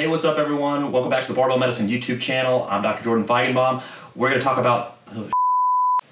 Hey, 0.00 0.06
what's 0.06 0.24
up, 0.24 0.38
everyone? 0.38 0.92
Welcome 0.92 1.10
back 1.10 1.20
to 1.24 1.28
the 1.28 1.34
Barbell 1.34 1.58
Medicine 1.58 1.86
YouTube 1.86 2.22
channel. 2.22 2.66
I'm 2.70 2.80
Dr. 2.80 3.04
Jordan 3.04 3.26
Feigenbaum. 3.26 3.82
We're 4.14 4.30
going 4.30 4.40
to 4.40 4.42
talk 4.42 4.56
about. 4.56 4.96
Oh, 5.14 5.28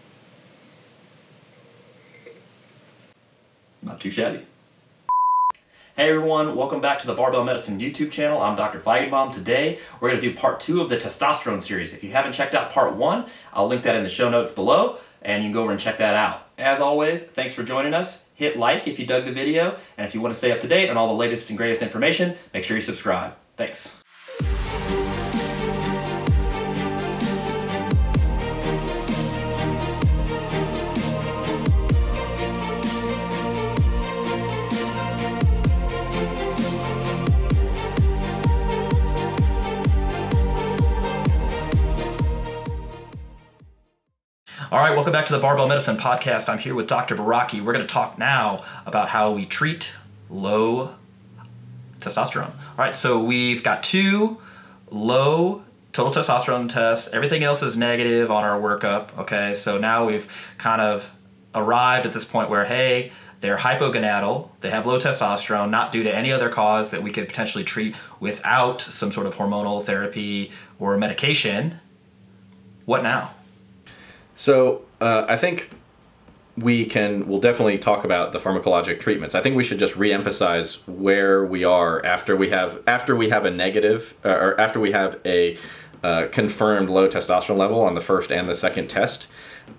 not 3.82 3.98
too 3.98 4.10
shabby. 4.10 4.44
Hey 5.96 6.10
everyone, 6.10 6.54
welcome 6.54 6.82
back 6.82 6.98
to 6.98 7.06
the 7.06 7.14
Barbell 7.14 7.44
Medicine 7.44 7.80
YouTube 7.80 8.11
channel. 8.11 8.43
I'm 8.43 8.56
Dr. 8.56 8.79
Feigenbaum. 8.79 9.32
Today, 9.32 9.79
we're 10.02 10.11
going 10.11 10.20
to 10.20 10.29
do 10.29 10.36
part 10.36 10.61
two 10.61 10.82
of 10.82 10.91
the 10.91 10.98
testosterone 10.98 11.62
series. 11.62 11.95
If 11.95 12.05
you 12.05 12.11
haven't 12.11 12.32
checked 12.32 12.55
out 12.55 12.70
part 12.70 12.95
one, 12.95 13.25
I'll 13.55 13.68
link 13.68 13.84
that 13.84 13.96
in 13.96 14.05
the 14.05 14.11
show 14.11 14.29
notes 14.29 14.52
below, 14.52 14.98
and 15.23 15.43
you 15.43 15.48
can 15.48 15.55
go 15.55 15.62
over 15.62 15.70
and 15.70 15.80
check 15.80 15.96
that 15.96 16.14
out. 16.14 16.46
As 16.59 16.82
always, 16.82 17.25
thanks 17.25 17.55
for 17.55 17.62
joining 17.62 17.95
us. 17.95 18.27
Hit 18.34 18.59
like 18.59 18.86
if 18.86 18.98
you 18.98 19.07
dug 19.07 19.25
the 19.25 19.32
video, 19.32 19.79
and 19.96 20.07
if 20.07 20.14
you 20.14 20.20
want 20.20 20.34
to 20.34 20.39
stay 20.39 20.52
up 20.52 20.61
to 20.61 20.68
date 20.68 20.91
on 20.91 20.98
all 20.98 21.09
the 21.09 21.14
latest 21.14 21.48
and 21.48 21.57
greatest 21.57 21.80
information, 21.80 22.36
make 22.52 22.64
sure 22.64 22.77
you 22.77 22.82
subscribe. 22.82 23.32
Thanks. 23.59 24.00
All 44.70 44.78
right, 44.78 44.94
welcome 44.94 45.12
back 45.12 45.27
to 45.27 45.32
the 45.32 45.40
Barbell 45.40 45.66
Medicine 45.66 45.96
Podcast. 45.96 46.48
I'm 46.48 46.58
here 46.58 46.77
with 46.77 46.86
Dr. 46.86 47.16
Baraki. 47.16 47.60
We're 47.60 47.72
going 47.72 47.84
to 47.84 47.92
talk 47.92 48.18
now 48.18 48.62
about 48.86 49.08
how 49.08 49.32
we 49.32 49.46
treat 49.46 49.94
low 50.30 50.94
testosterone. 51.98 52.50
All 52.50 52.78
right, 52.78 52.94
so 52.94 53.22
we've 53.22 53.62
got 53.62 53.82
two 53.82 54.38
low 54.90 55.62
total 55.92 56.22
testosterone 56.22 56.68
tests. 56.68 57.08
Everything 57.12 57.42
else 57.42 57.62
is 57.62 57.77
negative 57.77 58.30
on 58.30 58.44
our 58.44 58.60
workup. 58.60 59.16
Okay, 59.18 59.55
so 59.55 59.78
now 59.78 60.06
we've 60.06 60.28
kind 60.58 60.80
of 60.80 61.10
arrived 61.55 62.06
at 62.06 62.12
this 62.12 62.24
point 62.24 62.50
where, 62.50 62.64
hey, 62.64 63.12
they're 63.40 63.56
hypogonadal, 63.56 64.48
they 64.60 64.70
have 64.70 64.86
low 64.86 64.98
testosterone, 64.98 65.70
not 65.70 65.92
due 65.92 66.02
to 66.02 66.14
any 66.14 66.32
other 66.32 66.48
cause 66.48 66.90
that 66.90 67.02
we 67.02 67.12
could 67.12 67.28
potentially 67.28 67.62
treat 67.64 67.94
without 68.18 68.80
some 68.80 69.12
sort 69.12 69.27
of 69.27 69.34
hormonal 69.36 69.84
therapy 69.84 70.50
or 70.80 70.96
medication. 70.96 71.78
What 72.84 73.02
now? 73.02 73.33
So 74.34 74.83
uh, 75.00 75.24
I 75.28 75.36
think 75.36 75.70
we 76.61 76.84
can 76.84 77.27
we'll 77.28 77.41
definitely 77.41 77.78
talk 77.78 78.05
about 78.05 78.33
the 78.33 78.39
pharmacologic 78.39 79.01
treatments. 79.01 79.34
I 79.34 79.41
think 79.41 79.56
we 79.56 79.64
should 79.64 79.78
just 79.78 79.95
reemphasize 79.95 80.81
where 80.87 81.45
we 81.45 81.64
are 81.64 82.05
after 82.05 82.37
we 82.37 82.51
have 82.51 82.83
after 82.87 83.14
we 83.14 83.28
have 83.31 83.45
a 83.45 83.51
negative 83.51 84.14
uh, 84.25 84.31
or 84.31 84.61
after 84.61 84.81
we 84.81 84.92
have 84.92 85.19
a 85.25 85.56
uh, 86.03 86.27
confirmed 86.31 86.89
low 86.89 87.09
testosterone 87.09 87.59
level 87.59 87.83
on 87.83 87.95
the 87.95 88.01
first 88.01 88.31
and 88.31 88.48
the 88.48 88.55
second 88.55 88.89
test. 88.89 89.29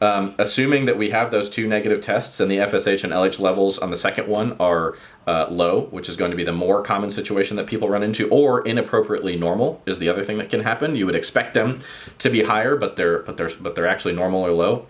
Um, 0.01 0.35
assuming 0.37 0.85
that 0.85 0.97
we 0.97 1.09
have 1.09 1.31
those 1.31 1.49
two 1.49 1.67
negative 1.67 1.99
tests 1.99 2.39
and 2.39 2.51
the 2.51 2.57
FSH 2.57 3.03
and 3.03 3.11
LH 3.11 3.39
levels 3.39 3.79
on 3.79 3.89
the 3.89 3.95
second 3.95 4.27
one 4.27 4.55
are 4.59 4.95
uh, 5.25 5.47
low, 5.49 5.87
which 5.87 6.07
is 6.07 6.15
going 6.15 6.29
to 6.29 6.37
be 6.37 6.43
the 6.43 6.53
more 6.53 6.83
common 6.83 7.09
situation 7.09 7.57
that 7.57 7.65
people 7.65 7.89
run 7.89 8.03
into, 8.03 8.29
or 8.29 8.61
inappropriately 8.67 9.35
normal 9.35 9.81
is 9.87 9.97
the 9.97 10.07
other 10.07 10.23
thing 10.23 10.37
that 10.37 10.49
can 10.49 10.61
happen. 10.61 10.95
You 10.95 11.07
would 11.07 11.15
expect 11.15 11.55
them 11.55 11.79
to 12.19 12.29
be 12.29 12.43
higher, 12.43 12.75
but 12.75 12.97
they're 12.97 13.19
but 13.19 13.37
they're 13.37 13.49
but 13.59 13.75
they're 13.75 13.87
actually 13.87 14.13
normal 14.13 14.45
or 14.45 14.51
low. 14.51 14.85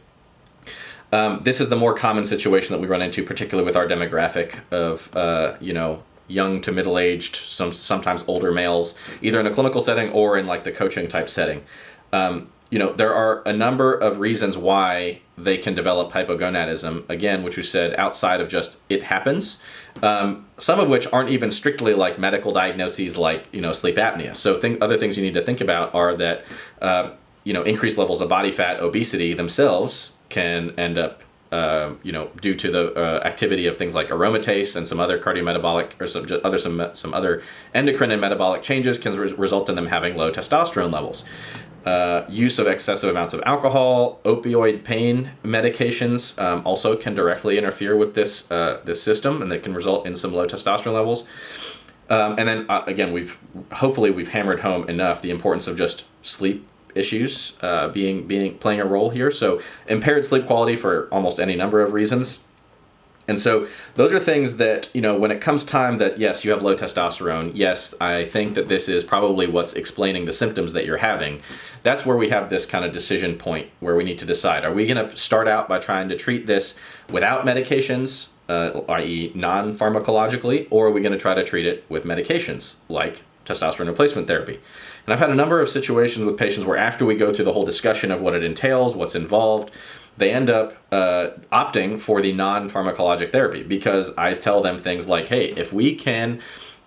Um, 1.12 1.42
this 1.42 1.60
is 1.60 1.70
the 1.70 1.76
more 1.76 1.94
common 1.94 2.26
situation 2.26 2.74
that 2.74 2.82
we 2.82 2.88
run 2.88 3.02
into, 3.02 3.24
particularly 3.24 3.66
with 3.66 3.76
our 3.76 3.88
demographic 3.88 4.60
of 4.72 5.16
uh, 5.16 5.56
you 5.60 5.74
know 5.74 6.04
young 6.28 6.62
to 6.62 6.72
middle 6.72 6.98
aged, 6.98 7.36
some 7.36 7.74
sometimes 7.74 8.24
older 8.28 8.52
males, 8.52 8.96
either 9.22 9.40
in 9.40 9.48
a 9.48 9.54
clinical 9.54 9.82
setting 9.82 10.12
or 10.12 10.38
in 10.38 10.46
like 10.46 10.64
the 10.64 10.72
coaching 10.72 11.08
type 11.08 11.30
setting. 11.30 11.64
Um, 12.14 12.50
you 12.70 12.78
know, 12.78 12.94
there 12.94 13.16
are 13.16 13.42
a 13.48 13.54
number 13.54 13.94
of 13.94 14.20
reasons 14.20 14.56
why 14.56 15.22
they 15.36 15.58
can 15.58 15.74
develop 15.74 16.12
hypogonadism, 16.12 17.10
again, 17.10 17.42
which 17.42 17.58
we 17.58 17.64
said 17.64 17.96
outside 17.96 18.42
of 18.42 18.48
just 18.48 18.78
it 18.90 19.04
happens, 19.04 19.60
um, 20.04 20.46
some 20.60 20.80
of 20.80 20.88
which 20.88 21.08
aren't 21.12 21.30
even 21.30 21.50
strictly 21.50 21.96
like 21.96 22.20
medical 22.20 22.52
diagnoses 22.52 23.18
like, 23.18 23.48
you 23.52 23.60
know, 23.60 23.72
sleep 23.72 23.96
apnea. 23.96 24.36
So 24.36 24.60
think, 24.60 24.84
other 24.84 24.98
things 24.98 25.18
you 25.18 25.24
need 25.24 25.34
to 25.34 25.44
think 25.44 25.62
about 25.62 25.96
are 25.96 26.16
that, 26.18 26.46
uh, 26.80 27.12
you 27.44 27.54
know, 27.54 27.64
increased 27.64 27.98
levels 27.98 28.22
of 28.22 28.30
body 28.30 28.52
fat, 28.52 28.80
obesity 28.80 29.34
themselves 29.34 30.12
can 30.30 30.72
end 30.80 30.98
up 30.98 31.24
uh, 31.52 31.94
you 32.04 32.12
know, 32.12 32.30
due 32.42 32.56
to 32.56 32.70
the 32.70 32.94
uh, 32.94 33.24
activity 33.26 33.66
of 33.66 33.76
things 33.76 33.96
like 33.96 34.10
aromatase 34.10 34.76
and 34.76 34.88
some 34.88 35.00
other 35.00 35.20
cardiometabolic 35.20 36.00
or 36.00 36.06
some 36.06 36.28
other 36.44 36.60
some 36.60 36.92
some 36.94 37.12
other 37.12 37.42
endocrine 37.74 38.12
and 38.12 38.22
metabolic 38.22 38.62
changes 38.62 39.00
can 39.00 39.18
re- 39.18 39.34
result 39.34 39.68
in 39.68 39.76
them 39.76 39.88
having 39.88 40.16
low 40.16 40.32
testosterone 40.32 40.94
levels. 40.94 41.26
Uh, 41.86 42.24
use 42.30 42.60
of 42.60 42.68
excessive 42.68 43.10
amounts 43.10 43.34
of 43.34 43.42
alcohol, 43.46 44.20
opioid 44.26 44.84
pain 44.84 45.32
medications 45.44 46.40
um, 46.40 46.62
also 46.66 46.96
can 46.96 47.16
directly 47.16 47.58
interfere 47.58 47.96
with 47.96 48.14
this 48.14 48.50
uh, 48.52 48.80
this 48.84 49.02
system, 49.02 49.42
and 49.42 49.52
that 49.52 49.64
can 49.64 49.74
result 49.74 50.06
in 50.06 50.16
some 50.16 50.32
low 50.32 50.46
testosterone 50.46 50.94
levels. 50.94 51.24
Um, 52.12 52.38
and 52.38 52.48
then 52.48 52.66
uh, 52.70 52.84
again, 52.86 53.12
we've 53.12 53.40
hopefully 53.74 54.12
we've 54.12 54.30
hammered 54.30 54.60
home 54.60 54.88
enough 54.88 55.22
the 55.22 55.32
importance 55.32 55.66
of 55.68 55.78
just 55.78 56.04
sleep 56.22 56.68
issues 56.96 57.58
uh, 57.62 57.88
being 57.90 58.28
being 58.28 58.58
playing 58.58 58.82
a 58.82 58.86
role 58.86 59.10
here. 59.10 59.32
So 59.32 59.62
impaired 59.88 60.26
sleep 60.26 60.46
quality 60.46 60.76
for 60.76 61.08
almost 61.12 61.40
any 61.40 61.56
number 61.56 61.82
of 61.82 61.94
reasons. 61.94 62.40
And 63.30 63.40
so 63.40 63.68
those 63.94 64.12
are 64.12 64.20
things 64.20 64.58
that, 64.58 64.90
you 64.92 65.02
know, 65.02 65.16
when 65.16 65.30
it 65.30 65.40
comes 65.40 65.64
time 65.64 66.00
that 66.00 66.18
yes, 66.18 66.44
you 66.44 66.50
have 66.50 66.64
low 66.64 66.76
testosterone, 66.76 67.52
yes, 67.54 67.94
I 68.02 68.26
think 68.26 68.56
that 68.56 68.70
this 68.70 68.90
is 68.90 69.04
probably 69.04 69.46
what's 69.46 69.74
explaining 69.74 70.26
the 70.26 70.34
symptoms 70.34 70.74
that 70.74 70.84
you're 70.84 70.98
having. 70.98 71.42
That's 71.84 72.08
where 72.08 72.18
we 72.18 72.30
have 72.30 72.50
this 72.50 72.66
kind 72.66 72.84
of 72.84 72.92
decision 72.92 73.38
point 73.38 73.70
where 73.82 73.96
we 73.96 74.04
need 74.04 74.18
to 74.18 74.26
decide 74.26 74.66
are 74.66 74.74
we 74.74 74.88
going 74.88 75.08
to 75.08 75.16
start 75.16 75.48
out 75.48 75.70
by 75.70 75.78
trying 75.78 76.10
to 76.10 76.16
treat 76.16 76.48
this 76.48 76.80
without 77.12 77.46
medications, 77.46 78.30
uh, 78.50 78.82
i.e., 78.90 79.32
non 79.36 79.78
pharmacologically, 79.78 80.68
or 80.72 80.88
are 80.88 80.92
we 80.92 81.00
going 81.00 81.14
to 81.14 81.20
try 81.20 81.36
to 81.36 81.44
treat 81.44 81.68
it 81.68 81.86
with 81.88 82.06
medications 82.06 82.78
like 82.88 83.22
testosterone 83.46 83.86
replacement 83.86 84.28
therapy? 84.28 84.60
And 85.10 85.14
I've 85.16 85.20
had 85.22 85.32
a 85.32 85.36
number 85.36 85.60
of 85.60 85.72
situations 85.72 86.24
with 86.24 86.38
patients 86.38 86.66
where 86.66 86.78
after 86.78 87.04
we 87.04 87.16
go 87.16 87.34
through 87.34 87.46
the 87.46 87.54
whole 87.54 87.66
discussion 87.66 88.12
of 88.12 88.22
what 88.22 88.36
it 88.36 88.44
entails, 88.44 88.94
what's 88.96 89.16
involved, 89.16 89.72
they 90.18 90.32
end 90.32 90.52
up 90.52 90.76
uh, 90.92 91.30
opting 91.52 92.00
for 92.00 92.22
the 92.22 92.32
non 92.32 92.70
pharmacologic 92.70 93.32
therapy 93.32 93.64
because 93.64 94.12
I 94.20 94.36
tell 94.36 94.62
them 94.62 94.78
things 94.78 95.08
like, 95.08 95.30
hey, 95.30 95.46
if 95.54 95.74
we 95.74 95.96
can 95.96 96.40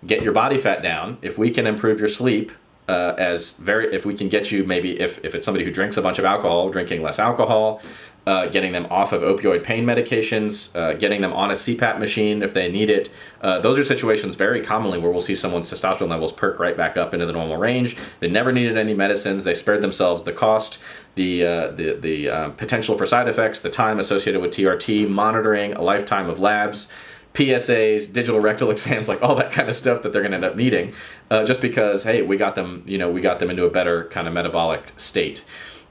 get 0.07 0.23
your 0.23 0.31
body 0.31 0.57
fat 0.57 0.81
down, 0.81 1.17
if 1.21 1.37
we 1.37 1.51
can 1.51 1.67
improve 1.67 1.99
your 1.99 2.07
sleep, 2.07 2.53
uh, 2.87 3.13
as 3.17 3.53
very 3.57 3.93
if 3.93 4.05
we 4.05 4.13
can 4.13 4.29
get 4.29 4.51
you 4.51 4.63
maybe 4.63 5.01
if, 5.01 5.23
if 5.25 5.35
it's 5.35 5.43
somebody 5.43 5.65
who 5.65 5.71
drinks 5.71 5.97
a 5.97 6.01
bunch 6.01 6.19
of 6.19 6.25
alcohol 6.25 6.69
drinking 6.69 7.01
less 7.01 7.17
alcohol 7.17 7.81
uh, 8.25 8.47
getting 8.47 8.71
them 8.71 8.87
off 8.89 9.11
of 9.11 9.21
opioid 9.21 9.63
pain 9.63 9.85
medications, 9.85 10.73
uh, 10.75 10.93
getting 10.93 11.21
them 11.21 11.33
on 11.33 11.51
a 11.51 11.53
CPAP 11.53 11.99
machine 11.99 12.41
if 12.41 12.53
they 12.53 12.71
need 12.71 12.89
it. 12.89 13.09
Uh, 13.41 13.59
those 13.59 13.77
are 13.77 13.83
situations 13.83 14.35
very 14.35 14.61
commonly 14.61 14.97
where 14.97 15.11
we'll 15.11 15.21
see 15.21 15.35
someone's 15.35 15.69
testosterone 15.69 16.09
levels 16.09 16.31
perk 16.31 16.57
right 16.57 16.77
back 16.77 16.95
up 16.95 17.13
into 17.13 17.25
the 17.25 17.33
normal 17.33 17.57
range. 17.57 17.97
They 18.21 18.29
never 18.29 18.51
needed 18.51 18.77
any 18.77 18.93
medicines. 18.93 19.43
They 19.43 19.53
spared 19.53 19.81
themselves 19.81 20.23
the 20.23 20.31
cost, 20.31 20.79
the 21.15 21.45
uh, 21.45 21.67
the 21.71 21.93
the 21.93 22.29
uh, 22.29 22.49
potential 22.51 22.97
for 22.97 23.05
side 23.05 23.27
effects, 23.27 23.59
the 23.59 23.69
time 23.69 23.99
associated 23.99 24.41
with 24.41 24.51
TRT, 24.51 25.09
monitoring, 25.09 25.73
a 25.73 25.81
lifetime 25.81 26.29
of 26.29 26.39
labs. 26.39 26.87
PSAs, 27.33 28.13
digital 28.13 28.39
rectal 28.39 28.69
exams, 28.71 29.09
like 29.09 29.21
all 29.23 29.33
that 29.33 29.51
kind 29.51 29.67
of 29.67 29.75
stuff 29.75 30.03
that 30.03 30.13
they're 30.13 30.21
going 30.21 30.33
to 30.33 30.37
end 30.37 30.45
up 30.45 30.55
needing, 30.55 30.93
uh, 31.31 31.43
just 31.43 31.61
because 31.61 32.03
hey, 32.03 32.21
we 32.21 32.37
got 32.37 32.53
them, 32.53 32.83
you 32.85 32.97
know, 32.97 33.11
we 33.11 33.21
got 33.21 33.39
them 33.39 33.49
into 33.49 33.65
a 33.65 33.71
better 33.71 34.05
kind 34.05 34.27
of 34.27 34.33
metabolic 34.35 34.93
state. 34.97 35.43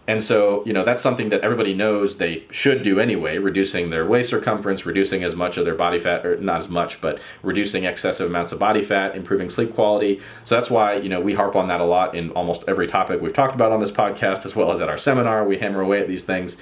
And 0.06 0.22
so, 0.22 0.64
you 0.66 0.72
know, 0.72 0.84
that's 0.84 1.00
something 1.00 1.28
that 1.28 1.42
everybody 1.42 1.74
knows 1.74 2.16
they 2.16 2.42
should 2.50 2.82
do 2.82 2.98
anyway, 2.98 3.38
reducing 3.38 3.90
their 3.90 4.04
waist 4.04 4.30
circumference, 4.30 4.84
reducing 4.84 5.22
as 5.22 5.36
much 5.36 5.56
of 5.56 5.64
their 5.64 5.76
body 5.76 6.00
fat, 6.00 6.26
or 6.26 6.36
not 6.36 6.60
as 6.60 6.68
much, 6.68 7.00
but 7.00 7.20
reducing 7.42 7.84
excessive 7.84 8.28
amounts 8.28 8.50
of 8.50 8.58
body 8.58 8.82
fat, 8.82 9.14
improving 9.14 9.48
sleep 9.48 9.72
quality. 9.72 10.20
So 10.44 10.56
that's 10.56 10.70
why, 10.70 10.94
you 10.94 11.08
know, 11.08 11.20
we 11.20 11.34
harp 11.34 11.54
on 11.54 11.68
that 11.68 11.80
a 11.80 11.84
lot 11.84 12.16
in 12.16 12.30
almost 12.30 12.64
every 12.66 12.88
topic 12.88 13.20
we've 13.20 13.32
talked 13.32 13.54
about 13.54 13.70
on 13.70 13.78
this 13.78 13.92
podcast, 13.92 14.44
as 14.44 14.56
well 14.56 14.72
as 14.72 14.80
at 14.80 14.88
our 14.88 14.98
seminar. 14.98 15.46
We 15.46 15.58
hammer 15.58 15.80
away 15.80 16.00
at 16.00 16.08
these 16.08 16.24
things 16.24 16.56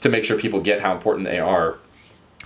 to 0.00 0.10
make 0.10 0.24
sure 0.24 0.38
people 0.38 0.60
get 0.60 0.82
how 0.82 0.94
important 0.94 1.24
they 1.26 1.38
are 1.38 1.78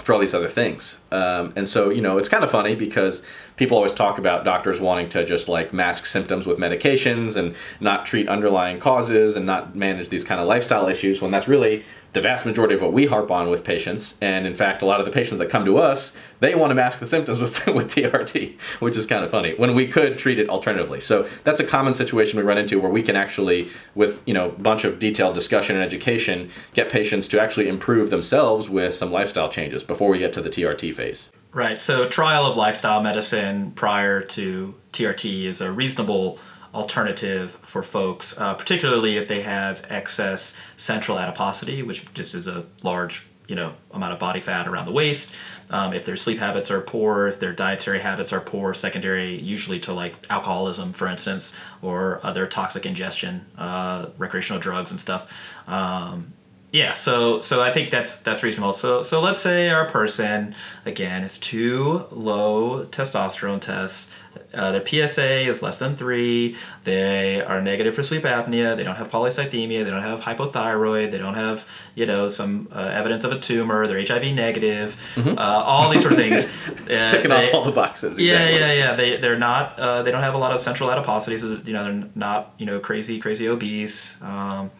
for 0.02 0.12
all 0.12 0.18
these 0.18 0.34
other 0.34 0.48
things. 0.48 1.00
Um, 1.10 1.52
and 1.56 1.68
so, 1.68 1.90
you 1.90 2.00
know, 2.00 2.18
it's 2.18 2.28
kind 2.28 2.44
of 2.44 2.50
funny 2.50 2.74
because 2.74 3.24
people 3.56 3.76
always 3.76 3.94
talk 3.94 4.18
about 4.18 4.44
doctors 4.44 4.80
wanting 4.80 5.08
to 5.10 5.24
just 5.24 5.48
like 5.48 5.72
mask 5.72 6.06
symptoms 6.06 6.46
with 6.46 6.58
medications 6.58 7.36
and 7.36 7.54
not 7.80 8.06
treat 8.06 8.28
underlying 8.28 8.78
causes 8.78 9.36
and 9.36 9.46
not 9.46 9.74
manage 9.74 10.10
these 10.10 10.22
kind 10.22 10.40
of 10.40 10.46
lifestyle 10.46 10.86
issues 10.86 11.20
when 11.22 11.30
that's 11.30 11.48
really 11.48 11.82
the 12.16 12.22
vast 12.22 12.46
majority 12.46 12.74
of 12.74 12.80
what 12.80 12.94
we 12.94 13.04
harp 13.04 13.30
on 13.30 13.50
with 13.50 13.62
patients. 13.62 14.16
And 14.22 14.46
in 14.46 14.54
fact, 14.54 14.80
a 14.80 14.86
lot 14.86 15.00
of 15.00 15.06
the 15.06 15.12
patients 15.12 15.36
that 15.36 15.50
come 15.50 15.66
to 15.66 15.76
us, 15.76 16.16
they 16.40 16.54
want 16.54 16.70
to 16.70 16.74
mask 16.74 16.98
the 16.98 17.06
symptoms 17.06 17.42
with, 17.42 17.66
with 17.74 17.88
TRT, 17.94 18.58
which 18.80 18.96
is 18.96 19.04
kind 19.04 19.22
of 19.22 19.30
funny 19.30 19.52
when 19.56 19.74
we 19.74 19.86
could 19.86 20.18
treat 20.18 20.38
it 20.38 20.48
alternatively. 20.48 20.98
So 20.98 21.28
that's 21.44 21.60
a 21.60 21.64
common 21.64 21.92
situation 21.92 22.38
we 22.38 22.42
run 22.42 22.56
into 22.56 22.80
where 22.80 22.90
we 22.90 23.02
can 23.02 23.16
actually, 23.16 23.68
with 23.94 24.22
you 24.24 24.32
know, 24.32 24.48
a 24.48 24.52
bunch 24.52 24.84
of 24.84 24.98
detailed 24.98 25.34
discussion 25.34 25.76
and 25.76 25.84
education, 25.84 26.48
get 26.72 26.90
patients 26.90 27.28
to 27.28 27.40
actually 27.40 27.68
improve 27.68 28.08
themselves 28.08 28.70
with 28.70 28.94
some 28.94 29.12
lifestyle 29.12 29.50
changes 29.50 29.82
before 29.84 30.08
we 30.08 30.18
get 30.18 30.32
to 30.32 30.40
the 30.40 30.48
TRT 30.48 30.94
phase. 30.94 31.30
Right. 31.52 31.78
So 31.78 32.08
trial 32.08 32.46
of 32.46 32.56
lifestyle 32.56 33.02
medicine 33.02 33.72
prior 33.72 34.22
to 34.22 34.74
TRT 34.94 35.44
is 35.44 35.60
a 35.60 35.70
reasonable 35.70 36.38
alternative 36.76 37.52
for 37.62 37.82
folks, 37.82 38.36
uh, 38.36 38.52
particularly 38.52 39.16
if 39.16 39.26
they 39.26 39.40
have 39.40 39.82
excess 39.88 40.54
central 40.76 41.18
adiposity, 41.18 41.82
which 41.82 42.04
just 42.12 42.34
is 42.34 42.46
a 42.46 42.66
large 42.82 43.26
you 43.48 43.56
know 43.56 43.72
amount 43.92 44.12
of 44.12 44.18
body 44.18 44.40
fat 44.40 44.68
around 44.68 44.86
the 44.86 44.92
waist. 44.92 45.32
Um, 45.70 45.94
if 45.94 46.04
their 46.04 46.16
sleep 46.16 46.38
habits 46.38 46.70
are 46.70 46.80
poor, 46.80 47.28
if 47.28 47.40
their 47.40 47.52
dietary 47.52 47.98
habits 47.98 48.32
are 48.32 48.40
poor, 48.40 48.74
secondary 48.74 49.36
usually 49.36 49.80
to 49.80 49.94
like 49.94 50.14
alcoholism, 50.28 50.92
for 50.92 51.08
instance, 51.08 51.52
or 51.80 52.20
other 52.22 52.46
toxic 52.46 52.84
ingestion, 52.84 53.44
uh, 53.56 54.10
recreational 54.18 54.60
drugs 54.60 54.90
and 54.90 55.00
stuff. 55.00 55.32
Um, 55.66 56.34
yeah, 56.72 56.92
so 56.92 57.40
so 57.40 57.62
I 57.62 57.72
think 57.72 57.90
that's 57.90 58.16
that's 58.16 58.42
reasonable. 58.42 58.74
So 58.74 59.02
so 59.02 59.20
let's 59.20 59.40
say 59.40 59.70
our 59.70 59.88
person 59.88 60.54
again 60.84 61.22
is 61.24 61.38
two 61.38 62.04
low 62.10 62.84
testosterone 62.86 63.60
tests. 63.60 64.10
Uh, 64.54 64.72
their 64.72 64.84
PSA 64.86 65.40
is 65.48 65.62
less 65.62 65.78
than 65.78 65.96
three. 65.96 66.56
They 66.84 67.42
are 67.42 67.60
negative 67.60 67.94
for 67.94 68.02
sleep 68.02 68.22
apnea. 68.22 68.76
They 68.76 68.84
don't 68.84 68.96
have 68.96 69.10
polycythemia. 69.10 69.84
They 69.84 69.90
don't 69.90 70.02
have 70.02 70.20
hypothyroid. 70.20 71.10
They 71.10 71.18
don't 71.18 71.34
have 71.34 71.66
you 71.94 72.06
know 72.06 72.28
some 72.28 72.68
uh, 72.72 72.90
evidence 72.92 73.24
of 73.24 73.32
a 73.32 73.38
tumor. 73.38 73.86
They're 73.86 74.04
HIV 74.04 74.34
negative. 74.34 74.96
Mm-hmm. 75.14 75.38
Uh, 75.38 75.42
all 75.42 75.90
these 75.90 76.02
sort 76.02 76.12
of 76.12 76.18
things. 76.18 76.44
Ticking 77.10 77.30
they- 77.30 77.48
off 77.48 77.54
all 77.54 77.64
the 77.64 77.72
boxes. 77.72 78.18
yeah, 78.18 78.34
exactly. 78.44 78.60
yeah, 78.60 78.72
yeah. 78.72 78.96
They 78.96 79.16
they're 79.16 79.38
not. 79.38 79.78
Uh, 79.78 80.02
they 80.02 80.10
don't 80.10 80.22
have 80.22 80.34
a 80.34 80.38
lot 80.38 80.52
of 80.52 80.60
central 80.60 80.90
adiposity. 80.90 81.38
So 81.38 81.60
you 81.64 81.72
know 81.72 81.84
they're 81.84 82.08
not 82.14 82.54
you 82.58 82.66
know 82.66 82.78
crazy 82.80 83.18
crazy 83.18 83.48
obese. 83.48 84.20
Um, 84.22 84.70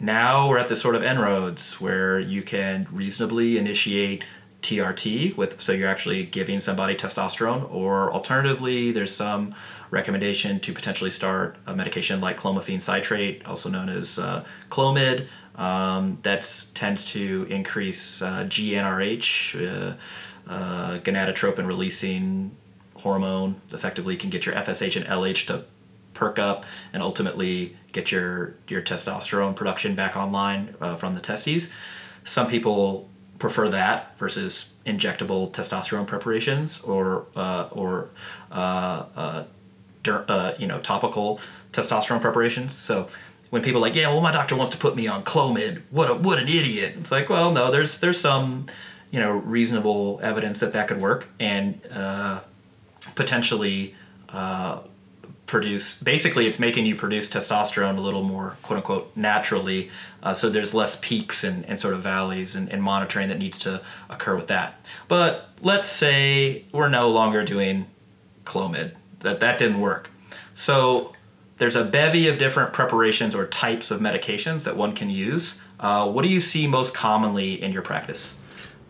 now 0.00 0.48
we're 0.48 0.58
at 0.58 0.68
this 0.68 0.80
sort 0.80 0.96
of 0.96 1.02
inroads 1.02 1.80
where 1.80 2.18
you 2.20 2.42
can 2.42 2.86
reasonably 2.90 3.56
initiate 3.58 4.24
TRT 4.64 5.36
with 5.36 5.60
so 5.60 5.72
you're 5.72 5.88
actually 5.88 6.24
giving 6.24 6.58
somebody 6.58 6.94
testosterone, 6.96 7.70
or 7.72 8.12
alternatively, 8.12 8.90
there's 8.92 9.14
some 9.14 9.54
recommendation 9.90 10.58
to 10.60 10.72
potentially 10.72 11.10
start 11.10 11.56
a 11.66 11.76
medication 11.76 12.20
like 12.20 12.38
clomiphene 12.38 12.82
citrate, 12.82 13.46
also 13.46 13.68
known 13.68 13.88
as 13.88 14.18
uh, 14.18 14.44
Clomid. 14.70 15.26
Um, 15.56 16.18
that 16.22 16.66
tends 16.74 17.04
to 17.12 17.46
increase 17.48 18.20
uh, 18.22 18.44
GnRH, 18.48 19.28
uh, 19.62 19.94
uh, 20.50 20.98
gonadotropin 20.98 21.66
releasing 21.66 22.50
hormone. 22.96 23.60
Effectively, 23.70 24.16
can 24.16 24.30
get 24.30 24.46
your 24.46 24.54
FSH 24.56 24.96
and 24.96 25.04
LH 25.06 25.46
to 25.46 25.64
perk 26.14 26.38
up 26.38 26.64
and 26.92 27.02
ultimately 27.02 27.76
get 27.92 28.10
your 28.10 28.54
your 28.68 28.82
testosterone 28.82 29.54
production 29.54 29.94
back 29.94 30.16
online 30.16 30.74
uh, 30.80 30.96
from 30.96 31.14
the 31.14 31.20
testes. 31.20 31.70
Some 32.24 32.48
people 32.48 33.08
prefer 33.38 33.68
that 33.68 34.16
versus 34.18 34.74
injectable 34.86 35.50
testosterone 35.50 36.06
preparations 36.06 36.80
or 36.82 37.26
uh, 37.36 37.68
or 37.72 38.08
uh, 38.52 39.04
uh, 39.16 39.44
uh, 40.06 40.54
you 40.58 40.66
know 40.66 40.78
topical 40.80 41.40
testosterone 41.72 42.20
preparations. 42.20 42.74
So 42.74 43.08
when 43.50 43.62
people 43.62 43.78
are 43.80 43.82
like, 43.82 43.94
yeah, 43.94 44.08
well, 44.08 44.20
my 44.20 44.32
doctor 44.32 44.56
wants 44.56 44.72
to 44.72 44.78
put 44.78 44.96
me 44.96 45.06
on 45.06 45.24
Clomid. 45.24 45.82
What 45.90 46.10
a 46.10 46.14
what 46.14 46.38
an 46.38 46.48
idiot! 46.48 46.94
It's 46.98 47.10
like, 47.10 47.28
well, 47.28 47.52
no, 47.52 47.70
there's 47.70 47.98
there's 47.98 48.20
some 48.20 48.66
you 49.10 49.20
know 49.20 49.32
reasonable 49.32 50.20
evidence 50.22 50.58
that 50.60 50.72
that 50.72 50.88
could 50.88 51.00
work 51.00 51.28
and 51.38 51.80
uh, 51.92 52.40
potentially 53.14 53.94
uh, 54.30 54.80
produce 55.54 56.02
basically 56.02 56.48
it's 56.48 56.58
making 56.58 56.84
you 56.84 56.96
produce 56.96 57.28
testosterone 57.28 57.96
a 57.96 58.00
little 58.00 58.24
more 58.24 58.56
quote 58.62 58.78
unquote 58.78 59.12
naturally. 59.14 59.88
Uh, 60.20 60.34
so 60.34 60.50
there's 60.50 60.74
less 60.74 60.98
peaks 61.00 61.44
and, 61.44 61.64
and 61.66 61.78
sort 61.78 61.94
of 61.94 62.02
valleys 62.02 62.56
and, 62.56 62.68
and 62.72 62.82
monitoring 62.82 63.28
that 63.28 63.38
needs 63.38 63.56
to 63.56 63.80
occur 64.10 64.34
with 64.34 64.48
that. 64.48 64.84
But 65.06 65.50
let's 65.62 65.88
say 65.88 66.64
we're 66.72 66.88
no 66.88 67.08
longer 67.08 67.44
doing 67.44 67.86
clomid. 68.44 68.94
That 69.20 69.38
that 69.38 69.60
didn't 69.60 69.80
work. 69.80 70.10
So 70.56 71.12
there's 71.58 71.76
a 71.76 71.84
bevy 71.84 72.26
of 72.26 72.36
different 72.36 72.72
preparations 72.72 73.32
or 73.36 73.46
types 73.46 73.92
of 73.92 74.00
medications 74.00 74.64
that 74.64 74.76
one 74.76 74.92
can 74.92 75.08
use. 75.08 75.60
Uh, 75.78 76.10
what 76.10 76.22
do 76.22 76.28
you 76.28 76.40
see 76.40 76.66
most 76.66 76.94
commonly 76.94 77.62
in 77.62 77.70
your 77.72 77.82
practice? 77.82 78.38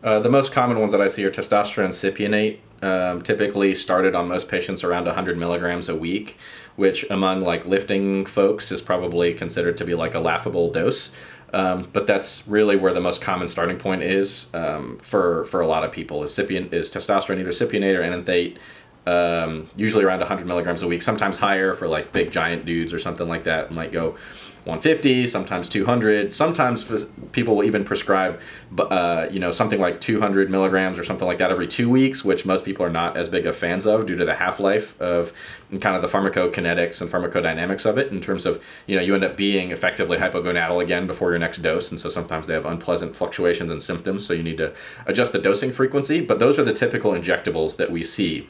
Uh, 0.02 0.18
the 0.18 0.30
most 0.30 0.52
common 0.52 0.78
ones 0.78 0.92
that 0.92 1.02
I 1.02 1.08
see 1.08 1.24
are 1.26 1.30
testosterone 1.30 1.92
cypionate. 1.92 2.56
Um, 2.84 3.22
typically 3.22 3.74
started 3.74 4.14
on 4.14 4.28
most 4.28 4.46
patients 4.46 4.84
around 4.84 5.06
100 5.06 5.38
milligrams 5.38 5.88
a 5.88 5.96
week, 5.96 6.36
which 6.76 7.08
among 7.08 7.40
like 7.40 7.64
lifting 7.64 8.26
folks 8.26 8.70
is 8.70 8.82
probably 8.82 9.32
considered 9.32 9.78
to 9.78 9.86
be 9.86 9.94
like 9.94 10.14
a 10.14 10.20
laughable 10.20 10.70
dose. 10.70 11.10
Um, 11.54 11.88
but 11.94 12.06
that's 12.06 12.46
really 12.46 12.76
where 12.76 12.92
the 12.92 13.00
most 13.00 13.22
common 13.22 13.48
starting 13.48 13.78
point 13.78 14.02
is 14.02 14.48
um, 14.52 14.98
for 15.00 15.46
for 15.46 15.62
a 15.62 15.66
lot 15.66 15.82
of 15.82 15.92
people. 15.92 16.22
Is 16.24 16.32
cypion 16.32 16.70
is 16.74 16.90
testosterone 16.90 17.40
either 17.40 17.52
cypionate 17.52 17.98
or 17.98 18.02
enanthate. 18.02 18.58
Um, 19.06 19.70
usually 19.76 20.04
around 20.04 20.18
100 20.18 20.46
milligrams 20.46 20.82
a 20.82 20.86
week, 20.86 21.00
sometimes 21.00 21.38
higher 21.38 21.74
for 21.74 21.88
like 21.88 22.12
big 22.12 22.32
giant 22.32 22.66
dudes 22.66 22.92
or 22.92 22.98
something 22.98 23.26
like 23.26 23.44
that. 23.44 23.74
Might 23.74 23.92
go 23.92 24.16
150, 24.64 25.26
sometimes 25.26 25.68
200. 25.68 26.32
Sometimes 26.32 27.06
people 27.32 27.56
will 27.56 27.64
even 27.64 27.84
prescribe, 27.84 28.40
uh, 28.78 29.26
you 29.30 29.38
know, 29.38 29.50
something 29.50 29.78
like 29.78 30.00
200 30.00 30.50
milligrams 30.50 30.98
or 30.98 31.04
something 31.04 31.28
like 31.28 31.36
that 31.36 31.50
every 31.50 31.66
two 31.66 31.90
weeks, 31.90 32.24
which 32.24 32.46
most 32.46 32.64
people 32.64 32.84
are 32.84 32.90
not 32.90 33.14
as 33.14 33.28
big 33.28 33.44
of 33.44 33.54
fans 33.54 33.84
of 33.84 34.06
due 34.06 34.16
to 34.16 34.24
the 34.24 34.36
half 34.36 34.58
life 34.58 34.98
of 35.00 35.32
kind 35.80 35.96
of 35.96 36.00
the 36.00 36.08
pharmacokinetics 36.08 37.02
and 37.02 37.10
pharmacodynamics 37.10 37.84
of 37.84 37.98
it. 37.98 38.10
In 38.10 38.22
terms 38.22 38.46
of, 38.46 38.64
you 38.86 38.96
know, 38.96 39.02
you 39.02 39.14
end 39.14 39.24
up 39.24 39.36
being 39.36 39.70
effectively 39.70 40.16
hypogonadal 40.16 40.82
again 40.82 41.06
before 41.06 41.30
your 41.30 41.38
next 41.38 41.58
dose, 41.58 41.90
and 41.90 42.00
so 42.00 42.08
sometimes 42.08 42.46
they 42.46 42.54
have 42.54 42.64
unpleasant 42.64 43.14
fluctuations 43.14 43.70
and 43.70 43.82
symptoms. 43.82 44.26
So 44.26 44.32
you 44.32 44.42
need 44.42 44.58
to 44.58 44.72
adjust 45.04 45.32
the 45.32 45.38
dosing 45.38 45.72
frequency. 45.72 46.22
But 46.22 46.38
those 46.38 46.58
are 46.58 46.64
the 46.64 46.72
typical 46.72 47.12
injectables 47.12 47.76
that 47.76 47.90
we 47.90 48.02
see. 48.02 48.48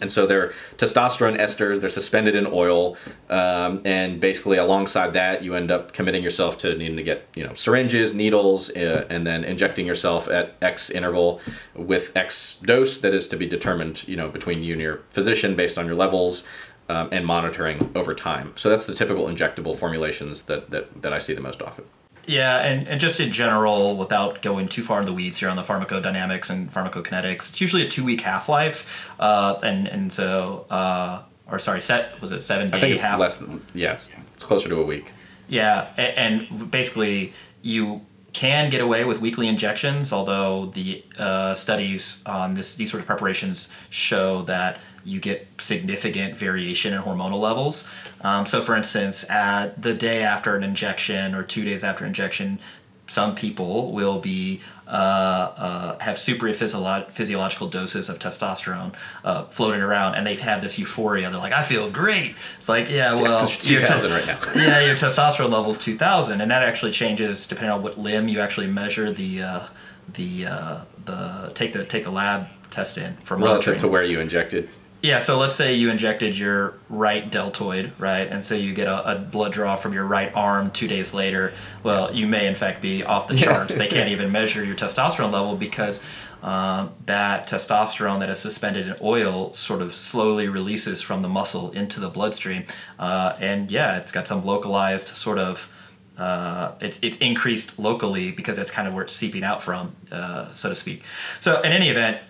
And 0.00 0.10
so 0.10 0.26
they're 0.26 0.48
testosterone 0.76 1.38
esters, 1.38 1.80
they're 1.80 1.88
suspended 1.88 2.34
in 2.34 2.46
oil, 2.46 2.96
um, 3.30 3.80
and 3.84 4.20
basically 4.20 4.56
alongside 4.56 5.12
that, 5.12 5.44
you 5.44 5.54
end 5.54 5.70
up 5.70 5.92
committing 5.92 6.22
yourself 6.22 6.58
to 6.58 6.76
needing 6.76 6.96
to 6.96 7.02
get 7.02 7.28
you 7.36 7.46
know 7.46 7.54
syringes, 7.54 8.12
needles, 8.12 8.70
uh, 8.70 9.06
and 9.08 9.26
then 9.26 9.44
injecting 9.44 9.86
yourself 9.86 10.28
at 10.28 10.56
X 10.60 10.90
interval 10.90 11.40
with 11.74 12.16
X 12.16 12.58
dose 12.64 12.98
that 12.98 13.14
is 13.14 13.28
to 13.28 13.36
be 13.36 13.46
determined 13.46 14.06
you 14.08 14.16
know 14.16 14.28
between 14.28 14.64
you 14.64 14.72
and 14.72 14.82
your 14.82 15.02
physician 15.10 15.54
based 15.54 15.78
on 15.78 15.86
your 15.86 15.96
levels. 15.96 16.44
Um, 16.86 17.08
and 17.12 17.24
monitoring 17.24 17.90
over 17.94 18.14
time. 18.14 18.52
So 18.56 18.68
that's 18.68 18.84
the 18.84 18.94
typical 18.94 19.24
injectable 19.24 19.74
formulations 19.74 20.42
that, 20.42 20.68
that, 20.68 21.00
that 21.00 21.14
I 21.14 21.18
see 21.18 21.32
the 21.32 21.40
most 21.40 21.62
often. 21.62 21.86
Yeah, 22.26 22.60
and, 22.60 22.88
and 22.88 23.00
just 23.00 23.20
in 23.20 23.32
general, 23.32 23.96
without 23.96 24.40
going 24.42 24.68
too 24.68 24.82
far 24.82 25.00
in 25.00 25.06
the 25.06 25.12
weeds 25.12 25.38
here 25.38 25.48
on 25.48 25.56
the 25.56 25.62
pharmacodynamics 25.62 26.50
and 26.50 26.72
pharmacokinetics, 26.72 27.50
it's 27.50 27.60
usually 27.60 27.86
a 27.86 27.88
two 27.88 28.04
week 28.04 28.20
half 28.22 28.48
life, 28.48 29.08
uh, 29.20 29.58
and 29.62 29.86
and 29.88 30.12
so 30.12 30.66
uh, 30.70 31.22
or 31.50 31.58
sorry, 31.58 31.80
set 31.80 32.20
was 32.20 32.32
it 32.32 32.40
seven 32.42 32.70
day 32.70 32.76
I 32.76 32.80
think 32.80 32.92
it's 32.94 33.02
half? 33.02 33.18
less 33.20 33.36
than, 33.36 33.60
yeah, 33.74 33.92
it's, 33.92 34.08
it's 34.34 34.44
closer 34.44 34.68
to 34.68 34.76
a 34.76 34.84
week. 34.86 35.12
Yeah, 35.48 35.92
a- 35.98 36.18
and 36.18 36.70
basically 36.70 37.32
you 37.62 38.00
can 38.32 38.70
get 38.70 38.80
away 38.80 39.04
with 39.04 39.20
weekly 39.20 39.46
injections, 39.46 40.12
although 40.12 40.66
the 40.74 41.04
uh, 41.18 41.54
studies 41.54 42.22
on 42.26 42.54
this 42.54 42.74
these 42.76 42.90
sort 42.90 43.00
of 43.00 43.06
preparations 43.06 43.68
show 43.90 44.42
that 44.42 44.78
you 45.04 45.20
get 45.20 45.46
significant 45.58 46.36
variation 46.36 46.94
in 46.94 47.02
hormonal 47.02 47.40
levels. 47.40 47.86
Um, 48.22 48.46
so, 48.46 48.62
for 48.62 48.74
instance, 48.76 49.28
at 49.28 49.80
the 49.80 49.94
day 49.94 50.22
after 50.22 50.56
an 50.56 50.62
injection 50.62 51.34
or 51.34 51.42
two 51.42 51.64
days 51.64 51.84
after 51.84 52.06
injection, 52.06 52.58
some 53.06 53.34
people 53.34 53.92
will 53.92 54.18
be 54.18 54.62
uh, 54.86 54.90
uh, 54.90 55.98
have 55.98 56.18
super 56.18 56.52
physio- 56.52 57.06
physiological 57.10 57.68
doses 57.68 58.08
of 58.08 58.18
testosterone 58.18 58.94
uh, 59.24 59.44
floating 59.46 59.80
around, 59.82 60.14
and 60.14 60.26
they've 60.26 60.40
had 60.40 60.62
this 60.62 60.78
euphoria. 60.78 61.30
They're 61.30 61.38
like, 61.38 61.52
"I 61.52 61.62
feel 61.62 61.90
great." 61.90 62.34
It's 62.58 62.68
like, 62.68 62.90
yeah, 62.90 63.14
well, 63.14 63.48
you're 63.62 63.80
your 63.80 63.86
2000 63.86 64.10
right 64.10 64.26
now. 64.26 64.38
yeah, 64.54 64.80
your 64.80 64.94
testosterone 64.94 65.50
level's 65.50 65.78
two 65.78 65.96
thousand, 65.98 66.40
and 66.40 66.50
that 66.50 66.62
actually 66.62 66.92
changes 66.92 67.46
depending 67.46 67.72
on 67.72 67.82
what 67.82 67.98
limb 67.98 68.28
you 68.28 68.40
actually 68.40 68.66
measure 68.68 69.10
the 69.10 69.42
uh, 69.42 69.66
the 70.14 70.46
uh, 70.46 70.84
the 71.04 71.52
take 71.54 71.72
the 71.72 71.84
take 71.84 72.04
the 72.04 72.10
lab 72.10 72.46
test 72.70 72.98
in 72.98 73.16
for 73.24 73.36
Relative 73.36 73.66
monitoring. 73.66 73.78
to 73.80 73.88
where 73.88 74.02
you 74.02 74.20
injected. 74.20 74.68
Yeah, 75.04 75.18
so 75.18 75.36
let's 75.36 75.54
say 75.54 75.74
you 75.74 75.90
injected 75.90 76.38
your 76.38 76.78
right 76.88 77.30
deltoid, 77.30 77.92
right, 77.98 78.26
and 78.26 78.42
so 78.42 78.54
you 78.54 78.72
get 78.72 78.86
a, 78.86 79.12
a 79.12 79.18
blood 79.18 79.52
draw 79.52 79.76
from 79.76 79.92
your 79.92 80.06
right 80.06 80.32
arm 80.34 80.70
two 80.70 80.88
days 80.88 81.12
later. 81.12 81.52
Well, 81.82 82.14
you 82.14 82.26
may 82.26 82.46
in 82.46 82.54
fact 82.54 82.80
be 82.80 83.04
off 83.04 83.28
the 83.28 83.36
charts. 83.36 83.74
they 83.74 83.86
can't 83.86 84.08
even 84.12 84.32
measure 84.32 84.64
your 84.64 84.74
testosterone 84.74 85.30
level 85.30 85.56
because 85.56 86.02
um, 86.42 86.94
that 87.04 87.46
testosterone 87.46 88.20
that 88.20 88.30
is 88.30 88.38
suspended 88.38 88.86
in 88.86 88.96
oil 89.02 89.52
sort 89.52 89.82
of 89.82 89.94
slowly 89.94 90.48
releases 90.48 91.02
from 91.02 91.20
the 91.20 91.28
muscle 91.28 91.70
into 91.72 92.00
the 92.00 92.08
bloodstream, 92.08 92.64
uh, 92.98 93.36
and 93.40 93.70
yeah, 93.70 93.98
it's 93.98 94.10
got 94.10 94.26
some 94.26 94.42
localized 94.42 95.08
sort 95.08 95.36
of. 95.36 95.68
Uh, 96.16 96.72
it's, 96.80 96.98
it's 97.02 97.16
increased 97.16 97.76
locally 97.76 98.30
because 98.30 98.56
that's 98.56 98.70
kind 98.70 98.86
of 98.86 98.94
where 98.94 99.02
it's 99.02 99.12
seeping 99.12 99.42
out 99.42 99.60
from, 99.60 99.94
uh, 100.12 100.48
so 100.52 100.68
to 100.68 100.74
speak. 100.74 101.02
So, 101.40 101.60
in 101.62 101.72
any 101.72 101.90
event, 101.90 102.18
uh, 102.18 102.20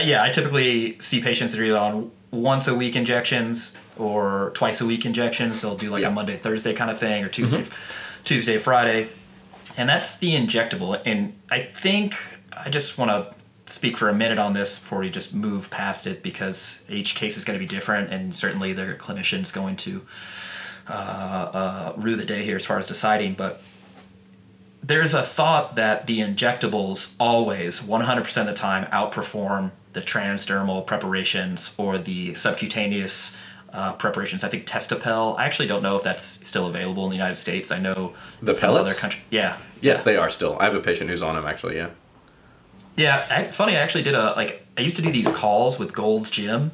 yeah, 0.00 0.22
I 0.22 0.30
typically 0.30 0.98
see 1.00 1.20
patients 1.20 1.52
that 1.52 1.60
are 1.60 1.64
either 1.64 1.78
on 1.78 2.10
once 2.30 2.66
a 2.68 2.74
week 2.74 2.96
injections 2.96 3.74
or 3.98 4.52
twice 4.54 4.80
a 4.80 4.86
week 4.86 5.04
injections. 5.04 5.60
They'll 5.60 5.76
do 5.76 5.90
like 5.90 6.02
Yeah. 6.02 6.08
a 6.08 6.12
Monday 6.12 6.36
Thursday 6.36 6.72
kind 6.72 6.90
of 6.90 6.98
thing 6.98 7.24
or 7.24 7.28
Tuesday 7.28 7.64
Tuesday 8.24 8.56
Friday, 8.56 9.08
and 9.76 9.88
that's 9.88 10.16
the 10.18 10.34
injectable. 10.34 11.00
And 11.04 11.34
I 11.50 11.60
think 11.62 12.14
I 12.52 12.70
just 12.70 12.96
want 12.96 13.10
to 13.10 13.34
speak 13.72 13.96
for 13.96 14.08
a 14.08 14.14
minute 14.14 14.38
on 14.38 14.52
this 14.52 14.78
before 14.78 14.98
we 15.00 15.10
just 15.10 15.34
move 15.34 15.70
past 15.70 16.06
it 16.06 16.22
because 16.22 16.80
each 16.88 17.14
case 17.14 17.36
is 17.36 17.44
going 17.44 17.58
to 17.58 17.62
be 17.64 17.68
different, 17.68 18.12
and 18.12 18.34
certainly 18.34 18.72
their 18.72 18.94
clinician's 18.96 19.50
going 19.50 19.76
to 19.76 20.02
uh, 20.88 20.92
uh, 20.92 21.92
rue 21.96 22.16
the 22.16 22.24
day 22.24 22.42
here 22.44 22.56
as 22.56 22.64
far 22.66 22.78
as 22.78 22.86
deciding. 22.86 23.34
But 23.34 23.62
there's 24.82 25.14
a 25.14 25.22
thought 25.22 25.76
that 25.76 26.06
the 26.06 26.20
injectables 26.20 27.14
always, 27.20 27.80
100% 27.80 28.36
of 28.40 28.46
the 28.46 28.54
time, 28.54 28.86
outperform 28.86 29.70
the 29.92 30.00
transdermal 30.00 30.86
preparations 30.86 31.74
or 31.76 31.98
the 31.98 32.34
subcutaneous 32.34 33.36
uh, 33.72 33.92
preparations. 33.94 34.44
I 34.44 34.48
think 34.48 34.66
Testopel. 34.66 35.38
I 35.38 35.46
actually 35.46 35.68
don't 35.68 35.82
know 35.82 35.96
if 35.96 36.02
that's 36.02 36.24
still 36.46 36.66
available 36.66 37.04
in 37.04 37.10
the 37.10 37.16
United 37.16 37.36
States. 37.36 37.70
I 37.70 37.78
know 37.78 38.12
The 38.42 38.54
pellets? 38.54 38.90
other 38.90 38.98
country. 38.98 39.20
Yeah. 39.30 39.56
Yes, 39.80 39.98
yeah. 39.98 40.02
they 40.04 40.16
are 40.16 40.28
still. 40.28 40.58
I 40.60 40.64
have 40.64 40.74
a 40.74 40.80
patient 40.80 41.08
who's 41.10 41.22
on 41.22 41.34
them 41.36 41.46
actually. 41.46 41.76
Yeah. 41.76 41.90
Yeah, 42.96 43.40
it's 43.40 43.56
funny. 43.56 43.74
I 43.76 43.80
actually 43.80 44.02
did 44.02 44.14
a 44.14 44.32
like. 44.36 44.66
I 44.76 44.82
used 44.82 44.96
to 44.96 45.02
do 45.02 45.10
these 45.10 45.28
calls 45.28 45.78
with 45.78 45.94
Gold's 45.94 46.28
Gym, 46.30 46.70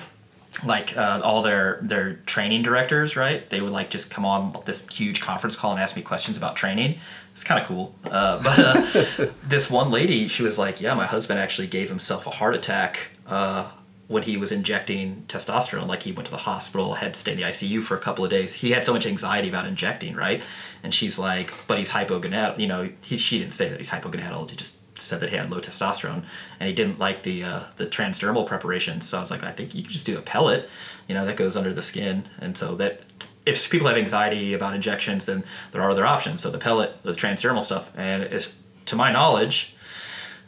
like 0.64 0.96
uh, 0.96 1.20
all 1.22 1.42
their 1.42 1.78
their 1.82 2.14
training 2.26 2.64
directors. 2.64 3.16
Right? 3.16 3.48
They 3.48 3.60
would 3.60 3.70
like 3.70 3.90
just 3.90 4.10
come 4.10 4.26
on 4.26 4.60
this 4.64 4.84
huge 4.88 5.20
conference 5.20 5.54
call 5.54 5.70
and 5.70 5.80
ask 5.80 5.94
me 5.94 6.02
questions 6.02 6.36
about 6.36 6.56
training. 6.56 6.98
It's 7.38 7.44
kind 7.44 7.60
of 7.60 7.68
cool. 7.68 7.94
Uh, 8.02 8.42
but 8.42 8.58
uh, 8.58 9.30
this 9.44 9.70
one 9.70 9.92
lady, 9.92 10.26
she 10.26 10.42
was 10.42 10.58
like, 10.58 10.80
"Yeah, 10.80 10.94
my 10.94 11.06
husband 11.06 11.38
actually 11.38 11.68
gave 11.68 11.88
himself 11.88 12.26
a 12.26 12.30
heart 12.30 12.56
attack." 12.56 13.10
Uh, 13.28 13.70
when 14.08 14.24
he 14.24 14.36
was 14.36 14.50
injecting 14.50 15.24
testosterone, 15.28 15.86
like 15.86 16.02
he 16.02 16.10
went 16.10 16.24
to 16.24 16.32
the 16.32 16.38
hospital, 16.38 16.94
had 16.94 17.14
to 17.14 17.20
stay 17.20 17.32
in 17.32 17.36
the 17.38 17.44
ICU 17.44 17.82
for 17.82 17.94
a 17.94 18.00
couple 18.00 18.24
of 18.24 18.30
days. 18.30 18.52
He 18.52 18.72
had 18.72 18.84
so 18.84 18.92
much 18.92 19.06
anxiety 19.06 19.48
about 19.48 19.66
injecting, 19.66 20.16
right? 20.16 20.42
And 20.82 20.92
she's 20.92 21.16
like, 21.16 21.52
but 21.68 21.78
he's 21.78 21.90
hypogonadal. 21.90 22.58
You 22.58 22.66
know, 22.66 22.90
he, 23.02 23.18
she 23.18 23.38
didn't 23.38 23.54
say 23.54 23.68
that 23.68 23.76
he's 23.76 23.90
hypogonadal. 23.90 24.50
He 24.50 24.56
just 24.56 24.78
said 25.00 25.20
that 25.20 25.30
he 25.30 25.36
had 25.36 25.48
low 25.48 25.60
testosterone, 25.60 26.24
and 26.58 26.68
he 26.68 26.74
didn't 26.74 26.98
like 26.98 27.22
the 27.22 27.44
uh, 27.44 27.64
the 27.76 27.86
transdermal 27.86 28.46
preparation. 28.46 29.00
So 29.00 29.16
I 29.16 29.20
was 29.20 29.30
like, 29.30 29.44
I 29.44 29.52
think 29.52 29.76
you 29.76 29.82
could 29.82 29.92
just 29.92 30.06
do 30.06 30.18
a 30.18 30.22
pellet. 30.22 30.68
You 31.06 31.14
know, 31.14 31.24
that 31.24 31.36
goes 31.36 31.56
under 31.56 31.72
the 31.72 31.82
skin, 31.82 32.28
and 32.40 32.58
so 32.58 32.74
that 32.76 33.02
if 33.48 33.70
people 33.70 33.88
have 33.88 33.96
anxiety 33.96 34.54
about 34.54 34.74
injections, 34.74 35.26
then 35.26 35.44
there 35.72 35.82
are 35.82 35.90
other 35.90 36.06
options. 36.06 36.42
So 36.42 36.50
the 36.50 36.58
pellet, 36.58 37.02
the 37.02 37.12
transdermal 37.12 37.64
stuff, 37.64 37.90
and 37.96 38.22
it's 38.22 38.52
to 38.86 38.96
my 38.96 39.12
knowledge, 39.12 39.74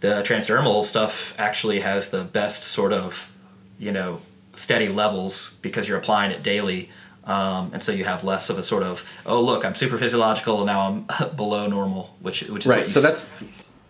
the 0.00 0.22
transdermal 0.22 0.84
stuff 0.84 1.34
actually 1.38 1.80
has 1.80 2.10
the 2.10 2.24
best 2.24 2.64
sort 2.64 2.92
of 2.92 3.30
you 3.78 3.92
know 3.92 4.20
steady 4.54 4.88
levels 4.88 5.54
because 5.62 5.88
you're 5.88 5.98
applying 5.98 6.30
it 6.30 6.42
daily 6.42 6.90
um, 7.24 7.70
and 7.72 7.82
so 7.82 7.92
you 7.92 8.04
have 8.04 8.24
less 8.24 8.50
of 8.50 8.58
a 8.58 8.62
sort 8.62 8.82
of 8.82 9.04
oh 9.26 9.40
look 9.40 9.64
i'm 9.64 9.74
super 9.74 9.96
physiological 9.96 10.64
now 10.64 10.80
i'm 10.88 11.06
below 11.36 11.66
normal 11.66 12.14
which 12.20 12.42
which 12.42 12.64
is 12.64 12.70
Right. 12.70 12.88
So 12.88 13.00
that's 13.00 13.30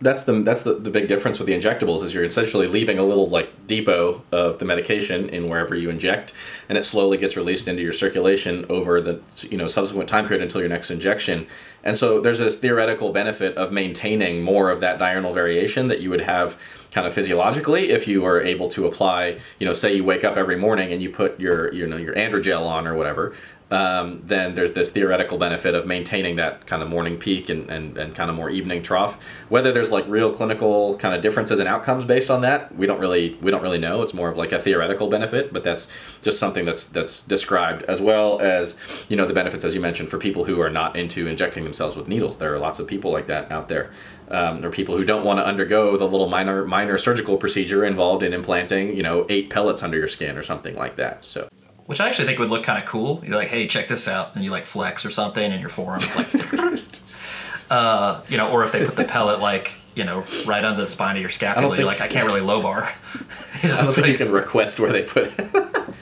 that's 0.01 0.23
the 0.23 0.41
that's 0.41 0.63
the, 0.63 0.73
the 0.73 0.89
big 0.89 1.07
difference 1.07 1.37
with 1.37 1.47
the 1.47 1.53
injectables 1.53 2.03
is 2.03 2.13
you're 2.13 2.23
essentially 2.23 2.67
leaving 2.67 2.97
a 2.97 3.03
little 3.03 3.27
like 3.27 3.67
depot 3.67 4.23
of 4.31 4.57
the 4.59 4.65
medication 4.65 5.29
in 5.29 5.47
wherever 5.47 5.75
you 5.75 5.89
inject, 5.89 6.33
and 6.67 6.77
it 6.77 6.83
slowly 6.83 7.17
gets 7.17 7.37
released 7.37 7.67
into 7.67 7.83
your 7.83 7.93
circulation 7.93 8.65
over 8.69 8.99
the 8.99 9.21
you 9.43 9.57
know 9.57 9.67
subsequent 9.67 10.09
time 10.09 10.27
period 10.27 10.41
until 10.41 10.59
your 10.59 10.69
next 10.69 10.89
injection. 10.89 11.45
And 11.83 11.97
so 11.97 12.19
there's 12.19 12.39
this 12.39 12.57
theoretical 12.57 13.11
benefit 13.11 13.55
of 13.55 13.71
maintaining 13.71 14.43
more 14.43 14.69
of 14.69 14.81
that 14.81 14.99
diurnal 14.99 15.33
variation 15.33 15.87
that 15.87 16.01
you 16.01 16.09
would 16.09 16.21
have 16.21 16.59
kind 16.91 17.07
of 17.07 17.13
physiologically 17.13 17.89
if 17.89 18.07
you 18.07 18.21
were 18.21 18.41
able 18.41 18.67
to 18.69 18.85
apply 18.85 19.39
you 19.59 19.65
know 19.65 19.71
say 19.71 19.95
you 19.95 20.03
wake 20.03 20.25
up 20.25 20.35
every 20.35 20.57
morning 20.57 20.91
and 20.91 21.01
you 21.01 21.09
put 21.09 21.39
your 21.39 21.73
you 21.73 21.87
know 21.87 21.95
your 21.95 22.13
androgel 22.15 22.67
on 22.67 22.85
or 22.85 22.93
whatever 22.93 23.33
um, 23.71 24.21
then 24.25 24.53
there's 24.55 24.73
this 24.73 24.91
theoretical 24.91 25.37
benefit 25.37 25.73
of 25.73 25.87
maintaining 25.87 26.35
that 26.35 26.67
kind 26.67 26.83
of 26.83 26.89
morning 26.89 27.17
peak 27.17 27.47
and, 27.47 27.69
and, 27.69 27.97
and 27.97 28.13
kind 28.13 28.29
of 28.29 28.35
more 28.35 28.49
evening 28.49 28.83
trough. 28.83 29.17
Whether 29.47 29.71
there's 29.71 29.91
like 29.91 30.05
real 30.09 30.33
clinical 30.33 30.97
kind 30.97 31.15
of 31.15 31.21
differences 31.21 31.59
in 31.59 31.67
outcomes 31.67 32.03
based 32.03 32.29
on 32.29 32.41
that, 32.41 32.75
we 32.75 32.85
don't 32.85 32.99
really 32.99 33.37
we 33.41 33.49
don't 33.49 33.61
really 33.61 33.77
know. 33.77 34.01
It's 34.01 34.13
more 34.13 34.29
of 34.29 34.35
like 34.35 34.51
a 34.51 34.59
theoretical 34.59 35.07
benefit, 35.09 35.53
but 35.53 35.63
that's 35.63 35.87
just 36.21 36.37
something 36.37 36.65
that's 36.65 36.85
that's 36.85 37.23
described 37.23 37.83
as 37.83 38.01
well 38.01 38.41
as 38.41 38.75
you 39.07 39.15
know 39.15 39.25
the 39.25 39.33
benefits 39.33 39.63
as 39.63 39.73
you 39.73 39.79
mentioned 39.79 40.09
for 40.09 40.17
people 40.17 40.43
who 40.43 40.59
are 40.59 40.69
not 40.69 40.97
into 40.97 41.27
injecting 41.27 41.63
themselves 41.63 41.95
with 41.95 42.09
needles. 42.09 42.37
There 42.37 42.53
are 42.53 42.59
lots 42.59 42.79
of 42.79 42.87
people 42.87 43.11
like 43.11 43.27
that 43.27 43.49
out 43.51 43.69
there. 43.69 43.89
Um, 44.29 44.63
are 44.63 44.71
people 44.71 44.97
who 44.97 45.05
don't 45.05 45.23
want 45.25 45.39
to 45.39 45.45
undergo 45.45 45.95
the 45.95 46.07
little 46.07 46.27
minor 46.27 46.65
minor 46.65 46.97
surgical 46.97 47.37
procedure 47.37 47.85
involved 47.85 48.21
in 48.21 48.33
implanting 48.33 48.95
you 48.97 49.03
know 49.03 49.25
eight 49.29 49.49
pellets 49.49 49.81
under 49.81 49.97
your 49.97 50.09
skin 50.09 50.37
or 50.37 50.43
something 50.43 50.75
like 50.75 50.97
that. 50.97 51.23
So. 51.23 51.47
Which 51.91 51.99
i 52.01 52.07
actually 52.07 52.25
think 52.25 52.39
would 52.39 52.49
look 52.49 52.63
kind 52.63 52.81
of 52.81 52.89
cool 52.89 53.21
you're 53.23 53.35
like 53.35 53.49
hey 53.49 53.67
check 53.67 53.87
this 53.87 54.07
out 54.07 54.33
and 54.35 54.43
you 54.43 54.49
like 54.49 54.65
flex 54.65 55.05
or 55.05 55.11
something 55.11 55.51
and 55.51 55.61
your 55.61 55.69
forearms 55.69 56.15
like 56.15 56.27
uh, 57.69 58.21
you 58.29 58.37
know 58.37 58.49
or 58.51 58.63
if 58.63 58.71
they 58.71 58.83
put 58.83 58.95
the 58.95 59.03
pellet 59.05 59.39
like 59.39 59.73
you 59.95 60.03
know 60.03 60.23
right 60.45 60.65
under 60.65 60.81
the 60.81 60.87
spine 60.87 61.15
of 61.17 61.21
your 61.21 61.29
scapula 61.29 61.67
you're 61.67 61.87
think- 61.87 61.99
like 61.99 62.01
i 62.01 62.11
can't 62.11 62.25
really 62.25 62.41
low 62.41 62.61
bar 62.61 62.91
You 63.63 63.69
know, 63.69 63.75
I 63.75 63.77
don't 63.79 63.87
it's 63.89 63.95
think 63.95 64.07
you 64.07 64.17
can 64.17 64.31
request 64.31 64.79
where 64.79 64.91
they 64.91 65.03
put 65.03 65.27
it. 65.37 65.93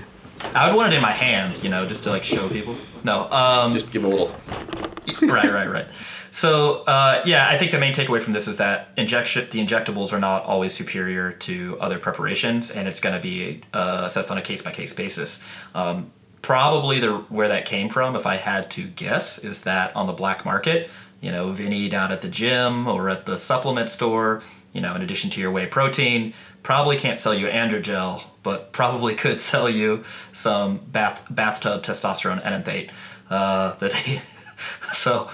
I 0.55 0.69
would 0.69 0.77
want 0.77 0.93
it 0.93 0.95
in 0.95 1.01
my 1.01 1.11
hand, 1.11 1.61
you 1.61 1.69
know, 1.69 1.85
just 1.85 2.05
to 2.05 2.09
like 2.09 2.23
show 2.23 2.47
people. 2.47 2.77
No, 3.03 3.29
um, 3.31 3.73
Just 3.73 3.91
give 3.91 4.01
them 4.03 4.13
a 4.13 4.15
little. 4.15 4.33
right, 5.27 5.51
right, 5.51 5.69
right. 5.69 5.87
So 6.31 6.83
uh, 6.83 7.21
yeah, 7.25 7.49
I 7.49 7.57
think 7.57 7.71
the 7.71 7.79
main 7.79 7.93
takeaway 7.93 8.21
from 8.21 8.33
this 8.33 8.47
is 8.47 8.57
that 8.57 8.89
injection, 8.97 9.47
the 9.51 9.65
injectables 9.65 10.13
are 10.13 10.19
not 10.19 10.43
always 10.43 10.73
superior 10.73 11.31
to 11.33 11.77
other 11.79 11.99
preparations, 11.99 12.71
and 12.71 12.87
it's 12.87 12.99
going 12.99 13.15
to 13.15 13.21
be 13.21 13.61
uh, 13.73 14.03
assessed 14.05 14.31
on 14.31 14.37
a 14.37 14.41
case 14.41 14.61
by 14.61 14.71
case 14.71 14.93
basis. 14.93 15.43
Um, 15.75 16.11
probably 16.41 16.99
the 16.99 17.17
where 17.29 17.47
that 17.47 17.65
came 17.65 17.89
from, 17.89 18.15
if 18.15 18.25
I 18.25 18.35
had 18.35 18.69
to 18.71 18.83
guess, 18.83 19.39
is 19.39 19.61
that 19.61 19.95
on 19.95 20.07
the 20.07 20.13
black 20.13 20.45
market, 20.45 20.89
you 21.21 21.31
know, 21.31 21.51
Vinny 21.51 21.89
down 21.89 22.11
at 22.11 22.21
the 22.21 22.29
gym 22.29 22.87
or 22.87 23.09
at 23.09 23.25
the 23.25 23.37
supplement 23.37 23.89
store, 23.89 24.41
you 24.73 24.81
know, 24.81 24.95
in 24.95 25.01
addition 25.01 25.29
to 25.31 25.41
your 25.41 25.51
whey 25.51 25.65
protein, 25.65 26.33
probably 26.63 26.97
can't 26.97 27.19
sell 27.19 27.33
you 27.33 27.47
androgel, 27.47 28.23
but 28.43 28.71
probably 28.71 29.15
could 29.23 29.39
sell 29.39 29.69
you 29.69 30.03
some 30.33 30.77
bath 30.91 31.25
bathtub 31.29 31.83
testosterone 31.83 32.43
enanthate. 32.45 32.91
Uh, 33.29 33.75
that 33.75 33.93
he, 33.93 34.19
so 34.93 35.29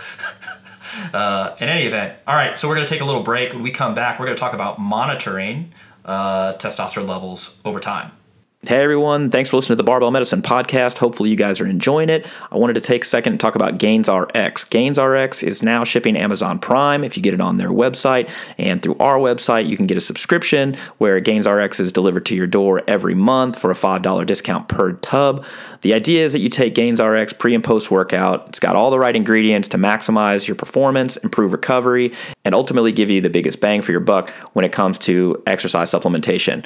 uh, 1.13 1.55
in 1.59 1.69
any 1.69 1.85
event, 1.85 2.17
all 2.27 2.35
right. 2.35 2.57
So 2.57 2.67
we're 2.67 2.75
going 2.75 2.87
to 2.87 2.93
take 2.93 3.01
a 3.01 3.05
little 3.05 3.23
break. 3.23 3.53
When 3.53 3.63
we 3.63 3.71
come 3.71 3.93
back, 3.93 4.19
we're 4.19 4.25
going 4.25 4.35
to 4.35 4.39
talk 4.39 4.53
about 4.53 4.79
monitoring 4.79 5.73
uh, 6.05 6.53
testosterone 6.53 7.07
levels 7.07 7.57
over 7.65 7.79
time. 7.79 8.11
Hey 8.67 8.81
everyone, 8.81 9.29
thanks 9.29 9.49
for 9.49 9.57
listening 9.57 9.77
to 9.77 9.83
the 9.83 9.85
Barbell 9.85 10.09
Medicine 10.09 10.41
podcast. 10.41 10.97
Hopefully 10.97 11.29
you 11.29 11.35
guys 11.35 11.61
are 11.61 11.67
enjoying 11.67 12.09
it. 12.09 12.25
I 12.51 12.57
wanted 12.57 12.73
to 12.73 12.81
take 12.81 13.03
a 13.03 13.05
second 13.05 13.33
and 13.33 13.39
talk 13.39 13.53
about 13.53 13.77
Gains 13.77 14.09
RX. 14.09 14.63
Gains 14.63 14.97
RX 14.97 15.43
is 15.43 15.61
now 15.61 15.83
shipping 15.83 16.17
Amazon 16.17 16.57
Prime 16.57 17.03
if 17.03 17.15
you 17.15 17.21
get 17.21 17.35
it 17.35 17.41
on 17.41 17.57
their 17.57 17.69
website 17.69 18.27
and 18.57 18.81
through 18.81 18.95
our 18.95 19.19
website 19.19 19.67
you 19.67 19.77
can 19.77 19.85
get 19.85 19.97
a 19.97 20.01
subscription 20.01 20.75
where 20.97 21.19
Gains 21.19 21.47
RX 21.47 21.79
is 21.79 21.91
delivered 21.91 22.25
to 22.25 22.35
your 22.35 22.47
door 22.47 22.81
every 22.87 23.13
month 23.13 23.59
for 23.59 23.69
a 23.69 23.75
$5 23.75 24.25
discount 24.25 24.67
per 24.67 24.93
tub. 24.93 25.45
The 25.81 25.93
idea 25.93 26.25
is 26.25 26.33
that 26.33 26.39
you 26.39 26.49
take 26.49 26.73
Gains 26.73 26.99
RX 26.99 27.33
pre 27.33 27.53
and 27.53 27.63
post 27.63 27.91
workout. 27.91 28.47
It's 28.47 28.59
got 28.59 28.75
all 28.75 28.89
the 28.89 28.97
right 28.97 29.15
ingredients 29.15 29.67
to 29.69 29.77
maximize 29.77 30.47
your 30.47 30.55
performance, 30.55 31.17
improve 31.17 31.51
recovery, 31.51 32.13
and 32.43 32.55
ultimately 32.55 32.91
give 32.91 33.11
you 33.11 33.21
the 33.21 33.29
biggest 33.29 33.61
bang 33.61 33.83
for 33.83 33.91
your 33.91 34.01
buck 34.01 34.31
when 34.53 34.65
it 34.65 34.71
comes 34.71 34.97
to 34.99 35.43
exercise 35.45 35.91
supplementation. 35.91 36.65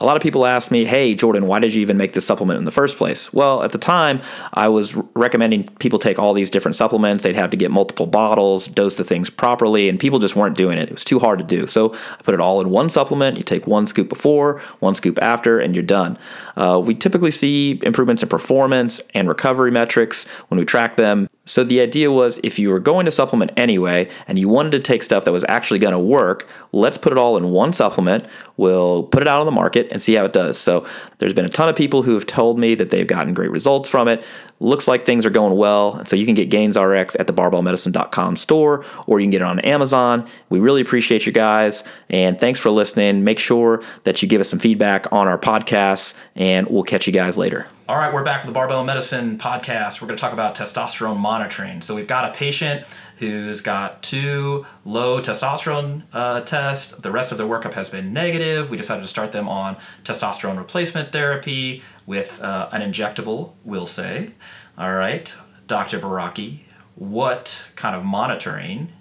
A 0.00 0.06
lot 0.06 0.16
of 0.16 0.22
people 0.22 0.46
ask 0.46 0.70
me, 0.70 0.84
hey, 0.84 1.16
Jordan, 1.16 1.48
why 1.48 1.58
did 1.58 1.74
you 1.74 1.80
even 1.80 1.96
make 1.96 2.12
this 2.12 2.24
supplement 2.24 2.56
in 2.56 2.64
the 2.64 2.70
first 2.70 2.96
place? 2.96 3.32
Well, 3.32 3.64
at 3.64 3.72
the 3.72 3.78
time, 3.78 4.20
I 4.52 4.68
was 4.68 4.94
recommending 5.16 5.64
people 5.80 5.98
take 5.98 6.20
all 6.20 6.34
these 6.34 6.50
different 6.50 6.76
supplements. 6.76 7.24
They'd 7.24 7.34
have 7.34 7.50
to 7.50 7.56
get 7.56 7.72
multiple 7.72 8.06
bottles, 8.06 8.68
dose 8.68 8.96
the 8.96 9.02
things 9.02 9.28
properly, 9.28 9.88
and 9.88 9.98
people 9.98 10.20
just 10.20 10.36
weren't 10.36 10.56
doing 10.56 10.78
it. 10.78 10.88
It 10.88 10.92
was 10.92 11.04
too 11.04 11.18
hard 11.18 11.40
to 11.40 11.44
do. 11.44 11.66
So 11.66 11.92
I 11.92 12.22
put 12.22 12.34
it 12.34 12.40
all 12.40 12.60
in 12.60 12.70
one 12.70 12.90
supplement. 12.90 13.38
You 13.38 13.42
take 13.42 13.66
one 13.66 13.88
scoop 13.88 14.08
before, 14.08 14.60
one 14.78 14.94
scoop 14.94 15.18
after, 15.20 15.58
and 15.58 15.74
you're 15.74 15.82
done. 15.82 16.16
Uh, 16.56 16.80
we 16.84 16.94
typically 16.94 17.32
see 17.32 17.80
improvements 17.82 18.22
in 18.22 18.28
performance 18.28 19.02
and 19.14 19.26
recovery 19.26 19.72
metrics 19.72 20.28
when 20.46 20.60
we 20.60 20.64
track 20.64 20.94
them. 20.94 21.28
So 21.44 21.64
the 21.64 21.80
idea 21.80 22.12
was 22.12 22.38
if 22.42 22.58
you 22.58 22.68
were 22.68 22.78
going 22.78 23.06
to 23.06 23.10
supplement 23.10 23.52
anyway 23.56 24.10
and 24.28 24.38
you 24.38 24.50
wanted 24.50 24.72
to 24.72 24.80
take 24.80 25.02
stuff 25.02 25.24
that 25.24 25.32
was 25.32 25.46
actually 25.48 25.78
going 25.78 25.94
to 25.94 25.98
work, 25.98 26.46
let's 26.72 26.98
put 26.98 27.10
it 27.10 27.18
all 27.18 27.38
in 27.38 27.50
one 27.50 27.72
supplement. 27.72 28.26
We'll 28.58 29.04
put 29.04 29.22
it 29.22 29.28
out 29.28 29.40
on 29.40 29.46
the 29.46 29.52
market 29.52 29.87
and 29.90 30.02
see 30.02 30.14
how 30.14 30.24
it 30.24 30.32
does. 30.32 30.58
So 30.58 30.86
there's 31.18 31.34
been 31.34 31.44
a 31.44 31.50
ton 31.50 31.68
of 31.68 31.76
people 31.76 32.02
who 32.02 32.14
have 32.14 32.26
told 32.26 32.58
me 32.58 32.74
that 32.74 32.90
they've 32.90 33.06
gotten 33.06 33.34
great 33.34 33.50
results 33.50 33.88
from 33.88 34.08
it. 34.08 34.24
Looks 34.60 34.88
like 34.88 35.04
things 35.04 35.24
are 35.24 35.30
going 35.30 35.56
well. 35.56 36.04
So 36.04 36.16
you 36.16 36.26
can 36.26 36.34
get 36.34 36.50
Gains 36.50 36.76
RX 36.76 37.16
at 37.16 37.26
the 37.26 37.32
barbellmedicine.com 37.32 38.36
store 38.36 38.84
or 39.06 39.20
you 39.20 39.24
can 39.24 39.30
get 39.30 39.42
it 39.42 39.46
on 39.46 39.60
Amazon. 39.60 40.26
We 40.48 40.58
really 40.58 40.80
appreciate 40.80 41.26
you 41.26 41.32
guys 41.32 41.84
and 42.10 42.38
thanks 42.38 42.58
for 42.58 42.70
listening. 42.70 43.24
Make 43.24 43.38
sure 43.38 43.82
that 44.04 44.22
you 44.22 44.28
give 44.28 44.40
us 44.40 44.48
some 44.48 44.58
feedback 44.58 45.12
on 45.12 45.28
our 45.28 45.38
podcasts 45.38 46.14
and 46.34 46.66
we'll 46.68 46.84
catch 46.84 47.06
you 47.06 47.12
guys 47.12 47.38
later. 47.38 47.66
All 47.88 47.96
right, 47.96 48.12
we're 48.12 48.22
back 48.22 48.42
with 48.42 48.48
the 48.48 48.52
Barbell 48.52 48.84
Medicine 48.84 49.38
podcast. 49.38 50.02
We're 50.02 50.08
going 50.08 50.18
to 50.18 50.20
talk 50.20 50.34
about 50.34 50.54
testosterone 50.54 51.16
monitoring. 51.16 51.80
So 51.80 51.94
we've 51.94 52.06
got 52.06 52.26
a 52.26 52.34
patient 52.36 52.84
who's 53.18 53.60
got 53.60 54.02
two 54.02 54.64
low 54.84 55.20
testosterone 55.20 56.02
uh, 56.12 56.40
tests. 56.42 56.92
The 56.92 57.10
rest 57.10 57.32
of 57.32 57.38
their 57.38 57.46
workup 57.46 57.74
has 57.74 57.88
been 57.88 58.12
negative. 58.12 58.70
We 58.70 58.76
decided 58.76 59.02
to 59.02 59.08
start 59.08 59.32
them 59.32 59.48
on 59.48 59.76
testosterone 60.04 60.56
replacement 60.56 61.12
therapy 61.12 61.82
with 62.06 62.40
uh, 62.40 62.68
an 62.72 62.80
injectable, 62.80 63.52
we'll 63.64 63.86
say. 63.86 64.32
All 64.76 64.94
right, 64.94 65.32
Dr. 65.66 65.98
Baraki, 65.98 66.60
what 66.94 67.64
kind 67.76 67.96
of 67.96 68.04
monitoring 68.04 68.92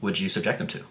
would 0.00 0.18
you 0.18 0.28
subject 0.28 0.58
them 0.58 0.66
to? 0.68 0.84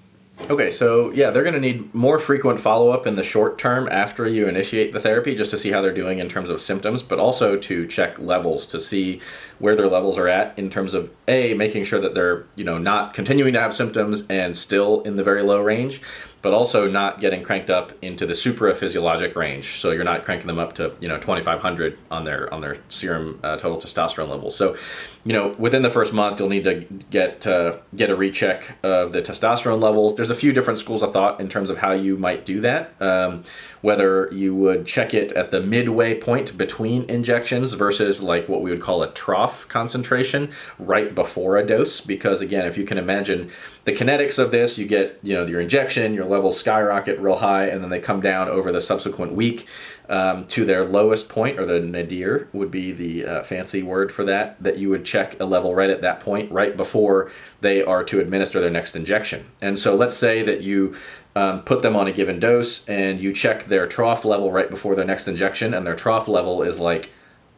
Okay, 0.49 0.71
so 0.71 1.11
yeah, 1.11 1.29
they're 1.29 1.43
going 1.43 1.53
to 1.53 1.59
need 1.59 1.93
more 1.93 2.17
frequent 2.17 2.59
follow 2.59 2.89
up 2.89 3.05
in 3.05 3.15
the 3.15 3.23
short 3.23 3.57
term 3.57 3.87
after 3.91 4.27
you 4.27 4.47
initiate 4.47 4.91
the 4.91 4.99
therapy 4.99 5.35
just 5.35 5.51
to 5.51 5.57
see 5.57 5.71
how 5.71 5.81
they're 5.81 5.93
doing 5.93 6.19
in 6.19 6.27
terms 6.27 6.49
of 6.49 6.61
symptoms, 6.61 7.03
but 7.03 7.19
also 7.19 7.57
to 7.57 7.85
check 7.85 8.17
levels 8.17 8.65
to 8.67 8.79
see 8.79 9.21
where 9.61 9.75
their 9.75 9.87
levels 9.87 10.17
are 10.17 10.27
at 10.27 10.57
in 10.57 10.69
terms 10.69 10.93
of 10.93 11.11
A, 11.27 11.53
making 11.53 11.83
sure 11.83 12.01
that 12.01 12.15
they're, 12.15 12.45
you 12.55 12.63
know, 12.63 12.77
not 12.77 13.13
continuing 13.13 13.53
to 13.53 13.61
have 13.61 13.75
symptoms 13.75 14.25
and 14.27 14.57
still 14.57 15.01
in 15.01 15.15
the 15.15 15.23
very 15.23 15.43
low 15.43 15.61
range, 15.61 16.01
but 16.41 16.53
also 16.53 16.89
not 16.89 17.19
getting 17.19 17.43
cranked 17.43 17.69
up 17.69 17.91
into 18.01 18.25
the 18.25 18.33
supraphysiologic 18.33 19.35
range. 19.35 19.79
So 19.79 19.91
you're 19.91 20.03
not 20.03 20.23
cranking 20.23 20.47
them 20.47 20.59
up 20.59 20.73
to 20.73 20.95
you 20.99 21.07
know 21.07 21.17
2,500 21.17 21.97
on 22.09 22.23
their 22.23 22.51
on 22.53 22.61
their 22.61 22.77
serum 22.89 23.39
uh, 23.43 23.57
total 23.57 23.77
testosterone 23.77 24.29
levels. 24.29 24.55
So 24.55 24.75
you 25.23 25.33
know 25.33 25.49
within 25.59 25.83
the 25.83 25.89
first 25.89 26.13
month 26.13 26.39
you'll 26.39 26.49
need 26.49 26.63
to 26.63 26.85
get 27.09 27.45
uh, 27.45 27.77
get 27.95 28.09
a 28.09 28.15
recheck 28.15 28.77
of 28.83 29.11
the 29.13 29.21
testosterone 29.21 29.81
levels. 29.81 30.15
There's 30.15 30.31
a 30.31 30.35
few 30.35 30.51
different 30.51 30.79
schools 30.79 31.01
of 31.01 31.13
thought 31.13 31.39
in 31.39 31.47
terms 31.47 31.69
of 31.69 31.77
how 31.77 31.91
you 31.91 32.17
might 32.17 32.45
do 32.45 32.59
that. 32.61 32.93
Um, 32.99 33.43
whether 33.81 34.29
you 34.31 34.55
would 34.55 34.85
check 34.85 35.13
it 35.13 35.31
at 35.33 35.51
the 35.51 35.61
midway 35.61 36.13
point 36.13 36.57
between 36.57 37.03
injections 37.09 37.73
versus 37.73 38.21
like 38.21 38.47
what 38.47 38.61
we 38.61 38.69
would 38.69 38.81
call 38.81 39.03
a 39.03 39.11
trough 39.11 39.67
concentration 39.67 40.51
right 40.79 41.13
before 41.13 41.57
a 41.57 41.65
dose. 41.65 42.01
Because 42.01 42.41
again 42.41 42.65
if 42.65 42.77
you 42.77 42.85
can 42.85 42.97
imagine 42.97 43.49
the 43.83 43.91
kinetics 43.91 44.37
of 44.37 44.51
this 44.51 44.77
you 44.77 44.85
get 44.85 45.19
you 45.23 45.33
know 45.33 45.45
your 45.45 45.59
injection 45.59 46.13
your 46.13 46.25
levels 46.25 46.59
skyrocket 46.59 47.19
real 47.19 47.37
high 47.37 47.65
and 47.65 47.83
then 47.83 47.89
they 47.89 47.99
come 47.99 48.21
down 48.21 48.47
over 48.47 48.71
the 48.71 48.81
subsequent 48.81 49.33
week 49.33 49.67
um, 50.11 50.45
to 50.47 50.65
their 50.65 50.83
lowest 50.83 51.29
point 51.29 51.57
or 51.57 51.65
the 51.65 51.79
nadir 51.79 52.49
would 52.51 52.69
be 52.69 52.91
the 52.91 53.25
uh, 53.25 53.43
fancy 53.43 53.81
word 53.81 54.11
for 54.11 54.25
that 54.25 54.61
that 54.61 54.77
you 54.77 54.89
would 54.89 55.05
check 55.05 55.39
a 55.39 55.45
level 55.45 55.73
right 55.73 55.89
at 55.89 56.01
that 56.01 56.19
point 56.19 56.51
right 56.51 56.75
before 56.75 57.31
they 57.61 57.81
are 57.81 58.03
to 58.03 58.19
administer 58.19 58.59
their 58.59 58.69
next 58.69 58.93
injection. 58.93 59.45
And 59.61 59.79
so 59.79 59.95
let's 59.95 60.15
say 60.15 60.43
that 60.43 60.61
you 60.61 60.95
um, 61.33 61.61
put 61.61 61.81
them 61.81 61.95
on 61.95 62.07
a 62.07 62.11
given 62.11 62.41
dose 62.41 62.87
and 62.89 63.21
you 63.21 63.31
check 63.31 63.65
their 63.65 63.87
trough 63.87 64.25
level 64.25 64.51
right 64.51 64.69
before 64.69 64.95
their 64.95 65.05
next 65.05 65.29
injection 65.29 65.73
and 65.73 65.87
their 65.87 65.95
trough 65.95 66.27
level 66.27 66.61
is 66.61 66.77
like 66.77 67.11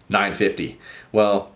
950 0.09 0.79
well 1.11 1.51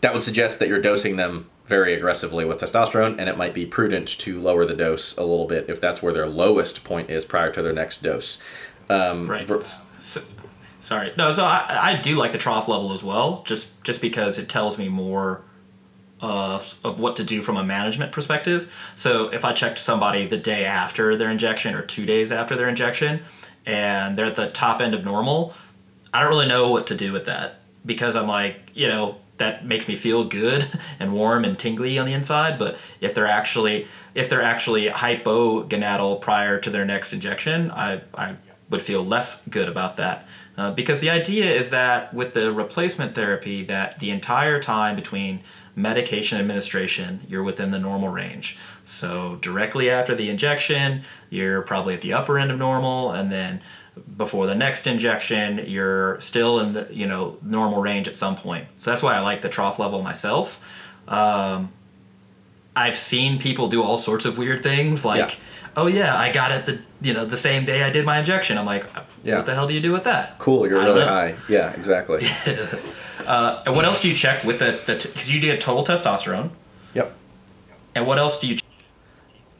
that 0.00 0.14
would 0.14 0.22
suggest 0.22 0.58
that 0.58 0.68
you're 0.68 0.80
dosing 0.80 1.16
them 1.16 1.50
very 1.66 1.92
aggressively 1.92 2.46
with 2.46 2.60
testosterone 2.60 3.16
and 3.18 3.28
it 3.28 3.36
might 3.36 3.52
be 3.52 3.66
prudent 3.66 4.08
to 4.08 4.40
lower 4.40 4.64
the 4.64 4.74
dose 4.74 5.14
a 5.18 5.22
little 5.22 5.46
bit 5.46 5.68
if 5.68 5.80
that's 5.80 6.00
where 6.00 6.14
their 6.14 6.26
lowest 6.26 6.82
point 6.82 7.10
is 7.10 7.26
prior 7.26 7.52
to 7.52 7.60
their 7.60 7.74
next 7.74 8.02
dose. 8.02 8.38
Um, 8.88 9.30
right. 9.30 9.46
ver- 9.46 9.60
so, 10.00 10.22
sorry 10.80 11.12
no 11.16 11.32
so 11.32 11.44
I, 11.44 11.92
I 11.92 12.02
do 12.02 12.16
like 12.16 12.32
the 12.32 12.38
trough 12.38 12.68
level 12.68 12.92
as 12.92 13.02
well 13.02 13.42
just 13.46 13.68
just 13.84 14.00
because 14.00 14.38
it 14.38 14.48
tells 14.48 14.78
me 14.78 14.88
more 14.88 15.42
of, 16.20 16.78
of 16.84 17.00
what 17.00 17.16
to 17.16 17.24
do 17.24 17.42
from 17.42 17.56
a 17.56 17.64
management 17.64 18.12
perspective. 18.12 18.70
So 18.96 19.28
if 19.28 19.44
I 19.44 19.52
checked 19.52 19.78
somebody 19.78 20.26
the 20.26 20.36
day 20.36 20.64
after 20.64 21.16
their 21.16 21.30
injection 21.30 21.74
or 21.74 21.82
two 21.82 22.04
days 22.06 22.30
after 22.30 22.56
their 22.56 22.68
injection 22.68 23.22
and 23.66 24.16
they're 24.16 24.26
at 24.26 24.36
the 24.36 24.50
top 24.50 24.80
end 24.80 24.94
of 24.94 25.04
normal, 25.04 25.54
I 26.12 26.20
don't 26.20 26.28
really 26.28 26.48
know 26.48 26.70
what 26.70 26.86
to 26.88 26.94
do 26.94 27.12
with 27.12 27.26
that 27.26 27.60
because 27.86 28.16
I'm 28.16 28.28
like, 28.28 28.70
you 28.74 28.88
know, 28.88 29.16
that 29.38 29.64
makes 29.64 29.88
me 29.88 29.96
feel 29.96 30.24
good 30.24 30.68
and 31.00 31.14
warm 31.14 31.44
and 31.44 31.58
tingly 31.58 31.98
on 31.98 32.06
the 32.06 32.12
inside. 32.12 32.58
But 32.58 32.76
if 33.00 33.14
they're 33.14 33.26
actually 33.26 33.86
if 34.14 34.28
they're 34.28 34.42
actually 34.42 34.88
hypogonadal 34.88 36.20
prior 36.20 36.58
to 36.60 36.70
their 36.70 36.84
next 36.84 37.12
injection, 37.12 37.70
I, 37.70 38.02
I 38.14 38.34
would 38.70 38.80
feel 38.80 39.04
less 39.04 39.46
good 39.48 39.68
about 39.68 39.96
that. 39.96 40.26
Uh, 40.56 40.70
because 40.72 41.00
the 41.00 41.10
idea 41.10 41.50
is 41.50 41.70
that 41.70 42.12
with 42.14 42.34
the 42.34 42.52
replacement 42.52 43.14
therapy, 43.14 43.64
that 43.64 43.98
the 43.98 44.10
entire 44.10 44.60
time 44.60 44.96
between 44.96 45.40
medication 45.76 46.38
administration, 46.38 47.20
you're 47.28 47.42
within 47.42 47.70
the 47.70 47.78
normal 47.78 48.08
range. 48.08 48.58
So 48.84 49.38
directly 49.40 49.90
after 49.90 50.14
the 50.14 50.28
injection, 50.28 51.02
you're 51.30 51.62
probably 51.62 51.94
at 51.94 52.00
the 52.00 52.12
upper 52.12 52.38
end 52.38 52.50
of 52.50 52.58
normal, 52.58 53.12
and 53.12 53.30
then 53.30 53.60
before 54.16 54.46
the 54.46 54.54
next 54.54 54.86
injection, 54.86 55.64
you're 55.66 56.20
still 56.20 56.60
in 56.60 56.72
the 56.72 56.88
you 56.90 57.06
know 57.06 57.38
normal 57.42 57.80
range 57.80 58.08
at 58.08 58.18
some 58.18 58.36
point. 58.36 58.66
So 58.78 58.90
that's 58.90 59.02
why 59.02 59.14
I 59.14 59.20
like 59.20 59.42
the 59.42 59.48
trough 59.48 59.78
level 59.78 60.02
myself. 60.02 60.60
Um, 61.08 61.72
I've 62.76 62.96
seen 62.96 63.38
people 63.38 63.68
do 63.68 63.82
all 63.82 63.98
sorts 63.98 64.24
of 64.24 64.38
weird 64.38 64.62
things, 64.62 65.04
like, 65.04 65.32
yeah. 65.32 65.38
oh 65.76 65.86
yeah, 65.86 66.16
I 66.16 66.32
got 66.32 66.52
it 66.52 66.66
the 66.66 66.80
you 67.00 67.12
know 67.12 67.24
the 67.24 67.36
same 67.36 67.64
day 67.64 67.82
I 67.82 67.90
did 67.90 68.04
my 68.04 68.18
injection. 68.18 68.58
I'm 68.58 68.66
like, 68.66 68.86
yeah. 69.22 69.36
what 69.36 69.46
the 69.46 69.54
hell 69.54 69.66
do 69.66 69.74
you 69.74 69.80
do 69.80 69.92
with 69.92 70.04
that? 70.04 70.38
Cool, 70.38 70.68
you're 70.68 70.82
really 70.82 71.04
high. 71.04 71.36
Yeah, 71.48 71.72
exactly. 71.72 72.26
Uh, 73.26 73.62
and 73.66 73.76
what 73.76 73.84
else 73.84 74.00
do 74.00 74.08
you 74.08 74.14
check 74.14 74.42
with 74.44 74.58
the 74.58 74.80
because 74.86 75.28
t- 75.28 75.34
you 75.34 75.40
get 75.40 75.60
total 75.60 75.84
testosterone? 75.84 76.50
Yep. 76.94 77.14
And 77.94 78.06
what 78.06 78.18
else 78.18 78.40
do 78.40 78.48
you? 78.48 78.56
check? 78.56 78.64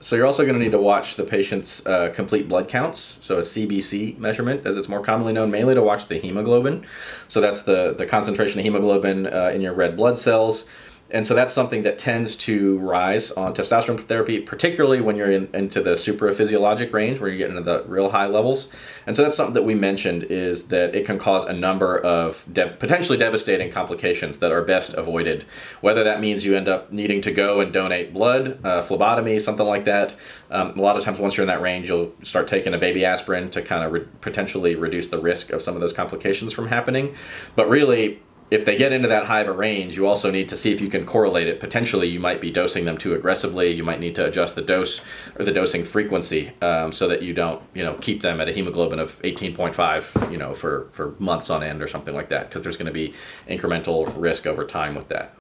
So 0.01 0.17
you're 0.17 0.27
also 0.27 0.45
going 0.45 0.55
to 0.55 0.61
need 0.61 0.73
to 0.73 0.81
watch 0.81 1.17
the 1.17 1.25
patient's 1.25 1.85
uh, 1.87 2.11
complete 2.15 2.49
blood 2.49 2.69
counts, 2.69 2.99
so 2.99 3.37
a 3.37 3.43
CBC 3.43 4.19
measurement, 4.19 4.67
as 4.67 4.77
it's 4.79 4.89
more 4.89 5.03
commonly 5.03 5.35
known, 5.35 5.51
mainly 5.51 5.75
to 5.75 5.83
watch 5.83 6.09
the 6.09 6.19
hemoglobin. 6.19 6.87
So 7.29 7.41
that's 7.41 7.63
the 7.63 7.95
the 7.97 8.07
concentration 8.07 8.59
of 8.59 8.65
hemoglobin 8.65 9.27
uh, 9.27 9.51
in 9.55 9.61
your 9.61 9.75
red 9.75 9.97
blood 9.97 10.19
cells 10.19 10.67
and 11.11 11.27
so 11.27 11.35
that's 11.35 11.53
something 11.53 11.83
that 11.83 11.99
tends 11.99 12.37
to 12.37 12.79
rise 12.79 13.31
on 13.33 13.55
testosterone 13.55 14.07
therapy, 14.07 14.41
particularly 14.41 15.01
when 15.01 15.17
you're 15.17 15.31
in, 15.31 15.49
into 15.53 15.83
the 15.83 15.93
supraphysiologic 15.93 16.93
range 16.93 17.21
where 17.21 17.31
you 17.31 17.39
get 17.39 17.51
into 17.51 17.63
the 17.63 17.85
real 17.87 18.11
high 18.11 18.27
levels. 18.27 18.69
And 19.07 19.17
so 19.17 19.23
that's 19.23 19.37
something 19.37 19.55
that 19.55 19.65
we 19.65 19.75
mentioned 19.75 20.25
is 20.25 20.69
that 20.69 20.95
it 20.95 21.05
can 21.05 21.19
cause 21.19 21.45
a 21.45 21.53
number 21.53 21.99
of 21.99 22.45
de- 22.53 22.69
potentially 22.69 23.19
devastating 23.19 23.73
complications 23.73 24.39
that 24.39 24.53
are 24.53 24.63
best 24.63 24.95
avoided. 24.95 25.45
Whether 25.81 26.05
that 26.05 26.21
means 26.21 26.45
you 26.45 26.57
end 26.57 26.69
up 26.69 26.93
needing 26.93 27.21
to 27.23 27.33
go 27.33 27.61
and 27.61 27.73
donate 27.73 28.13
blood, 28.13 28.65
uh, 28.65 28.83
phlebotomy, 28.83 29.41
something 29.41 29.67
like 29.67 29.85
that. 29.87 30.15
Um, 30.51 30.79
a 30.79 30.83
lot 30.83 30.97
of 30.97 31.03
times, 31.03 31.19
once 31.19 31.37
you're 31.37 31.43
in 31.43 31.49
that 31.49 31.61
range, 31.61 31.89
you'll 31.89 32.13
start 32.23 32.47
taking 32.49 32.75
a 32.75 32.79
baby 32.79 33.05
aspirin 33.05 33.51
to 33.51 33.63
kind 33.63 33.85
of 33.85 33.93
re- 33.93 34.07
potentially 34.21 34.75
reduce 34.75 35.09
the 35.09 35.19
risk 35.19 35.51
of 35.51 35.63
some 35.63 35.75
of 35.75 35.81
those 35.81 35.93
complications 35.93 36.53
from 36.53 36.69
happening. 36.69 37.15
But 37.57 37.69
really, 37.69 38.21
if 38.51 38.65
they 38.65 38.77
get 38.77 38.93
into 38.93 39.09
that 39.09 39.27
high 39.27 39.43
of 39.43 39.49
a 39.49 39.53
range, 39.53 39.97
you 39.97 40.07
also 40.07 40.31
need 40.31 40.49
to 40.49 40.57
see 40.57 40.73
if 40.73 40.81
you 40.81 40.89
can 40.89 41.07
correlate 41.07 41.47
it. 41.47 41.61
Potentially, 41.61 42.09
you 42.09 42.19
might 42.19 42.41
be 42.41 42.51
dosing 42.51 42.85
them 42.85 42.99
too 42.99 43.15
aggressively. 43.15 43.71
You 43.71 43.85
might 43.85 44.01
need 44.01 44.17
to 44.17 44.27
adjust 44.27 44.57
the 44.57 44.63
dose 44.63 45.01
or 45.39 45.45
the 45.45 45.53
dosing 45.53 45.85
frequency 45.85 46.53
um, 46.61 46.91
so 46.91 47.07
that 47.07 47.23
you 47.23 47.33
don't, 47.33 47.63
you 47.75 47.85
know, 47.85 47.95
keep 47.95 48.23
them 48.23 48.41
at 48.41 48.49
a 48.49 48.53
hemoglobin 48.53 48.99
of 48.99 49.23
18.5, 49.23 50.33
you 50.33 50.39
know, 50.39 50.55
for, 50.55 50.89
for 50.91 51.15
months 51.21 51.49
on 51.49 51.63
end 51.63 51.81
or 51.81 51.87
something 51.87 52.15
like 52.15 52.29
that, 52.31 52.49
because 52.49 52.63
there's 52.63 52.77
going 52.77 52.87
to 52.87 52.93
be 52.93 53.15
incremental 53.49 54.13
risk 54.21 54.47
over 54.47 54.67
time 54.67 54.97
with 54.97 55.09
that. 55.09 55.37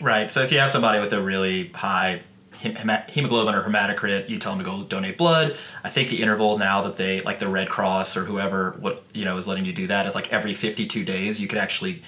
Right. 0.00 0.30
So 0.30 0.42
if 0.42 0.52
you 0.52 0.58
have 0.58 0.70
somebody 0.70 1.00
with 1.00 1.14
a 1.14 1.22
really 1.22 1.68
high 1.68 2.20
hemoglobin 2.56 3.54
or 3.54 3.62
hematocrit, 3.62 4.28
you 4.28 4.38
tell 4.38 4.56
them 4.56 4.64
to 4.64 4.70
go 4.70 4.82
donate 4.84 5.18
blood. 5.18 5.56
I 5.84 5.90
think 5.90 6.08
the 6.08 6.22
interval 6.22 6.58
now 6.58 6.82
that 6.82 6.96
they 6.96 7.20
like 7.20 7.38
the 7.38 7.48
Red 7.48 7.68
Cross 7.68 8.16
or 8.16 8.24
whoever 8.24 8.76
what 8.80 9.04
you 9.12 9.24
know 9.24 9.36
is 9.36 9.46
letting 9.46 9.64
you 9.64 9.72
do 9.72 9.86
that 9.88 10.06
is 10.06 10.14
like 10.14 10.32
every 10.32 10.54
52 10.54 11.04
days 11.04 11.40
you 11.40 11.48
could 11.48 11.58
actually 11.58 12.02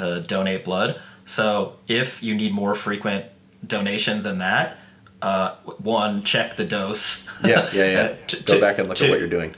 uh, 0.00 0.20
donate 0.20 0.64
blood. 0.64 1.00
So 1.26 1.76
if 1.86 2.22
you 2.22 2.34
need 2.34 2.52
more 2.52 2.74
frequent 2.74 3.26
donations 3.66 4.24
than 4.24 4.38
that, 4.38 4.78
uh, 5.22 5.56
one, 5.78 6.22
check 6.24 6.56
the 6.56 6.64
dose. 6.64 7.26
Yeah, 7.42 7.70
yeah, 7.72 7.84
yeah. 7.84 7.98
uh, 8.00 8.16
t- 8.26 8.40
Go 8.44 8.60
back 8.60 8.78
and 8.78 8.86
look 8.86 9.00
at 9.00 9.08
what 9.08 9.18
you're 9.18 9.26
doing. 9.28 9.54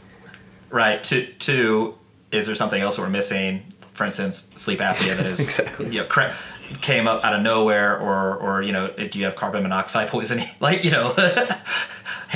Right. 0.71 1.03
Two, 1.03 1.27
two, 1.41 1.99
is 2.31 2.47
there 2.47 2.55
something 2.55 2.81
else 2.81 2.97
we're 2.97 3.09
missing? 3.09 3.73
For 3.95 4.05
instance, 4.05 4.45
sleep 4.55 4.79
apnea 4.79 5.17
that 5.17 5.27
is 5.27 5.41
exactly. 5.49 5.87
you 5.87 6.01
know, 6.01 6.07
cra- 6.07 6.33
came 6.81 7.09
up 7.09 7.25
out 7.25 7.35
of 7.35 7.43
nowhere, 7.43 7.99
or 7.99 8.37
or 8.37 8.63
you 8.63 8.71
know, 8.73 8.89
do 8.89 9.19
you 9.19 9.25
have 9.25 9.35
carbon 9.35 9.65
monoxide 9.65 10.09
poisoning? 10.09 10.49
like 10.61 10.85
you 10.85 10.93
know, 10.93 11.13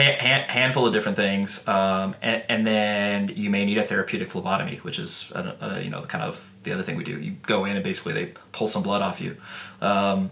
hand, 0.02 0.50
handful 0.50 0.86
of 0.86 0.92
different 0.92 1.16
things, 1.16 1.66
um, 1.66 2.14
and, 2.22 2.42
and, 2.48 2.66
then 2.66 3.32
you 3.34 3.48
may 3.48 3.64
need 3.64 3.78
a 3.78 3.82
therapeutic 3.82 4.30
phlebotomy, 4.30 4.76
which 4.78 4.98
is 4.98 5.32
a, 5.34 5.56
a, 5.60 5.82
you 5.82 5.90
know 5.90 6.00
the 6.02 6.06
kind 6.06 6.22
of 6.22 6.48
the 6.64 6.72
other 6.72 6.82
thing 6.82 6.96
we 6.96 7.04
do. 7.04 7.18
You 7.18 7.32
go 7.42 7.64
in 7.64 7.76
and 7.76 7.84
basically 7.84 8.12
they 8.12 8.32
pull 8.52 8.68
some 8.68 8.82
blood 8.82 9.02
off 9.02 9.20
you. 9.20 9.36
Um, 9.80 10.30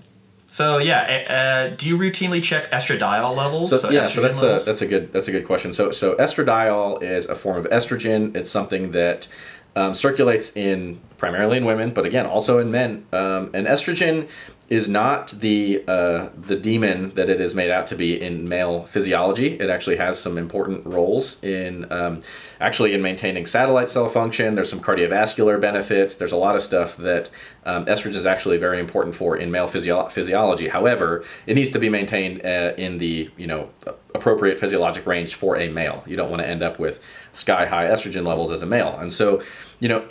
so 0.48 0.78
yeah, 0.78 1.70
uh, 1.70 1.76
do 1.76 1.88
you 1.88 1.98
routinely 1.98 2.42
check 2.42 2.70
estradiol 2.70 3.36
levels? 3.36 3.70
So, 3.70 3.78
so 3.78 3.90
yeah, 3.90 4.06
so 4.06 4.20
that's 4.20 4.40
levels? 4.40 4.62
a 4.62 4.66
that's 4.66 4.82
a 4.82 4.86
good 4.86 5.12
that's 5.12 5.28
a 5.28 5.32
good 5.32 5.46
question. 5.46 5.72
So 5.72 5.90
so 5.90 6.14
estradiol 6.16 7.02
is 7.02 7.26
a 7.26 7.34
form 7.34 7.56
of 7.56 7.64
estrogen. 7.70 8.36
It's 8.36 8.50
something 8.50 8.92
that 8.92 9.28
um, 9.76 9.94
circulates 9.94 10.54
in 10.56 11.00
primarily 11.16 11.56
in 11.56 11.64
women, 11.64 11.92
but 11.92 12.06
again 12.06 12.26
also 12.26 12.58
in 12.58 12.70
men. 12.70 13.06
Um, 13.12 13.50
and 13.54 13.66
estrogen 13.66 14.28
is 14.70 14.88
not 14.88 15.28
the 15.28 15.84
uh, 15.86 16.28
the 16.36 16.56
demon 16.56 17.14
that 17.16 17.28
it 17.28 17.40
is 17.40 17.54
made 17.54 17.70
out 17.70 17.86
to 17.86 17.94
be 17.94 18.18
in 18.20 18.48
male 18.48 18.84
physiology. 18.86 19.58
It 19.60 19.68
actually 19.68 19.96
has 19.96 20.18
some 20.18 20.38
important 20.38 20.86
roles 20.86 21.42
in 21.44 21.90
um, 21.92 22.20
actually 22.60 22.94
in 22.94 23.02
maintaining 23.02 23.44
satellite 23.44 23.90
cell 23.90 24.08
function. 24.08 24.54
There's 24.54 24.70
some 24.70 24.80
cardiovascular 24.80 25.60
benefits. 25.60 26.16
There's 26.16 26.32
a 26.32 26.36
lot 26.36 26.56
of 26.56 26.62
stuff 26.62 26.96
that 26.96 27.30
um, 27.66 27.84
estrogen 27.84 28.14
is 28.14 28.24
actually 28.24 28.56
very 28.56 28.80
important 28.80 29.14
for 29.14 29.36
in 29.36 29.50
male 29.50 29.68
physio- 29.68 30.08
physiology. 30.08 30.68
However, 30.68 31.22
it 31.46 31.54
needs 31.54 31.70
to 31.70 31.78
be 31.78 31.90
maintained 31.90 32.44
uh, 32.44 32.72
in 32.78 32.96
the 32.98 33.30
you 33.36 33.46
know 33.46 33.68
appropriate 34.14 34.58
physiologic 34.58 35.06
range 35.06 35.34
for 35.34 35.58
a 35.58 35.68
male. 35.68 36.02
You 36.06 36.16
don't 36.16 36.30
want 36.30 36.40
to 36.40 36.48
end 36.48 36.62
up 36.62 36.78
with 36.78 37.00
sky 37.32 37.66
high 37.66 37.86
estrogen 37.86 38.26
levels 38.26 38.50
as 38.50 38.62
a 38.62 38.66
male. 38.66 38.96
And 38.98 39.12
so 39.12 39.42
you 39.78 39.88
know 39.88 40.08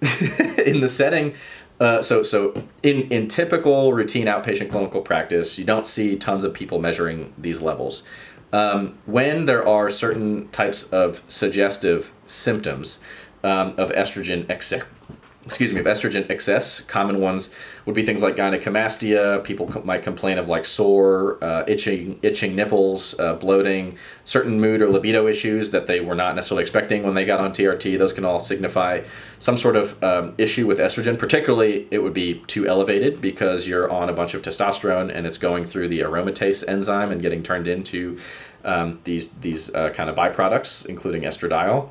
in 0.64 0.80
the 0.80 0.88
setting 0.88 1.34
uh, 1.80 2.02
so, 2.02 2.22
so 2.22 2.62
in, 2.82 3.10
in 3.10 3.26
typical 3.26 3.94
routine 3.94 4.26
outpatient 4.26 4.70
clinical 4.70 5.00
practice, 5.00 5.58
you 5.58 5.64
don't 5.64 5.86
see 5.86 6.14
tons 6.14 6.44
of 6.44 6.52
people 6.52 6.78
measuring 6.78 7.32
these 7.38 7.62
levels. 7.62 8.02
Um, 8.52 8.98
when 9.06 9.46
there 9.46 9.66
are 9.66 9.88
certain 9.88 10.48
types 10.48 10.84
of 10.84 11.22
suggestive 11.26 12.12
symptoms 12.26 13.00
um, 13.42 13.74
of 13.78 13.90
estrogen 13.92 14.48
excess, 14.50 14.84
excuse 15.44 15.72
me, 15.72 15.80
of 15.80 15.86
estrogen 15.86 16.28
excess. 16.28 16.80
Common 16.82 17.18
ones 17.18 17.54
would 17.86 17.94
be 17.94 18.02
things 18.02 18.22
like 18.22 18.36
gynecomastia. 18.36 19.42
People 19.42 19.66
co- 19.66 19.82
might 19.82 20.02
complain 20.02 20.36
of 20.36 20.48
like 20.48 20.66
sore, 20.66 21.42
uh, 21.42 21.64
itching, 21.66 22.18
itching 22.22 22.54
nipples, 22.54 23.18
uh, 23.18 23.34
bloating, 23.34 23.96
certain 24.24 24.60
mood 24.60 24.82
or 24.82 24.88
libido 24.88 25.26
issues 25.26 25.70
that 25.70 25.86
they 25.86 26.00
were 26.00 26.14
not 26.14 26.34
necessarily 26.34 26.62
expecting 26.62 27.02
when 27.02 27.14
they 27.14 27.24
got 27.24 27.40
on 27.40 27.52
TRT. 27.52 27.98
Those 27.98 28.12
can 28.12 28.24
all 28.24 28.38
signify 28.38 29.02
some 29.38 29.56
sort 29.56 29.76
of 29.76 30.02
um, 30.04 30.34
issue 30.36 30.66
with 30.66 30.78
estrogen. 30.78 31.18
Particularly, 31.18 31.88
it 31.90 32.02
would 32.02 32.14
be 32.14 32.42
too 32.46 32.66
elevated 32.66 33.22
because 33.22 33.66
you're 33.66 33.90
on 33.90 34.10
a 34.10 34.12
bunch 34.12 34.34
of 34.34 34.42
testosterone 34.42 35.10
and 35.12 35.26
it's 35.26 35.38
going 35.38 35.64
through 35.64 35.88
the 35.88 36.00
aromatase 36.00 36.66
enzyme 36.68 37.10
and 37.10 37.22
getting 37.22 37.42
turned 37.42 37.66
into 37.66 38.18
um, 38.62 39.00
these 39.04 39.28
these 39.32 39.74
uh, 39.74 39.88
kind 39.90 40.10
of 40.10 40.16
byproducts, 40.16 40.84
including 40.84 41.22
estradiol. 41.22 41.88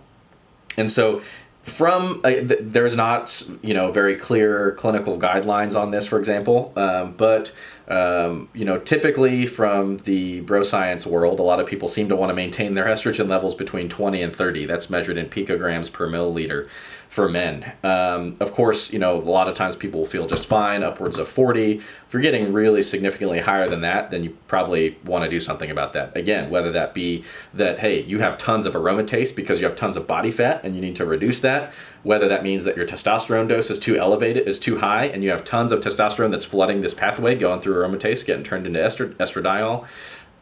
And 0.78 0.92
so 0.92 1.22
from 1.70 2.22
uh, 2.24 2.30
th- 2.30 2.60
there's 2.62 2.96
not 2.96 3.44
you 3.62 3.74
know 3.74 3.92
very 3.92 4.16
clear 4.16 4.72
clinical 4.74 5.18
guidelines 5.18 5.80
on 5.80 5.92
this 5.92 6.08
for 6.08 6.20
example 6.20 6.74
um, 6.76 7.14
but 7.16 7.54
um, 7.88 8.50
you 8.54 8.66
know 8.66 8.78
typically 8.80 9.46
from 9.46 9.98
the 10.00 10.42
bro 10.42 10.64
science 10.64 11.06
world 11.06 11.40
a 11.40 11.44
lot 11.44 11.60
of 11.60 11.68
people 11.68 11.88
seem 11.88 12.10
to 12.10 12.16
want 12.16 12.30
to 12.30 12.34
maintain 12.34 12.74
their 12.74 12.86
estrogen 12.86 13.28
levels 13.28 13.56
between 13.56 13.88
20 13.88 14.22
and 14.22 14.36
30 14.36 14.66
that's 14.66 14.90
measured 14.90 15.18
in 15.18 15.28
picograms 15.28 15.92
per 15.92 16.08
milliliter 16.08 16.68
for 17.10 17.28
men. 17.28 17.74
Um, 17.84 18.38
of 18.40 18.54
course, 18.54 18.94
you 18.94 19.00
know, 19.00 19.18
a 19.18 19.20
lot 19.20 19.48
of 19.48 19.56
times 19.56 19.76
people 19.76 20.02
will 20.02 20.08
feel 20.08 20.28
just 20.28 20.46
fine, 20.46 20.84
upwards 20.84 21.18
of 21.18 21.28
40. 21.28 21.78
If 21.78 22.14
you're 22.14 22.22
getting 22.22 22.54
really 22.54 22.84
significantly 22.84 23.40
higher 23.40 23.68
than 23.68 23.82
that, 23.82 24.12
then 24.12 24.24
you 24.24 24.38
probably 24.48 24.96
want 25.04 25.24
to 25.24 25.30
do 25.30 25.40
something 25.40 25.72
about 25.72 25.94
that. 25.94 26.16
Again, 26.16 26.52
whether 26.52 26.72
that 26.72 26.94
be 26.94 27.24
that, 27.52 27.80
hey, 27.80 28.04
you 28.04 28.20
have 28.20 28.38
tons 28.38 28.68
of 28.68 28.74
aromatase 28.76 29.36
because 29.36 29.60
you 29.60 29.66
have 29.66 29.76
tons 29.76 29.98
of 29.98 30.06
body 30.06 30.30
fat 30.30 30.62
and 30.64 30.76
you 30.76 30.82
need 30.82 30.96
to 30.98 31.06
reduce 31.06 31.42
that, 31.42 31.74
whether 32.04 32.30
that 32.30 32.44
means 32.44 32.64
that 32.64 32.78
your 32.78 32.86
testosterone 32.86 33.48
dose 33.48 33.72
is 33.72 33.80
too 33.80 33.98
elevated, 33.98 34.48
is 34.48 34.60
too 34.60 34.78
high, 34.78 35.06
and 35.06 35.24
you 35.24 35.32
have 35.32 35.44
tons 35.44 35.72
of 35.72 35.80
testosterone 35.80 36.30
that's 36.30 36.46
flooding 36.46 36.82
this 36.82 36.94
pathway, 36.94 37.34
going 37.34 37.60
through 37.60 37.74
aromatase, 37.74 38.24
getting 38.24 38.44
turned 38.44 38.68
into 38.68 38.80
estradiol, 38.80 39.88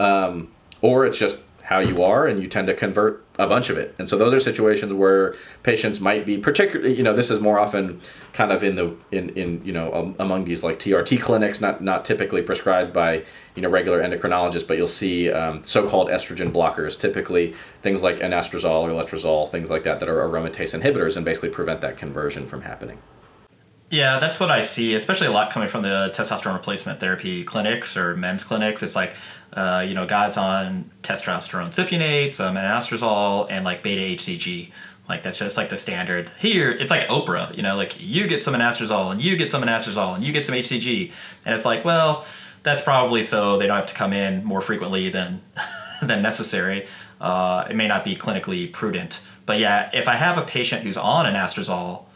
um, 0.01 0.49
or 0.82 1.06
it's 1.06 1.17
just 1.17 1.39
how 1.67 1.80
you 1.80 2.01
are 2.01 2.25
and 2.25 2.41
you 2.41 2.47
tend 2.47 2.65
to 2.65 2.73
convert 2.73 3.25
a 3.38 3.45
bunch 3.45 3.69
of 3.69 3.77
it. 3.77 3.93
And 3.99 4.08
so 4.08 4.17
those 4.17 4.34
are 4.34 4.39
situations 4.39 4.93
where 4.93 5.36
patients 5.63 5.99
might 5.99 6.25
be 6.25 6.38
particularly 6.38 6.95
you 6.95 7.03
know 7.03 7.13
this 7.13 7.30
is 7.30 7.41
more 7.41 7.60
often 7.60 7.99
kind 8.32 8.53
of 8.53 8.63
in 8.63 8.75
the 8.75 8.95
in 9.12 9.30
in 9.32 9.62
you 9.65 9.73
know 9.73 9.93
um, 9.93 10.15
among 10.17 10.45
these 10.45 10.63
like 10.63 10.80
trt 10.80 11.19
clinics 11.19 11.60
not 11.60 11.84
not 11.84 12.06
typically 12.06 12.41
prescribed 12.41 12.93
by 12.93 13.23
you 13.53 13.62
know 13.62 13.69
regular 13.69 14.01
endocrinologists 14.01 14.65
but 14.65 14.77
you'll 14.77 14.88
see 14.88 15.30
um, 15.30 15.62
so-called 15.62 16.08
estrogen 16.08 16.51
blockers 16.51 16.97
typically 16.97 17.53
things 17.82 18.01
like 18.01 18.19
anastrozole 18.19 18.84
or 18.84 18.91
letrozole 18.91 19.51
things 19.51 19.69
like 19.69 19.84
that 19.84 19.99
that 19.99 20.08
are 20.08 20.25
aromatase 20.27 20.80
inhibitors 20.80 21.17
and 21.17 21.25
basically 21.25 21.49
prevent 21.49 21.82
that 21.82 21.97
conversion 21.97 22.47
from 22.47 22.62
happening 22.62 22.99
yeah, 23.89 24.19
that's 24.19 24.39
what 24.39 24.52
I 24.52 24.62
see, 24.62 24.95
especially 24.95 25.28
a 25.28 25.32
lot 25.32 25.52
coming 25.52 25.69
from 25.69 25.84
the 25.84 26.12
testosterone 26.13 26.54
replacement 26.54 27.00
therapy 27.00 27.43
clinics 27.43 27.95
or 27.95 28.17
men's 28.17 28.43
clinics. 28.43 28.84
It's 28.84 28.95
like, 28.95 29.15
uh, 29.54 29.86
you 29.88 29.93
know, 29.93 30.06
guys 30.06 30.36
on 30.36 30.91
testosterone 31.04 31.73
cypionates, 31.73 32.39
um, 32.41 32.56
anastrozole, 32.56 33.47
and 33.50 33.63
like 33.63 33.84
beta 33.84 34.02
HCG. 34.02 34.71
Like 35.08 35.23
that's 35.23 35.38
just 35.38 35.56
like 35.56 35.69
the 35.69 35.78
standard. 35.78 36.30
Here, 36.38 36.69
it's 36.69 36.91
like 36.91 37.08
Oprah. 37.08 37.56
You 37.56 37.63
know, 37.63 37.78
like 37.78 37.95
you 37.97 38.28
get 38.28 38.43
some 38.43 38.54
anastrozole 38.54 39.12
and 39.12 39.21
you 39.21 39.38
get 39.38 39.50
some 39.50 39.63
anastrozole 39.63 40.15
and 40.15 40.23
you 40.23 40.34
get 40.34 40.45
some 40.45 40.56
HCG, 40.56 41.13
and 41.45 41.56
it's 41.56 41.63
like, 41.63 41.86
well, 41.86 42.26
that's 42.63 42.82
probably 42.82 43.23
so 43.23 43.58
they 43.58 43.67
don't 43.67 43.78
have 43.78 43.86
to 43.86 43.95
come 43.95 44.12
in 44.12 44.43
more 44.43 44.60
frequently 44.60 45.10
than 45.10 45.41
than 46.02 46.21
necessary. 46.21 46.88
Uh, 47.21 47.65
it 47.69 47.76
may 47.76 47.88
not 47.88 48.04
be 48.04 48.17
clinically 48.17 48.71
prudent, 48.71 49.21
but 49.45 49.60
yeah, 49.60 49.89
if 49.93 50.10
I 50.10 50.15
have 50.15 50.38
a 50.38 50.43
patient 50.43 50.84
who's 50.84 50.97
on 50.97 51.26
anastrozole 51.26 52.07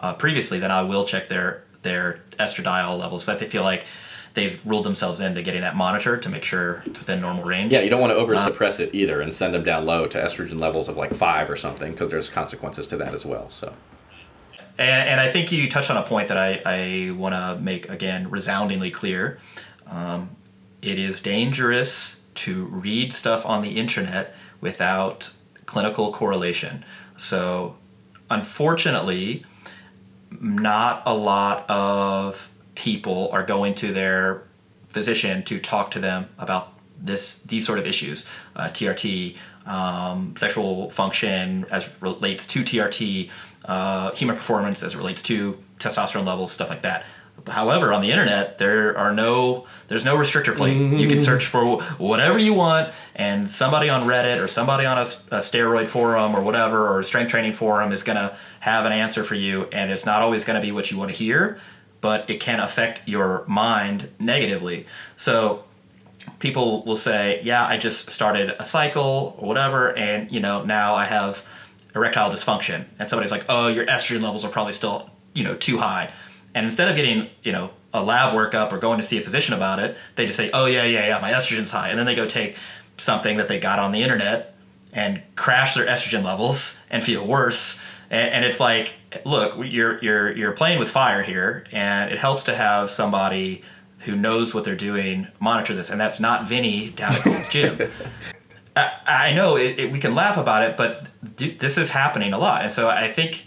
uh, 0.00 0.14
previously, 0.14 0.58
then 0.58 0.70
I 0.70 0.82
will 0.82 1.04
check 1.04 1.28
their 1.28 1.64
their 1.82 2.20
estradiol 2.38 2.98
levels 2.98 3.24
so 3.24 3.32
that 3.32 3.40
they 3.40 3.48
feel 3.48 3.62
like 3.62 3.84
they've 4.34 4.60
ruled 4.66 4.84
themselves 4.84 5.20
into 5.20 5.42
getting 5.42 5.62
that 5.62 5.76
monitored 5.76 6.22
to 6.22 6.28
make 6.28 6.44
sure 6.44 6.82
it's 6.86 6.98
within 6.98 7.20
normal 7.20 7.44
range. 7.44 7.72
Yeah, 7.72 7.80
you 7.80 7.90
don't 7.90 8.00
want 8.00 8.12
to 8.12 8.16
over 8.16 8.36
suppress 8.36 8.80
it 8.80 8.94
either 8.94 9.20
and 9.20 9.32
send 9.32 9.54
them 9.54 9.64
down 9.64 9.86
low 9.86 10.06
to 10.06 10.18
estrogen 10.18 10.60
levels 10.60 10.88
of 10.88 10.96
like 10.96 11.14
five 11.14 11.50
or 11.50 11.56
something 11.56 11.92
because 11.92 12.08
there's 12.08 12.28
consequences 12.28 12.86
to 12.88 12.96
that 12.98 13.14
as 13.14 13.24
well. 13.24 13.50
So. 13.50 13.72
And, 14.78 15.08
and 15.08 15.20
I 15.20 15.30
think 15.30 15.52
you 15.52 15.68
touched 15.68 15.90
on 15.90 15.96
a 15.96 16.02
point 16.02 16.28
that 16.28 16.38
I, 16.38 16.62
I 16.64 17.10
want 17.12 17.34
to 17.34 17.58
make 17.60 17.88
again 17.88 18.30
resoundingly 18.30 18.90
clear. 18.90 19.38
Um, 19.86 20.30
it 20.80 20.98
is 20.98 21.20
dangerous 21.20 22.20
to 22.36 22.64
read 22.66 23.12
stuff 23.12 23.44
on 23.44 23.62
the 23.62 23.76
internet 23.76 24.34
without 24.60 25.30
clinical 25.66 26.12
correlation. 26.12 26.84
So, 27.16 27.76
unfortunately, 28.30 29.44
not 30.38 31.02
a 31.06 31.14
lot 31.14 31.68
of 31.68 32.48
people 32.74 33.28
are 33.32 33.44
going 33.44 33.74
to 33.74 33.92
their 33.92 34.44
physician 34.88 35.42
to 35.44 35.58
talk 35.58 35.90
to 35.92 35.98
them 35.98 36.28
about 36.38 36.74
this 37.02 37.40
these 37.42 37.64
sort 37.66 37.78
of 37.78 37.86
issues, 37.86 38.26
uh, 38.56 38.68
TRT, 38.68 39.36
um, 39.66 40.34
sexual 40.36 40.90
function 40.90 41.64
as 41.70 42.00
relates 42.02 42.46
to 42.48 42.62
TRT, 42.62 43.30
uh, 43.64 44.10
human 44.12 44.36
performance 44.36 44.82
as 44.82 44.94
it 44.94 44.98
relates 44.98 45.22
to 45.22 45.58
testosterone 45.78 46.26
levels, 46.26 46.52
stuff 46.52 46.68
like 46.68 46.82
that. 46.82 47.04
However, 47.46 47.92
on 47.92 48.00
the 48.00 48.10
internet, 48.10 48.58
there 48.58 48.96
are 48.96 49.12
no 49.12 49.66
there's 49.88 50.04
no 50.04 50.16
restrictor 50.16 50.54
plate. 50.54 50.76
You 50.76 51.08
can 51.08 51.18
mm-hmm. 51.18 51.24
search 51.24 51.46
for 51.46 51.80
whatever 51.98 52.38
you 52.38 52.54
want, 52.54 52.92
and 53.14 53.50
somebody 53.50 53.88
on 53.88 54.06
Reddit 54.06 54.42
or 54.42 54.48
somebody 54.48 54.86
on 54.86 54.98
a, 54.98 55.02
a 55.02 55.38
steroid 55.38 55.86
forum 55.86 56.34
or 56.34 56.42
whatever 56.42 56.88
or 56.88 57.00
a 57.00 57.04
strength 57.04 57.30
training 57.30 57.52
forum 57.52 57.92
is 57.92 58.02
gonna 58.02 58.36
have 58.60 58.84
an 58.86 58.92
answer 58.92 59.24
for 59.24 59.34
you, 59.34 59.64
and 59.72 59.90
it's 59.90 60.06
not 60.06 60.22
always 60.22 60.44
gonna 60.44 60.60
be 60.60 60.72
what 60.72 60.90
you 60.90 60.98
want 60.98 61.10
to 61.10 61.16
hear, 61.16 61.58
but 62.00 62.28
it 62.28 62.40
can 62.40 62.60
affect 62.60 63.08
your 63.08 63.44
mind 63.46 64.10
negatively. 64.18 64.86
So 65.16 65.64
people 66.38 66.84
will 66.84 66.96
say, 66.96 67.40
"Yeah, 67.42 67.66
I 67.66 67.76
just 67.76 68.10
started 68.10 68.54
a 68.58 68.64
cycle 68.64 69.36
or 69.38 69.48
whatever, 69.48 69.96
and 69.96 70.30
you 70.30 70.40
know 70.40 70.64
now 70.64 70.94
I 70.94 71.04
have 71.04 71.42
erectile 71.94 72.30
dysfunction," 72.30 72.84
and 72.98 73.08
somebody's 73.08 73.32
like, 73.32 73.44
"Oh, 73.48 73.68
your 73.68 73.86
estrogen 73.86 74.22
levels 74.22 74.44
are 74.44 74.50
probably 74.50 74.72
still 74.72 75.10
you 75.34 75.44
know 75.44 75.54
too 75.54 75.78
high." 75.78 76.10
And 76.54 76.66
instead 76.66 76.88
of 76.88 76.96
getting, 76.96 77.28
you 77.42 77.52
know, 77.52 77.70
a 77.92 78.02
lab 78.02 78.34
workup 78.34 78.72
or 78.72 78.78
going 78.78 79.00
to 79.00 79.06
see 79.06 79.18
a 79.18 79.22
physician 79.22 79.54
about 79.54 79.78
it, 79.78 79.96
they 80.16 80.26
just 80.26 80.36
say, 80.36 80.50
"Oh 80.52 80.66
yeah, 80.66 80.84
yeah, 80.84 81.06
yeah, 81.06 81.20
my 81.20 81.32
estrogen's 81.32 81.70
high," 81.70 81.90
and 81.90 81.98
then 81.98 82.06
they 82.06 82.14
go 82.14 82.26
take 82.26 82.56
something 82.96 83.36
that 83.38 83.48
they 83.48 83.58
got 83.58 83.78
on 83.78 83.92
the 83.92 84.02
internet 84.02 84.54
and 84.92 85.22
crash 85.36 85.74
their 85.74 85.86
estrogen 85.86 86.24
levels 86.24 86.78
and 86.90 87.02
feel 87.02 87.26
worse. 87.26 87.80
And, 88.10 88.34
and 88.34 88.44
it's 88.44 88.60
like, 88.60 88.94
look, 89.24 89.54
you're 89.64 90.02
you're 90.02 90.36
you're 90.36 90.52
playing 90.52 90.78
with 90.78 90.88
fire 90.88 91.22
here, 91.22 91.66
and 91.72 92.12
it 92.12 92.18
helps 92.18 92.44
to 92.44 92.56
have 92.56 92.90
somebody 92.90 93.62
who 94.00 94.16
knows 94.16 94.54
what 94.54 94.64
they're 94.64 94.74
doing 94.74 95.26
monitor 95.40 95.74
this, 95.74 95.90
and 95.90 96.00
that's 96.00 96.20
not 96.20 96.48
Vinny 96.48 96.90
down 96.90 97.14
at 97.14 97.24
Gold's 97.24 97.48
Gym. 97.48 97.90
I, 98.76 98.92
I 99.06 99.32
know 99.32 99.56
it, 99.56 99.78
it, 99.78 99.92
we 99.92 99.98
can 99.98 100.14
laugh 100.14 100.36
about 100.36 100.62
it, 100.62 100.76
but 100.76 101.08
d- 101.36 101.56
this 101.58 101.76
is 101.76 101.90
happening 101.90 102.32
a 102.32 102.38
lot, 102.38 102.62
and 102.62 102.72
so 102.72 102.88
I 102.88 103.10
think 103.10 103.44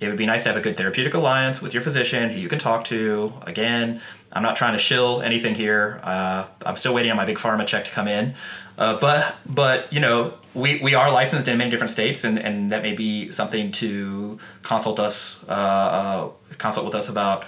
it 0.00 0.08
would 0.08 0.16
be 0.16 0.26
nice 0.26 0.42
to 0.42 0.50
have 0.50 0.58
a 0.58 0.60
good 0.60 0.76
therapeutic 0.76 1.14
alliance 1.14 1.62
with 1.62 1.72
your 1.72 1.82
physician 1.82 2.28
who 2.30 2.38
you 2.38 2.48
can 2.48 2.58
talk 2.58 2.84
to. 2.84 3.32
Again, 3.42 4.00
I'm 4.32 4.42
not 4.42 4.54
trying 4.54 4.74
to 4.74 4.78
shill 4.78 5.22
anything 5.22 5.54
here. 5.54 6.00
Uh, 6.02 6.46
I'm 6.64 6.76
still 6.76 6.92
waiting 6.92 7.10
on 7.10 7.16
my 7.16 7.24
big 7.24 7.38
pharma 7.38 7.66
check 7.66 7.86
to 7.86 7.90
come 7.90 8.06
in. 8.06 8.34
Uh, 8.76 8.98
but 9.00 9.36
but 9.46 9.90
you 9.90 10.00
know 10.00 10.34
we, 10.52 10.80
we 10.80 10.94
are 10.94 11.10
licensed 11.10 11.48
in 11.48 11.56
many 11.56 11.70
different 11.70 11.90
states, 11.90 12.24
and, 12.24 12.38
and 12.38 12.70
that 12.70 12.82
may 12.82 12.92
be 12.92 13.32
something 13.32 13.72
to 13.72 14.38
consult 14.62 15.00
us 15.00 15.42
uh, 15.48 15.52
uh, 15.52 16.30
consult 16.58 16.84
with 16.84 16.94
us 16.94 17.08
about 17.08 17.46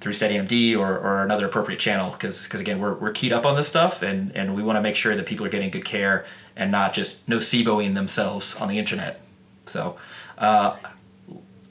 through 0.00 0.12
SteadyMD 0.12 0.78
or, 0.78 0.98
or 0.98 1.22
another 1.24 1.46
appropriate 1.46 1.78
channel 1.78 2.10
because 2.12 2.48
again 2.54 2.80
we're, 2.80 2.94
we're 2.94 3.12
keyed 3.12 3.34
up 3.34 3.44
on 3.44 3.54
this 3.54 3.68
stuff 3.68 4.00
and, 4.00 4.34
and 4.34 4.54
we 4.54 4.62
want 4.62 4.76
to 4.76 4.80
make 4.80 4.96
sure 4.96 5.14
that 5.14 5.26
people 5.26 5.44
are 5.44 5.50
getting 5.50 5.70
good 5.70 5.84
care 5.84 6.24
and 6.56 6.70
not 6.70 6.94
just 6.94 7.28
noceboing 7.28 7.94
themselves 7.94 8.56
on 8.56 8.68
the 8.68 8.78
internet. 8.78 9.20
So 9.66 9.96
uh, 10.38 10.76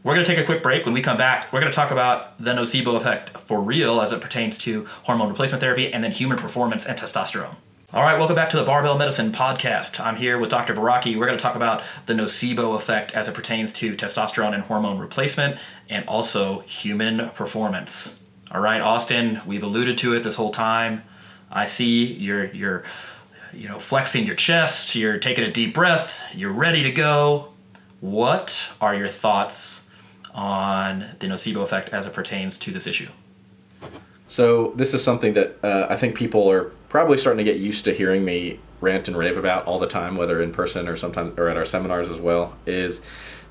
we're 0.10 0.16
going 0.16 0.26
to 0.26 0.36
take 0.36 0.42
a 0.42 0.46
quick 0.46 0.64
break. 0.64 0.86
When 0.86 0.96
we 0.96 1.04
come 1.04 1.18
back, 1.18 1.54
we're 1.54 1.60
going 1.60 1.72
to 1.72 1.76
talk 1.76 1.92
about 1.92 2.44
the 2.44 2.52
nocebo 2.52 2.98
effect 3.00 3.38
for 3.42 3.62
real 3.62 4.02
as 4.02 4.12
it 4.12 4.20
pertains 4.20 4.58
to 4.60 4.88
hormone 5.04 5.30
replacement 5.30 5.62
therapy 5.62 5.94
and 5.94 6.04
then 6.04 6.12
human 6.12 6.36
performance 6.36 6.84
and 6.84 6.98
testosterone. 6.98 7.54
All 7.94 8.02
right, 8.02 8.18
welcome 8.18 8.36
back 8.36 8.50
to 8.50 8.58
the 8.58 8.64
Barbell 8.64 8.98
Medicine 8.98 9.32
Podcast. 9.32 10.04
I'm 10.04 10.16
here 10.16 10.40
with 10.40 10.50
Dr. 10.50 10.74
Baraki. 10.74 11.16
We're 11.16 11.28
going 11.28 11.38
to 11.38 11.42
talk 11.42 11.56
about 11.56 11.84
the 12.08 12.16
nocebo 12.16 12.76
effect 12.76 13.12
as 13.12 13.28
it 13.28 13.36
pertains 13.36 13.72
to 13.74 13.96
testosterone 13.96 14.56
and 14.56 14.64
hormone 14.64 14.98
replacement 14.98 15.60
and 15.92 16.04
also 16.08 16.62
human 16.62 17.30
performance. 17.36 18.20
All 18.50 18.62
right, 18.62 18.82
Austin, 18.82 19.40
we've 19.46 19.62
alluded 19.62 20.00
to 20.00 20.16
it 20.16 20.24
this 20.24 20.34
whole 20.34 20.50
time. 20.50 21.04
I 21.52 21.66
see 21.66 22.14
you're 22.14 22.46
you're 22.46 22.84
you 23.54 23.70
know 23.70 23.78
flexing 23.78 24.26
your 24.26 24.36
chest, 24.36 24.96
you're 24.96 25.20
taking 25.20 25.44
a 25.44 25.52
deep 25.52 25.76
breath, 25.76 26.12
you're 26.34 26.52
ready 26.52 26.82
to 26.82 26.92
go. 26.92 27.50
What 28.00 28.72
are 28.82 28.96
your 28.96 29.08
thoughts 29.08 29.84
on 30.34 31.16
the 31.20 31.28
nocebo 31.28 31.62
effect 31.64 31.90
as 31.90 32.06
it 32.06 32.14
pertains 32.14 32.58
to 32.60 32.72
this 32.72 32.88
issue? 32.88 33.10
So 34.28 34.74
this 34.76 34.94
is 34.94 35.04
something 35.04 35.34
that 35.34 35.58
uh, 35.64 35.88
I 35.90 35.96
think 35.96 36.16
people 36.16 36.50
are 36.52 36.66
probably 36.88 37.18
starting 37.18 37.44
to 37.44 37.52
get 37.52 37.60
used 37.60 37.84
to 37.86 37.94
hearing 37.94 38.24
me 38.24 38.60
rant 38.80 39.08
and 39.08 39.18
rave 39.18 39.38
about 39.38 39.66
all 39.66 39.80
the 39.80 39.88
time, 39.88 40.16
whether 40.16 40.42
in 40.42 40.52
person 40.52 40.88
or 40.88 40.96
sometimes 40.96 41.38
or 41.38 41.50
at 41.50 41.58
our 41.58 41.66
seminars 41.66 42.10
as 42.10 42.20
well, 42.20 42.56
is 42.66 43.02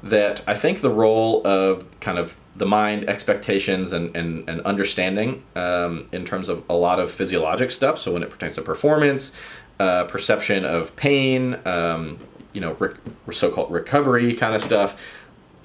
that 0.02 0.42
I 0.46 0.54
think 0.54 0.80
the 0.80 0.90
role 0.90 1.44
of 1.46 1.84
kind 2.00 2.18
of 2.18 2.36
the 2.54 2.66
mind, 2.66 3.08
expectations, 3.08 3.92
and, 3.92 4.16
and, 4.16 4.48
and 4.48 4.60
understanding 4.62 5.44
um, 5.54 6.08
in 6.12 6.24
terms 6.24 6.48
of 6.48 6.64
a 6.68 6.74
lot 6.74 6.98
of 7.00 7.10
physiologic 7.10 7.70
stuff. 7.70 7.98
So 7.98 8.12
when 8.12 8.22
it 8.22 8.30
pertains 8.30 8.54
to 8.54 8.62
performance, 8.62 9.36
uh, 9.78 10.04
perception 10.04 10.64
of 10.64 10.94
pain, 10.96 11.58
um, 11.64 12.18
you 12.52 12.60
know, 12.60 12.74
rec- 12.78 12.96
so-called 13.30 13.70
recovery 13.70 14.34
kind 14.34 14.54
of 14.54 14.62
stuff, 14.62 15.00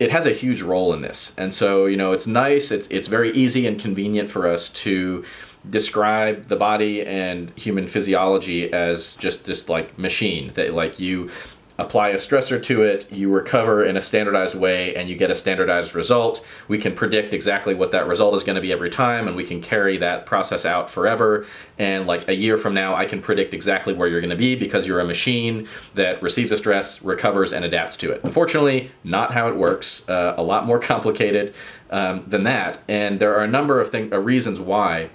it 0.03 0.11
has 0.11 0.25
a 0.25 0.31
huge 0.31 0.61
role 0.61 0.93
in 0.93 1.01
this. 1.01 1.33
And 1.37 1.53
so 1.53 1.85
you 1.85 1.95
know, 1.95 2.11
it's 2.11 2.27
nice. 2.27 2.71
It's 2.71 2.87
it's 2.87 3.07
very 3.07 3.31
easy 3.31 3.65
and 3.65 3.79
convenient 3.79 4.29
for 4.29 4.47
us 4.47 4.67
to 4.69 5.23
describe 5.69 6.49
the 6.49 6.57
body 6.57 7.05
and 7.05 7.51
human 7.55 7.87
physiology 7.87 8.71
as 8.73 9.15
just 9.15 9.45
this 9.45 9.69
like 9.69 9.97
machine 9.97 10.51
that 10.55 10.73
like 10.73 10.99
you 10.99 11.31
apply 11.79 12.09
a 12.09 12.15
stressor 12.15 12.61
to 12.61 12.83
it, 12.83 13.11
you 13.11 13.29
recover 13.29 13.83
in 13.83 13.97
a 13.97 14.01
standardized 14.01 14.53
way, 14.53 14.95
and 14.95 15.09
you 15.09 15.15
get 15.15 15.31
a 15.31 15.35
standardized 15.35 15.95
result. 15.95 16.45
We 16.67 16.77
can 16.77 16.93
predict 16.93 17.33
exactly 17.33 17.73
what 17.73 17.91
that 17.91 18.07
result 18.07 18.35
is 18.35 18.43
going 18.43 18.55
to 18.55 18.61
be 18.61 18.71
every 18.71 18.91
time, 18.91 19.27
and 19.27 19.35
we 19.35 19.43
can 19.43 19.59
carry 19.59 19.97
that 19.97 20.25
process 20.25 20.65
out 20.65 20.89
forever. 20.89 21.45
And 21.79 22.05
like 22.05 22.27
a 22.27 22.35
year 22.35 22.57
from 22.57 22.75
now, 22.75 22.95
I 22.95 23.05
can 23.05 23.21
predict 23.21 23.53
exactly 23.53 23.93
where 23.93 24.07
you're 24.07 24.21
going 24.21 24.29
to 24.29 24.35
be 24.35 24.55
because 24.55 24.85
you're 24.85 24.99
a 24.99 25.05
machine 25.05 25.67
that 25.95 26.21
receives 26.21 26.51
a 26.51 26.57
stress, 26.57 27.01
recovers, 27.01 27.51
and 27.51 27.65
adapts 27.65 27.97
to 27.97 28.11
it. 28.11 28.21
Unfortunately, 28.23 28.91
not 29.03 29.33
how 29.33 29.47
it 29.47 29.55
works. 29.55 30.07
Uh, 30.07 30.35
a 30.37 30.43
lot 30.43 30.65
more 30.65 30.79
complicated 30.93 31.55
um, 31.89 32.23
than 32.27 32.43
that. 32.43 32.79
And 32.87 33.19
there 33.19 33.35
are 33.35 33.43
a 33.43 33.47
number 33.47 33.81
of 33.81 33.89
thing, 33.89 34.13
uh, 34.13 34.19
reasons 34.19 34.59
why, 34.59 35.09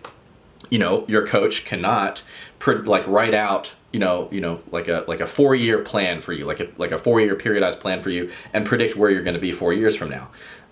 you 0.71 0.79
know, 0.79 1.05
your 1.07 1.27
coach 1.27 1.65
cannot 1.65 2.23
pr- 2.59 2.79
like 2.79 3.07
write 3.07 3.35
out 3.35 3.75
you 3.93 3.99
know, 4.01 4.29
you 4.31 4.41
know, 4.41 4.61
like 4.71 4.89
a 4.89 5.05
like 5.09 5.21
a 5.21 5.27
four 5.27 5.55
year 5.55 5.79
plan 5.79 6.21
for 6.21 6.33
you, 6.33 6.45
like 6.45 6.61
a 6.61 6.69
like 6.77 6.93
a 6.93 6.99
four 6.99 7.21
year 7.21 7.37
periodized 7.37 7.81
plan 7.81 8.01
for 8.01 8.11
you, 8.11 8.31
and 8.53 8.67
predict 8.67 8.97
where 8.97 9.11
you're 9.11 9.23
going 9.23 9.35
to 9.35 9.41
be 9.41 9.53
four 9.53 9.73
years 9.73 9.97
from 9.97 10.11
now. 10.11 10.29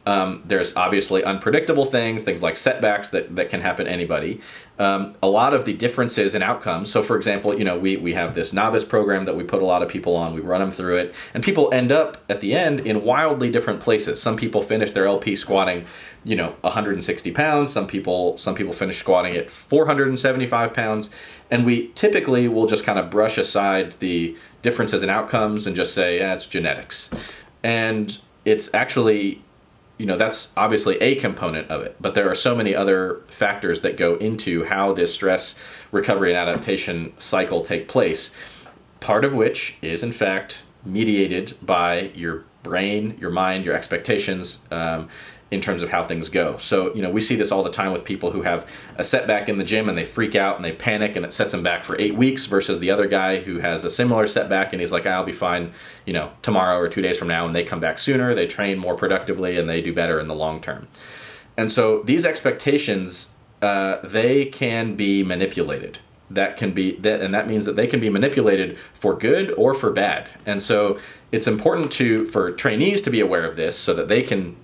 Um, 0.07 0.43
there's 0.45 0.77
obviously 0.77 1.25
unpredictable 1.25 1.85
things, 1.85 2.23
things 2.23 2.41
like 2.41 2.57
setbacks 2.57 3.09
that, 3.09 3.35
that 3.35 3.51
can 3.51 3.61
happen 3.61 3.87
to 3.87 3.93
anybody. 3.93 4.41
Um, 4.79 5.17
a 5.21 5.27
lot 5.27 5.53
of 5.53 5.65
the 5.65 5.73
differences 5.73 6.35
in 6.35 6.43
outcomes. 6.43 6.93
So, 6.93 7.03
for 7.03 7.17
example, 7.17 7.59
you 7.59 7.65
know, 7.65 7.77
we, 7.77 7.97
we 7.97 8.15
have 8.15 8.35
this 8.37 8.53
novice 8.53 8.85
program 8.85 9.25
that 9.25 9.35
we 9.35 9.43
put 9.43 9.63
a 9.63 9.65
lot 9.65 9.83
of 9.83 9.89
people 9.89 10.15
on. 10.15 10.33
We 10.33 10.43
run 10.43 10.61
them 10.61 10.71
through 10.71 10.99
it, 10.99 11.15
and 11.35 11.43
people 11.43 11.73
end 11.73 11.91
up 11.91 12.23
at 12.29 12.41
the 12.41 12.53
end 12.55 12.81
in 12.81 13.03
wildly 13.03 13.51
different 13.51 13.81
places. 13.81 14.23
Some 14.23 14.37
people 14.37 14.63
finish 14.63 14.93
their 14.93 15.07
LP 15.07 15.35
squatting, 15.35 15.87
you 16.25 16.37
know, 16.37 16.55
160 16.61 17.33
pounds. 17.33 17.73
Some 17.73 17.89
people 17.89 18.39
some 18.39 18.55
people 18.55 18.75
finish 18.75 18.99
squatting 18.99 19.35
at 19.35 19.51
475 19.51 20.73
pounds, 20.73 21.11
and 21.51 21.67
we 21.67 21.89
typically 21.95 22.47
will 22.47 22.67
just 22.67 22.85
kind 22.85 22.99
of 22.99 23.11
brush 23.11 23.39
aside 23.39 23.93
the 23.95 24.37
differences 24.63 25.03
in 25.03 25.11
outcomes 25.11 25.67
and 25.67 25.75
just 25.75 25.95
say, 25.95 26.19
yeah, 26.19 26.35
it's 26.35 26.47
genetics, 26.47 27.11
and 27.65 28.19
it's 28.45 28.73
actually 28.73 29.43
you 29.99 30.07
know 30.07 30.17
that's 30.17 30.53
obviously 30.57 30.97
a 30.99 31.15
component 31.17 31.71
of 31.71 31.83
it 31.83 31.97
but 32.01 32.15
there 32.15 32.31
are 32.31 32.35
so 32.35 32.55
many 32.55 32.75
other 32.75 33.21
factors 33.29 33.81
that 33.81 33.97
go 33.97 34.17
into 34.17 34.65
how 34.65 34.93
this 34.93 35.13
stress 35.13 35.59
recovery 35.91 36.31
and 36.31 36.39
adaptation 36.39 37.13
cycle 37.19 37.61
take 37.61 37.89
place 37.89 38.33
part 39.01 39.25
of 39.25 39.35
which 39.35 39.79
is 39.83 40.03
in 40.03 40.13
fact 40.13 40.63
mediated 40.85 41.57
by 41.63 42.11
your 42.15 42.45
brain 42.63 43.17
your 43.21 43.31
mind 43.31 43.65
your 43.65 43.75
expectations 43.75 44.61
um, 44.71 45.09
in 45.57 45.63
terms 45.63 45.83
of 45.83 45.89
how 45.89 46.05
things 46.05 46.29
go. 46.29 46.59
So, 46.59 46.95
you 46.95 47.03
know, 47.03 47.11
we 47.11 47.21
see 47.21 47.35
this 47.35 47.51
all 47.51 47.63
the 47.63 47.71
time 47.71 47.93
with 47.93 48.05
people 48.05 48.31
who 48.31 48.43
have 48.43 48.71
a 48.97 49.03
setback 49.03 49.49
in 49.49 49.57
the 49.59 49.65
gym 49.65 49.89
and 49.89 49.97
they 49.97 50.05
freak 50.05 50.37
out 50.37 50.57
and 50.57 50.65
they 50.65 50.73
panic 50.73 51.17
and 51.17 51.25
it 51.25 51.33
sets 51.33 51.51
them 51.53 51.63
back 51.63 51.83
for 51.83 51.99
eight 51.99 52.15
weeks 52.15 52.45
versus 52.45 52.79
the 52.79 52.91
other 52.91 53.07
guy 53.07 53.41
who 53.41 53.59
has 53.59 53.85
a 53.85 53.91
similar 53.91 54.27
setback 54.27 54.73
and 54.73 54.81
he's 54.81 54.93
like, 54.93 55.07
I'll 55.07 55.25
be 55.25 55.33
fine, 55.33 55.73
you 56.05 56.13
know, 56.13 56.31
tomorrow 56.43 56.79
or 56.79 56.89
two 56.89 57.03
days 57.03 57.19
from 57.19 57.29
now. 57.29 57.47
And 57.47 57.57
they 57.57 57.65
come 57.65 57.81
back 57.81 57.99
sooner, 57.99 58.35
they 58.35 58.47
train 58.47 58.79
more 58.79 58.95
productively, 58.95 59.59
and 59.59 59.69
they 59.69 59.81
do 59.81 59.93
better 59.93 60.21
in 60.21 60.29
the 60.29 60.35
long 60.35 60.61
term. 60.61 60.87
And 61.57 61.73
so 61.73 62.03
these 62.03 62.25
expectations, 62.27 63.35
uh, 63.63 63.99
they 64.07 64.45
can 64.45 64.95
be 64.95 65.25
manipulated. 65.25 65.99
That 66.29 66.57
can 66.57 66.73
be 66.73 66.97
that, 66.97 67.23
and 67.23 67.33
that 67.33 67.47
means 67.47 67.65
that 67.67 67.77
they 67.77 67.87
can 67.87 68.01
be 68.01 68.11
manipulated 68.11 68.79
for 68.93 69.17
good 69.17 69.53
or 69.53 69.75
for 69.75 69.93
bad. 69.93 70.29
And 70.45 70.61
so 70.61 70.99
it's 71.31 71.47
important 71.47 71.93
to 71.93 72.27
for 72.27 72.51
trainees 72.51 73.01
to 73.03 73.11
be 73.11 73.21
aware 73.21 73.45
of 73.45 73.57
this 73.57 73.79
so 73.79 73.95
that 73.95 74.09
they 74.09 74.23
can 74.23 74.57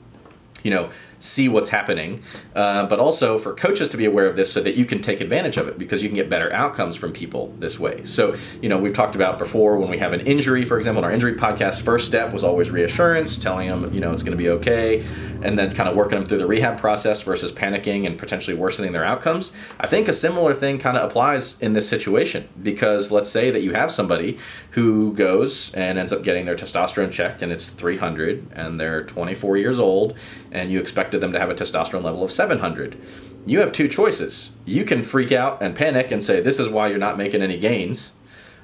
you 0.62 0.70
know 0.70 0.90
see 1.22 1.48
what's 1.48 1.68
happening, 1.68 2.22
uh, 2.54 2.86
but 2.86 2.98
also 2.98 3.38
for 3.38 3.54
coaches 3.54 3.88
to 3.88 3.96
be 3.96 4.04
aware 4.04 4.26
of 4.26 4.36
this 4.36 4.52
so 4.52 4.60
that 4.60 4.76
you 4.76 4.84
can 4.84 5.00
take 5.00 5.20
advantage 5.20 5.56
of 5.56 5.68
it 5.68 5.78
because 5.78 6.02
you 6.02 6.08
can 6.08 6.16
get 6.16 6.28
better 6.28 6.52
outcomes 6.52 6.96
from 6.96 7.12
people 7.12 7.54
this 7.58 7.78
way. 7.78 8.04
So, 8.04 8.34
you 8.60 8.68
know, 8.68 8.78
we've 8.78 8.94
talked 8.94 9.14
about 9.14 9.38
before 9.38 9.76
when 9.76 9.88
we 9.88 9.98
have 9.98 10.12
an 10.12 10.20
injury, 10.20 10.64
for 10.64 10.78
example, 10.78 10.98
in 11.00 11.04
our 11.04 11.12
injury 11.12 11.34
podcast, 11.34 11.82
first 11.82 12.06
step 12.06 12.32
was 12.32 12.42
always 12.42 12.70
reassurance, 12.70 13.38
telling 13.38 13.68
them, 13.68 13.92
you 13.94 14.00
know, 14.00 14.12
it's 14.12 14.22
going 14.22 14.36
to 14.36 14.42
be 14.42 14.48
okay, 14.50 15.04
and 15.42 15.58
then 15.58 15.74
kind 15.74 15.88
of 15.88 15.94
working 15.94 16.18
them 16.18 16.26
through 16.26 16.38
the 16.38 16.46
rehab 16.46 16.78
process 16.78 17.22
versus 17.22 17.52
panicking 17.52 18.06
and 18.06 18.18
potentially 18.18 18.56
worsening 18.56 18.92
their 18.92 19.04
outcomes. 19.04 19.52
I 19.78 19.86
think 19.86 20.08
a 20.08 20.12
similar 20.12 20.54
thing 20.54 20.78
kind 20.78 20.96
of 20.96 21.08
applies 21.08 21.60
in 21.60 21.72
this 21.72 21.88
situation 21.88 22.48
because 22.62 23.10
let's 23.12 23.30
say 23.30 23.50
that 23.50 23.62
you 23.62 23.74
have 23.74 23.92
somebody 23.92 24.38
who 24.70 25.12
goes 25.12 25.72
and 25.74 25.98
ends 25.98 26.12
up 26.12 26.22
getting 26.22 26.46
their 26.46 26.56
testosterone 26.56 27.12
checked 27.12 27.42
and 27.42 27.52
it's 27.52 27.68
300 27.68 28.48
and 28.52 28.80
they're 28.80 29.04
24 29.04 29.56
years 29.56 29.78
old 29.78 30.16
and 30.50 30.70
you 30.70 30.80
expected 31.12 31.20
them 31.20 31.32
to 31.32 31.38
have 31.38 31.50
a 31.50 31.54
testosterone 31.54 32.02
level 32.02 32.22
of 32.22 32.32
700. 32.32 32.98
You 33.44 33.60
have 33.60 33.72
two 33.72 33.88
choices. 33.88 34.52
You 34.64 34.84
can 34.84 35.02
freak 35.02 35.30
out 35.32 35.60
and 35.60 35.74
panic 35.74 36.10
and 36.10 36.22
say, 36.22 36.40
This 36.40 36.58
is 36.58 36.68
why 36.68 36.88
you're 36.88 36.98
not 36.98 37.18
making 37.18 37.42
any 37.42 37.58
gains, 37.58 38.12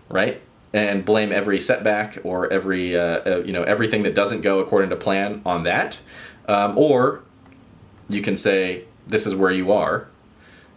right? 0.08 0.40
And 0.72 1.04
blame 1.04 1.32
every 1.32 1.60
setback 1.60 2.18
or 2.24 2.50
every, 2.52 2.96
uh, 2.96 3.20
uh, 3.26 3.42
you 3.44 3.52
know, 3.52 3.64
everything 3.64 4.02
that 4.04 4.14
doesn't 4.14 4.42
go 4.42 4.60
according 4.60 4.90
to 4.90 4.96
plan 4.96 5.42
on 5.44 5.64
that. 5.64 5.98
Um, 6.46 6.78
or 6.78 7.22
you 8.08 8.22
can 8.22 8.36
say, 8.36 8.84
This 9.06 9.26
is 9.26 9.34
where 9.34 9.52
you 9.52 9.70
are. 9.72 10.08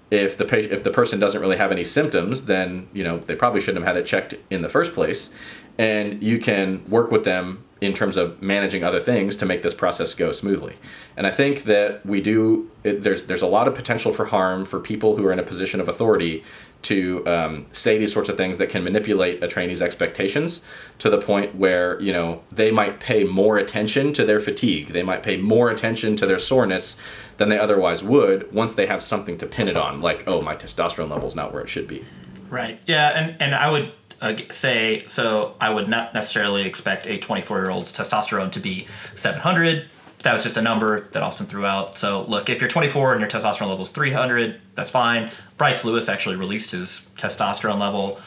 If 0.10 0.38
the, 0.38 0.46
if 0.74 0.84
the 0.84 0.92
person 0.92 1.20
doesn't 1.20 1.40
really 1.40 1.56
have 1.56 1.72
any 1.72 1.86
symptoms, 1.86 2.46
then 2.46 2.90
you 2.92 3.02
know 3.02 3.16
they 3.16 3.36
probably 3.36 3.62
shouldn't 3.62 3.86
have 3.86 3.96
had 3.96 4.02
it 4.02 4.06
checked 4.06 4.36
in 4.50 4.62
the 4.62 4.68
first 4.68 4.94
place, 4.94 5.30
and 5.78 6.22
you 6.22 6.38
can 6.38 6.84
work 6.90 7.12
with 7.12 7.24
them 7.24 7.64
in 7.82 7.94
terms 7.94 8.16
of 8.16 8.40
managing 8.44 8.84
other 8.84 9.00
things 9.00 9.36
to 9.36 9.46
make 9.46 9.64
this 9.64 9.74
process 9.74 10.14
go 10.14 10.32
smoothly. 10.32 10.76
And 11.18 11.26
I 11.26 11.32
think 11.32 11.64
that 11.64 12.06
we 12.06 12.22
do. 12.22 12.70
It, 12.84 13.02
there's 13.02 13.26
there's 13.26 13.42
a 13.42 13.48
lot 13.48 13.68
of 13.68 13.74
potential 13.74 14.14
for 14.14 14.26
harm 14.26 14.66
for 14.66 14.80
people 14.80 15.18
who 15.18 15.26
are 15.26 15.34
in 15.34 15.40
a 15.40 15.44
position 15.44 15.82
of 15.82 15.90
authority 15.90 16.44
to 16.84 17.26
um, 17.28 17.66
say 17.72 17.98
these 17.98 18.14
sorts 18.14 18.30
of 18.30 18.38
things 18.38 18.58
that 18.60 18.70
can 18.70 18.84
manipulate 18.84 19.44
a 19.44 19.48
trainee's 19.48 19.82
expectations 19.82 20.62
to 21.00 21.10
the 21.10 21.20
point 21.20 21.56
where 21.56 22.00
you 22.00 22.14
know 22.14 22.44
they 22.50 22.70
might 22.70 23.00
pay 23.00 23.24
more 23.24 23.58
attention 23.58 24.14
to 24.14 24.26
their 24.26 24.40
fatigue. 24.40 24.90
They 24.90 25.04
might 25.04 25.24
pay 25.24 25.38
more 25.38 25.72
attention 25.72 26.16
to 26.18 26.28
their 26.28 26.40
soreness 26.40 26.98
than 27.38 27.50
they 27.50 27.58
otherwise 27.58 28.04
would 28.04 28.54
once 28.54 28.76
they 28.76 28.86
have 28.86 29.02
something 29.02 29.40
to 29.40 29.48
pin 29.48 29.68
it 29.68 29.76
on, 29.76 30.02
like 30.02 30.24
oh 30.28 30.42
my 30.42 30.56
testosterone 30.56 31.10
level's 31.10 31.36
not 31.36 31.52
where 31.52 31.64
it 31.64 31.70
should 31.70 31.88
be. 31.88 32.06
Right. 32.52 32.80
Yeah, 32.86 33.10
and 33.10 33.42
and 33.42 33.56
I 33.56 33.72
would 33.72 33.92
uh, 34.22 34.36
say 34.52 35.04
so 35.08 35.56
I 35.60 35.70
would 35.74 35.90
not 35.90 36.14
necessarily 36.14 36.64
expect 36.64 37.08
a 37.08 37.18
24 37.18 37.60
year 37.60 37.70
old's 37.70 37.92
testosterone 37.92 38.52
to 38.54 38.60
be 38.60 38.88
700. 39.16 39.90
That 40.24 40.34
was 40.34 40.44
just 40.44 40.58
a 40.58 40.62
number 40.62 41.10
that 41.10 41.24
Austin 41.24 41.48
threw 41.48 41.66
out. 41.66 41.98
So 41.98 42.24
look, 42.24 42.50
if 42.50 42.62
you're 42.62 42.70
24 42.70 43.14
and 43.14 43.22
your 43.22 43.30
testosterone 43.30 43.70
level 43.70 43.82
is 43.82 43.90
300, 43.90 44.62
that's 44.76 44.92
fine. 44.92 45.32
Bryce 45.58 45.84
Lewis 45.84 46.10
actually 46.10 46.36
released 46.36 46.72
his 46.72 47.08
testosterone 47.18 47.80
level. 47.80 48.20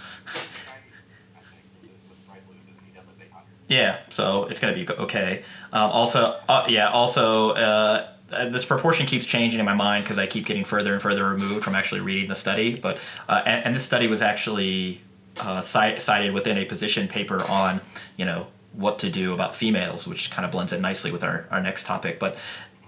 Yeah, 3.69 4.01
so 4.11 4.45
it's 4.45 4.61
going 4.61 4.75
to 4.75 4.85
be 4.85 4.93
okay. 5.03 5.43
Um, 5.73 5.91
also, 5.91 6.39
uh, 6.49 6.67
yeah, 6.69 6.91
also, 6.91 7.51
uh, 7.51 8.09
this 8.51 8.65
proportion 8.65 9.07
keeps 9.07 9.27
changing 9.27 9.61
in 9.61 9.67
my 9.67 9.75
mind 9.75 10.05
because 10.05 10.19
I 10.19 10.27
keep 10.27 10.47
getting 10.47 10.65
further 10.65 10.93
and 10.93 11.01
further 11.01 11.29
removed 11.29 11.65
from 11.65 11.75
actually 11.75 12.01
reading 12.01 12.29
the 12.29 12.35
study. 12.35 12.77
But 12.77 12.99
uh, 13.29 13.43
and, 13.47 13.67
and, 13.67 13.77
this 13.77 13.85
study 13.85 14.07
was 14.07 14.23
actually 14.23 15.01
uh, 15.41 15.61
cited 15.61 16.33
within 16.33 16.59
a 16.59 16.65
position 16.65 17.09
paper 17.09 17.43
on, 17.51 17.81
you 18.17 18.25
know, 18.25 18.47
what 18.73 18.99
to 19.01 19.11
do 19.11 19.33
about 19.33 19.55
females, 19.55 20.07
which 20.07 20.31
kind 20.31 20.45
of 20.45 20.51
blends 20.51 20.73
in 20.73 20.81
nicely 20.81 21.13
with 21.13 21.23
our, 21.23 21.47
our 21.51 21.61
next 21.61 21.87
topic. 21.87 22.19
But 22.19 22.37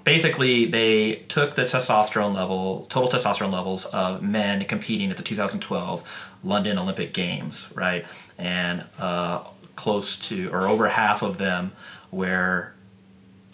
basically, 0.05 0.67
they 0.67 1.17
took 1.29 1.55
the 1.55 1.63
testosterone 1.63 2.35
level, 2.35 2.87
total 2.89 3.09
testosterone 3.09 3.53
levels 3.53 3.85
of 3.87 4.23
men 4.23 4.65
competing 4.65 5.11
at 5.11 5.17
the 5.17 5.23
2012 5.23 6.03
London 6.45 6.79
Olympic 6.79 7.13
Games, 7.13 7.69
right? 7.75 8.05
And 8.39 8.87
uh, 8.99 9.45
close 9.77 10.17
to, 10.29 10.49
or 10.51 10.69
over 10.69 10.89
half 10.89 11.23
of 11.23 11.39
them 11.39 11.73
were 12.11 12.73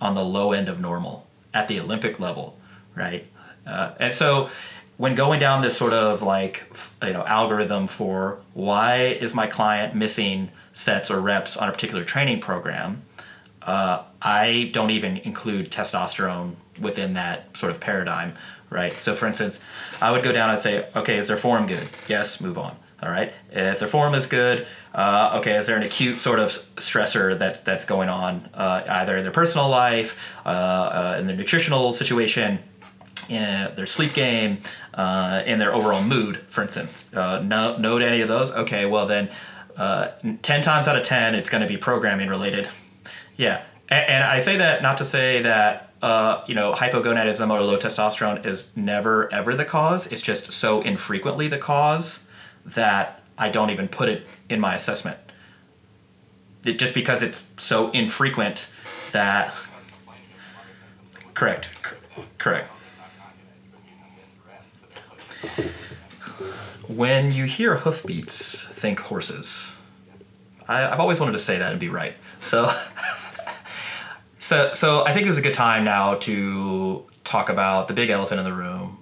on 0.01 0.15
the 0.15 0.25
low 0.25 0.53
end 0.53 0.69
of 0.69 0.81
normal 0.81 1.27
at 1.55 1.69
the 1.69 1.81
Olympic 1.81 2.19
level, 2.19 2.59
right? 2.95 3.27
Uh, 3.67 3.95
and 4.01 4.15
so 4.15 4.51
when 4.97 5.15
going 5.15 5.41
down 5.41 5.63
this 5.63 5.77
sort 5.77 5.93
of 5.93 6.23
like 6.23 6.65
you 7.03 7.13
know 7.13 7.25
algorithm 7.25 7.87
for 7.87 8.41
why 8.55 9.05
is 9.21 9.35
my 9.35 9.47
client 9.47 9.95
missing 9.95 10.51
sets 10.73 11.11
or 11.11 11.21
reps 11.21 11.57
on 11.57 11.69
a 11.69 11.73
particular 11.73 12.05
training 12.05 12.41
program, 12.41 13.03
uh, 13.63 14.03
I 14.21 14.71
don't 14.73 14.91
even 14.91 15.19
include 15.19 15.71
testosterone 15.71 16.55
within 16.81 17.15
that 17.15 17.57
sort 17.57 17.73
of 17.73 17.81
paradigm, 17.81 18.35
right? 18.71 18.93
So, 18.93 19.15
for 19.15 19.27
instance, 19.27 19.61
I 20.01 20.11
would 20.11 20.23
go 20.23 20.33
down 20.33 20.51
and 20.51 20.61
say, 20.61 20.89
okay, 20.97 21.17
is 21.17 21.29
their 21.29 21.37
form 21.37 21.67
good? 21.67 21.89
Yes, 22.09 22.41
move 22.41 22.59
on. 22.59 22.77
All 23.03 23.11
right. 23.11 23.33
If 23.51 23.81
their 23.81 23.89
form 23.89 24.15
is 24.15 24.27
good, 24.27 24.65
uh, 24.95 25.37
okay, 25.41 25.57
is 25.57 25.67
there 25.67 25.77
an 25.77 25.83
acute 25.83 26.21
sort 26.21 26.39
of 26.39 26.51
stressor 26.77 27.37
that 27.37 27.65
that's 27.65 27.85
going 27.85 28.09
on 28.09 28.49
uh, 28.55 28.85
either 28.87 29.17
in 29.17 29.25
their 29.25 29.33
personal 29.33 29.69
life, 29.69 30.17
uh, 30.47 30.49
uh 30.49 31.17
in 31.19 31.27
their 31.27 31.37
nutritional 31.37 31.93
situation, 31.93 32.61
in 33.29 33.75
their 33.75 33.87
sleep 33.87 34.15
game, 34.15 34.59
uh, 34.95 35.43
in 35.47 35.59
their 35.59 35.75
overall 35.75 36.03
mood, 36.03 36.41
for 36.49 36.63
instance? 36.63 37.05
Uh, 37.13 37.41
no, 37.45 37.77
note 37.77 38.03
any 38.03 38.21
of 38.21 38.29
those. 38.29 38.51
Okay, 38.51 38.87
well 38.87 39.07
then, 39.07 39.31
ten 40.43 40.63
times 40.63 40.89
out 40.89 40.97
of 40.97 41.03
ten, 41.03 41.35
it's 41.35 41.51
going 41.51 41.63
to 41.63 41.69
be 41.69 41.77
programming 41.77 42.29
related. 42.29 42.69
Yeah, 43.37 43.63
and, 43.89 44.07
and 44.09 44.25
I 44.25 44.41
say 44.41 44.57
that 44.59 44.83
not 44.83 44.99
to 44.99 45.05
say 45.05 45.43
that 45.43 45.93
uh, 46.03 46.43
you 46.49 46.55
know, 46.55 46.73
hypogonadism 46.73 47.49
or 47.49 47.63
low 47.63 47.79
testosterone 47.79 48.45
is 48.45 48.71
never 48.75 49.33
ever 49.33 49.55
the 49.55 49.65
cause. 49.65 50.09
It's 50.09 50.21
just 50.21 50.51
so 50.51 50.83
infrequently 50.83 51.47
the 51.47 51.59
cause 51.59 52.25
that 52.67 53.23
I 53.39 53.51
don't 53.51 53.71
even 53.71 53.89
put 53.89 54.09
it 54.09 54.27
in 54.49 54.61
my 54.61 54.75
assessment. 54.75 55.17
It, 56.65 56.79
just 56.79 56.93
because 56.93 57.23
it's 57.23 57.45
so 57.57 57.91
infrequent 57.93 58.69
that. 59.13 59.55
Correct. 61.35 61.71
Correct. 62.39 62.71
When 66.89 67.33
you 67.33 67.45
hear 67.45 67.77
hoofbeats, 67.77 68.65
think 68.65 69.01
horses. 69.01 69.75
I, 70.69 70.89
I've 70.89 71.01
always 71.01 71.21
wanted 71.21 71.33
to 71.33 71.39
say 71.39 71.59
that 71.59 71.71
and 71.71 71.81
be 71.81 71.89
right. 71.89 72.15
So. 72.41 72.73
So, 74.43 74.73
so 74.73 75.05
I 75.05 75.15
think 75.15 75.27
this 75.27 75.35
is 75.35 75.39
a 75.39 75.43
good 75.43 75.55
time 75.55 75.85
now 75.85 76.17
to 76.17 77.07
talk 77.23 77.49
about 77.49 77.87
the 77.87 77.95
big 77.95 78.11
elephant 78.11 78.41
in 78.41 78.45
the 78.45 78.53
room, 78.53 78.99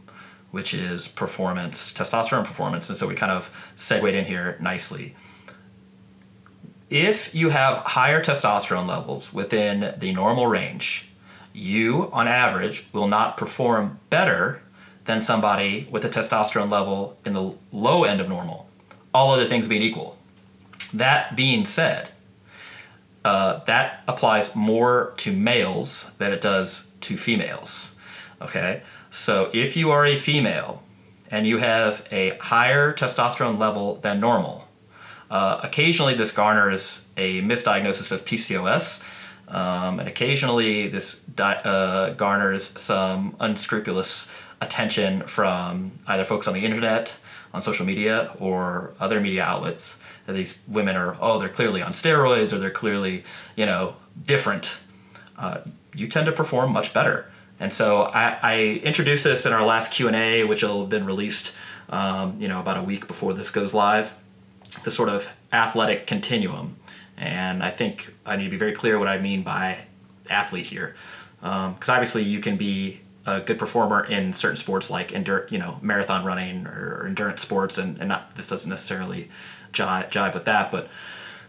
which 0.51 0.75
is 0.75 1.09
performance, 1.09 1.95
testosterone 1.95 2.45
performance. 2.45 2.91
And 2.91 2.97
so 2.97 3.07
we 3.07 3.15
kind 3.15 3.33
of 3.33 3.51
segued 3.75 4.15
in 4.15 4.27
here 4.27 4.59
nicely. 4.61 5.17
If 6.91 7.35
you 7.35 7.49
have 7.49 7.79
higher 7.79 8.23
testosterone 8.23 8.87
levels 8.87 9.33
within 9.33 9.95
the 9.97 10.13
normal 10.13 10.47
range, 10.47 11.11
you, 11.55 12.11
on 12.13 12.29
average, 12.29 12.87
will 12.93 13.09
not 13.09 13.39
perform 13.39 13.99
better 14.11 14.63
than 15.11 15.21
somebody 15.21 15.89
with 15.91 16.05
a 16.05 16.09
testosterone 16.09 16.71
level 16.71 17.17
in 17.27 17.33
the 17.33 17.53
low 17.73 18.05
end 18.05 18.21
of 18.21 18.29
normal, 18.29 18.69
all 19.13 19.33
other 19.33 19.49
things 19.49 19.67
being 19.67 19.83
equal. 19.83 20.17
That 20.95 21.35
being 21.35 21.67
said, 21.67 22.11
uh, 23.25 23.65
that 23.65 24.05
applies 24.07 24.55
more 24.55 25.13
to 25.17 25.33
males 25.33 26.07
than 26.19 26.31
it 26.31 26.41
does 26.41 26.87
to 27.01 27.17
females. 27.17 27.97
Okay, 28.41 28.83
so 29.11 29.51
if 29.53 29.77
you 29.77 29.91
are 29.91 30.07
a 30.07 30.17
female 30.17 30.81
and 31.33 31.45
you 31.45 31.59
have 31.59 32.07
a 32.13 32.31
higher 32.39 32.93
testosterone 32.93 33.59
level 33.59 33.97
than 33.97 34.21
normal, 34.21 34.69
uh, 35.29 35.59
occasionally 35.65 36.15
this 36.15 36.31
garners 36.31 37.05
a 37.17 37.43
misdiagnosis 37.43 38.13
of 38.13 38.25
PCOS, 38.25 39.03
um, 39.49 39.99
and 39.99 40.09
occasionally 40.09 40.87
this 40.87 41.17
di- 41.35 41.61
uh, 41.65 42.11
garners 42.15 42.73
some 42.81 43.35
unscrupulous 43.41 44.31
attention 44.61 45.23
from 45.23 45.93
either 46.07 46.25
folks 46.25 46.47
on 46.47 46.55
the 46.55 46.65
internet, 46.65 47.17
on 47.53 47.63
social 47.63 47.87
media, 47.87 48.35
or 48.39 48.95
other 49.01 49.21
media 49.21 49.43
outlets. 49.43 49.97
That 50.27 50.35
these 50.35 50.57
women 50.69 50.97
are 50.97 51.17
oh 51.21 51.39
they're 51.39 51.49
clearly 51.49 51.83
on 51.83 51.93
steroids 51.93 52.53
or 52.53 52.59
they're 52.59 52.71
clearly 52.71 53.25
you 53.57 53.67
know 53.67 53.97
different. 54.25 54.79
Uh, 55.39 55.63
you 55.95 56.07
tend 56.07 56.27
to 56.27 56.33
perform 56.33 56.73
much 56.73 56.93
better. 56.93 57.31
And 57.59 57.73
so 57.73 58.03
I, 58.03 58.39
I 58.43 58.61
introduced 58.85 59.25
this 59.25 59.45
in 59.45 59.53
our 59.53 59.65
last 59.65 59.93
q&a 59.93 60.45
which 60.45 60.63
will 60.63 60.81
have 60.81 60.89
been 60.89 61.05
released 61.05 61.53
um, 61.89 62.37
you 62.41 62.49
know 62.49 62.61
about 62.61 62.77
a 62.77 62.83
week 62.83 63.07
before 63.07 63.35
this 63.35 63.51
goes 63.51 63.75
live 63.75 64.13
the 64.85 64.91
sort 64.91 65.09
of 65.09 65.27
athletic 65.53 66.07
continuum. 66.07 66.77
And 67.17 67.63
i 67.63 67.71
think 67.71 68.15
i 68.25 68.37
need 68.37 68.45
to 68.45 68.51
be 68.51 68.57
very 68.57 68.73
clear 68.73 68.99
what 68.99 69.09
i 69.09 69.19
mean 69.19 69.43
by 69.43 69.79
athlete 70.31 70.67
here. 70.67 70.95
Because 71.41 71.89
um, 71.89 71.95
obviously 71.95 72.23
you 72.23 72.41
can 72.41 72.57
be 72.57 73.01
a 73.27 73.41
good 73.41 73.59
performer 73.59 74.05
in 74.05 74.33
certain 74.33 74.57
sports 74.57 74.91
like 74.91 75.09
endur- 75.11 75.51
you 75.51 75.59
know 75.59 75.79
marathon 75.83 76.25
running 76.25 76.67
or 76.67 77.07
endurance 77.07 77.43
sports 77.43 77.79
and, 77.79 77.99
and 77.99 78.09
not 78.09 78.35
this 78.37 78.47
doesn't 78.47 78.71
necessarily 78.71 79.29
jive, 79.73 80.11
jive 80.11 80.35
with 80.35 80.45
that. 80.47 80.71
But 80.71 80.89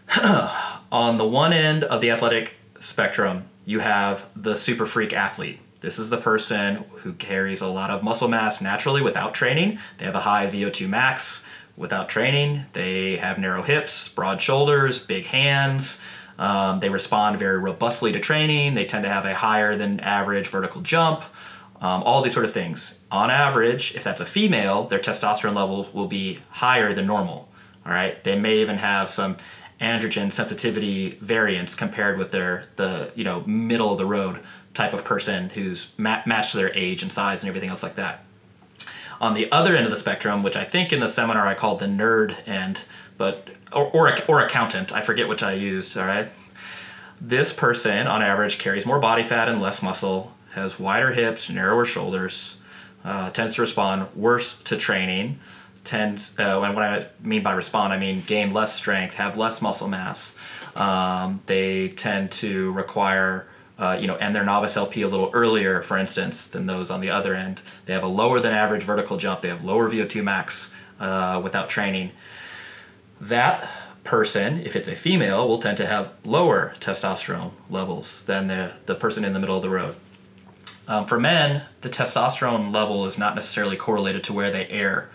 on 0.92 1.16
the 1.16 1.26
one 1.26 1.52
end 1.52 1.84
of 1.84 2.00
the 2.00 2.10
athletic 2.10 2.54
spectrum, 2.80 3.44
you 3.64 3.80
have 3.80 4.28
the 4.36 4.56
super 4.56 4.86
freak 4.86 5.12
athlete. 5.12 5.60
This 5.80 5.98
is 5.98 6.10
the 6.10 6.18
person 6.18 6.84
who 6.98 7.12
carries 7.14 7.60
a 7.60 7.66
lot 7.66 7.90
of 7.90 8.04
muscle 8.04 8.28
mass 8.28 8.60
naturally 8.60 9.02
without 9.02 9.34
training. 9.34 9.78
They 9.98 10.04
have 10.04 10.14
a 10.14 10.20
high 10.20 10.46
VO2 10.46 10.88
max 10.88 11.44
without 11.76 12.08
training. 12.08 12.64
They 12.72 13.16
have 13.16 13.38
narrow 13.38 13.62
hips, 13.62 14.08
broad 14.08 14.40
shoulders, 14.40 14.98
big 15.00 15.24
hands. 15.24 16.00
Um, 16.38 16.80
they 16.80 16.88
respond 16.88 17.38
very 17.38 17.58
robustly 17.58 18.12
to 18.12 18.20
training. 18.20 18.74
They 18.74 18.84
tend 18.84 19.04
to 19.04 19.08
have 19.08 19.24
a 19.24 19.34
higher 19.34 19.76
than 19.76 20.00
average 20.00 20.48
vertical 20.48 20.82
jump. 20.82 21.24
Um, 21.82 22.04
all 22.04 22.22
these 22.22 22.32
sort 22.32 22.44
of 22.44 22.52
things. 22.52 23.00
On 23.10 23.28
average, 23.28 23.94
if 23.96 24.04
that's 24.04 24.20
a 24.20 24.26
female, 24.26 24.84
their 24.84 25.00
testosterone 25.00 25.56
levels 25.56 25.92
will 25.92 26.06
be 26.06 26.38
higher 26.48 26.92
than 26.92 27.08
normal. 27.08 27.48
All 27.84 27.92
right, 27.92 28.22
they 28.22 28.38
may 28.38 28.58
even 28.58 28.78
have 28.78 29.10
some 29.10 29.36
androgen 29.80 30.32
sensitivity 30.32 31.18
variants 31.20 31.74
compared 31.74 32.16
with 32.16 32.30
their 32.30 32.64
the 32.76 33.10
you 33.16 33.24
know 33.24 33.40
middle 33.46 33.90
of 33.90 33.98
the 33.98 34.06
road 34.06 34.40
type 34.74 34.92
of 34.92 35.04
person 35.04 35.50
who's 35.50 35.92
ma- 35.98 36.22
matched 36.24 36.52
to 36.52 36.56
their 36.56 36.72
age 36.76 37.02
and 37.02 37.12
size 37.12 37.42
and 37.42 37.48
everything 37.48 37.68
else 37.68 37.82
like 37.82 37.96
that. 37.96 38.24
On 39.20 39.34
the 39.34 39.50
other 39.50 39.74
end 39.74 39.84
of 39.84 39.90
the 39.90 39.96
spectrum, 39.96 40.44
which 40.44 40.56
I 40.56 40.64
think 40.64 40.92
in 40.92 41.00
the 41.00 41.08
seminar 41.08 41.46
I 41.46 41.54
called 41.54 41.80
the 41.80 41.86
nerd 41.86 42.36
end, 42.46 42.84
but 43.18 43.48
or 43.72 43.86
or, 43.90 44.14
or 44.28 44.40
accountant, 44.40 44.92
I 44.92 45.00
forget 45.00 45.26
which 45.26 45.42
I 45.42 45.54
used. 45.54 45.98
All 45.98 46.06
right, 46.06 46.28
this 47.20 47.52
person 47.52 48.06
on 48.06 48.22
average 48.22 48.58
carries 48.58 48.86
more 48.86 49.00
body 49.00 49.24
fat 49.24 49.48
and 49.48 49.60
less 49.60 49.82
muscle, 49.82 50.32
has 50.52 50.78
wider 50.78 51.12
hips, 51.12 51.50
narrower 51.50 51.84
shoulders, 51.84 52.56
uh, 53.04 53.30
tends 53.30 53.56
to 53.56 53.60
respond 53.60 54.06
worse 54.14 54.62
to 54.62 54.76
training 54.76 55.38
tend, 55.84 56.30
uh, 56.38 56.58
when 56.58 56.74
what 56.74 56.84
I 56.84 57.06
mean 57.22 57.42
by 57.42 57.52
respond, 57.52 57.92
I 57.92 57.98
mean 57.98 58.22
gain 58.26 58.52
less 58.52 58.74
strength, 58.74 59.14
have 59.14 59.36
less 59.36 59.60
muscle 59.60 59.88
mass. 59.88 60.34
Um, 60.76 61.42
they 61.46 61.88
tend 61.88 62.30
to 62.32 62.72
require, 62.72 63.48
uh, 63.78 63.98
you 64.00 64.06
know, 64.06 64.16
end 64.16 64.34
their 64.34 64.44
novice 64.44 64.76
LP 64.76 65.02
a 65.02 65.08
little 65.08 65.30
earlier, 65.32 65.82
for 65.82 65.98
instance, 65.98 66.48
than 66.48 66.66
those 66.66 66.90
on 66.90 67.00
the 67.00 67.10
other 67.10 67.34
end. 67.34 67.62
They 67.86 67.92
have 67.92 68.04
a 68.04 68.08
lower 68.08 68.40
than 68.40 68.52
average 68.52 68.84
vertical 68.84 69.16
jump. 69.16 69.40
They 69.40 69.48
have 69.48 69.64
lower 69.64 69.90
VO2 69.90 70.22
max 70.22 70.72
uh, 71.00 71.40
without 71.42 71.68
training. 71.68 72.12
That 73.20 73.68
person, 74.04 74.60
if 74.60 74.74
it's 74.76 74.88
a 74.88 74.96
female, 74.96 75.46
will 75.46 75.58
tend 75.58 75.76
to 75.78 75.86
have 75.86 76.12
lower 76.24 76.74
testosterone 76.80 77.52
levels 77.70 78.22
than 78.24 78.46
the, 78.48 78.72
the 78.86 78.94
person 78.94 79.24
in 79.24 79.32
the 79.32 79.40
middle 79.40 79.56
of 79.56 79.62
the 79.62 79.70
road. 79.70 79.96
Um, 80.92 81.06
for 81.06 81.18
men, 81.18 81.62
the 81.80 81.88
testosterone 81.88 82.74
level 82.74 83.06
is 83.06 83.16
not 83.16 83.34
necessarily 83.34 83.76
correlated 83.76 84.22
to 84.24 84.34
where 84.34 84.50
they 84.50 84.66
air 84.68 85.08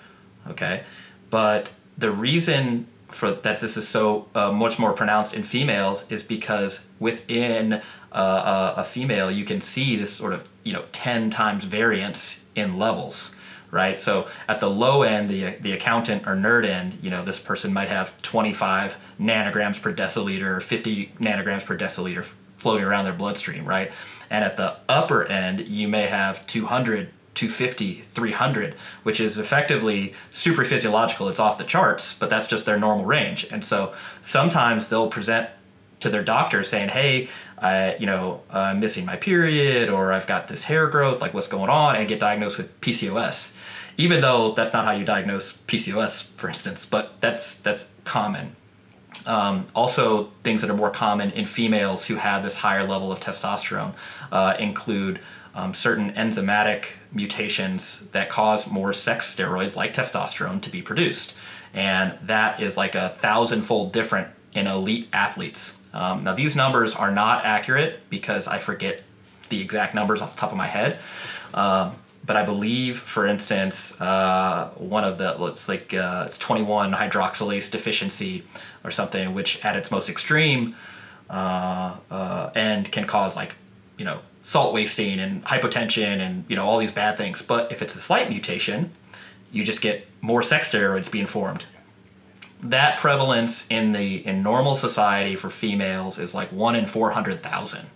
okay? 0.49 0.83
But 1.29 1.71
the 1.97 2.11
reason 2.11 2.87
for 3.09 3.31
that 3.31 3.61
this 3.61 3.77
is 3.77 3.87
so 3.87 4.27
uh, 4.35 4.51
much 4.51 4.77
more 4.77 4.93
pronounced 4.93 5.33
in 5.33 5.43
females 5.43 6.03
is 6.09 6.23
because 6.23 6.81
within 6.99 7.81
uh, 8.11 8.73
a 8.75 8.83
female 8.83 9.31
you 9.31 9.45
can 9.45 9.61
see 9.61 9.95
this 9.95 10.13
sort 10.13 10.33
of 10.33 10.47
you 10.63 10.73
know 10.73 10.83
10 10.91 11.29
times 11.29 11.63
variance 11.63 12.43
in 12.55 12.77
levels 12.77 13.33
right? 13.69 13.99
So 13.99 14.27
at 14.47 14.61
the 14.61 14.69
low 14.69 15.03
end 15.03 15.29
the, 15.29 15.57
the 15.61 15.73
accountant 15.73 16.25
or 16.25 16.35
nerd 16.35 16.65
end 16.65 16.99
you 17.01 17.09
know 17.09 17.23
this 17.23 17.39
person 17.39 17.71
might 17.71 17.89
have 17.89 18.19
25 18.21 18.95
nanograms 19.19 19.81
per 19.81 19.93
deciliter 19.93 20.61
50 20.61 21.13
nanograms 21.19 21.65
per 21.65 21.77
deciliter 21.77 22.25
floating 22.57 22.85
around 22.85 23.05
their 23.05 23.13
bloodstream 23.13 23.65
right 23.65 23.91
and 24.29 24.43
at 24.43 24.57
the 24.57 24.75
upper 24.89 25.25
end 25.25 25.59
you 25.67 25.87
may 25.87 26.05
have 26.05 26.45
200 26.47 27.09
250, 27.37 28.01
300, 28.01 28.73
which 29.03 29.19
is 29.19 29.37
effectively 29.37 30.11
super 30.31 30.65
physiological. 30.65 31.29
It's 31.29 31.39
off 31.39 31.59
the 31.59 31.63
charts, 31.63 32.13
but 32.13 32.31
that's 32.31 32.47
just 32.47 32.65
their 32.65 32.79
normal 32.79 33.05
range. 33.05 33.45
And 33.51 33.63
so 33.63 33.93
sometimes 34.23 34.87
they'll 34.87 35.07
present 35.07 35.47
to 35.99 36.09
their 36.09 36.23
doctor 36.23 36.63
saying, 36.63 36.89
"Hey, 36.89 37.29
I, 37.59 37.95
you 37.97 38.07
know, 38.07 38.41
I'm 38.49 38.79
missing 38.79 39.05
my 39.05 39.17
period, 39.17 39.87
or 39.87 40.13
I've 40.13 40.25
got 40.25 40.47
this 40.47 40.63
hair 40.63 40.87
growth. 40.87 41.21
Like, 41.21 41.35
what's 41.35 41.47
going 41.47 41.69
on?" 41.69 41.95
And 41.95 42.07
get 42.07 42.19
diagnosed 42.19 42.57
with 42.57 42.81
PCOS, 42.81 43.53
even 43.97 44.21
though 44.21 44.53
that's 44.53 44.73
not 44.73 44.85
how 44.85 44.91
you 44.93 45.05
diagnose 45.05 45.53
PCOS, 45.53 46.23
for 46.37 46.47
instance. 46.47 46.87
But 46.87 47.21
that's 47.21 47.55
that's 47.57 47.89
common. 48.03 48.55
Um, 49.25 49.67
also, 49.75 50.31
things 50.43 50.61
that 50.61 50.69
are 50.69 50.75
more 50.75 50.89
common 50.89 51.31
in 51.31 51.45
females 51.45 52.05
who 52.05 52.15
have 52.15 52.43
this 52.43 52.55
higher 52.55 52.83
level 52.83 53.11
of 53.11 53.19
testosterone 53.19 53.93
uh, 54.31 54.55
include 54.59 55.19
um, 55.55 55.73
certain 55.73 56.11
enzymatic 56.13 56.85
mutations 57.11 58.07
that 58.11 58.29
cause 58.29 58.69
more 58.69 58.93
sex 58.93 59.33
steroids 59.35 59.75
like 59.75 59.93
testosterone 59.93 60.61
to 60.61 60.69
be 60.69 60.81
produced. 60.81 61.35
And 61.73 62.17
that 62.23 62.59
is 62.61 62.77
like 62.77 62.95
a 62.95 63.09
thousandfold 63.09 63.91
different 63.91 64.27
in 64.53 64.67
elite 64.67 65.09
athletes. 65.13 65.73
Um, 65.93 66.23
now, 66.23 66.33
these 66.33 66.55
numbers 66.55 66.95
are 66.95 67.11
not 67.11 67.43
accurate 67.43 68.01
because 68.09 68.47
I 68.47 68.59
forget 68.59 69.01
the 69.49 69.61
exact 69.61 69.95
numbers 69.95 70.21
off 70.21 70.35
the 70.35 70.39
top 70.39 70.51
of 70.51 70.57
my 70.57 70.67
head. 70.67 70.99
Um, 71.53 71.95
but 72.27 72.35
I 72.35 72.43
believe, 72.43 72.99
for 72.99 73.25
instance, 73.25 73.99
uh, 74.01 74.69
one 74.75 75.05
of 75.05 75.17
the 75.17 75.43
it's 75.45 75.69
like 75.69 75.93
uh, 75.93 76.25
it's 76.27 76.37
21 76.37 76.91
hydroxylase 76.91 77.71
deficiency 77.71 78.43
or 78.83 78.91
something, 78.91 79.33
which 79.33 79.63
at 79.65 79.77
its 79.77 79.89
most 79.89 80.09
extreme 80.09 80.75
uh, 81.29 81.95
uh, 82.11 82.51
end 82.53 82.91
can 82.91 83.07
cause 83.07 83.35
like 83.35 83.55
you 83.97 84.05
know 84.05 84.19
salt 84.43 84.73
wasting 84.73 85.19
and 85.19 85.43
hypotension 85.45 86.19
and 86.19 86.43
you 86.49 86.57
know 86.57 86.65
all 86.65 86.77
these 86.77 86.91
bad 86.91 87.17
things. 87.17 87.41
But 87.41 87.71
if 87.71 87.81
it's 87.81 87.95
a 87.95 88.01
slight 88.01 88.29
mutation, 88.29 88.91
you 89.53 89.63
just 89.63 89.81
get 89.81 90.05
more 90.19 90.43
sex 90.43 90.69
steroids 90.69 91.09
being 91.09 91.27
formed. 91.27 91.65
That 92.61 92.99
prevalence 92.99 93.65
in 93.69 93.93
the 93.93 94.27
in 94.27 94.43
normal 94.43 94.75
society 94.75 95.37
for 95.37 95.49
females 95.49 96.19
is 96.19 96.35
like 96.35 96.51
one 96.51 96.75
in 96.75 96.87
400,000 96.87 97.87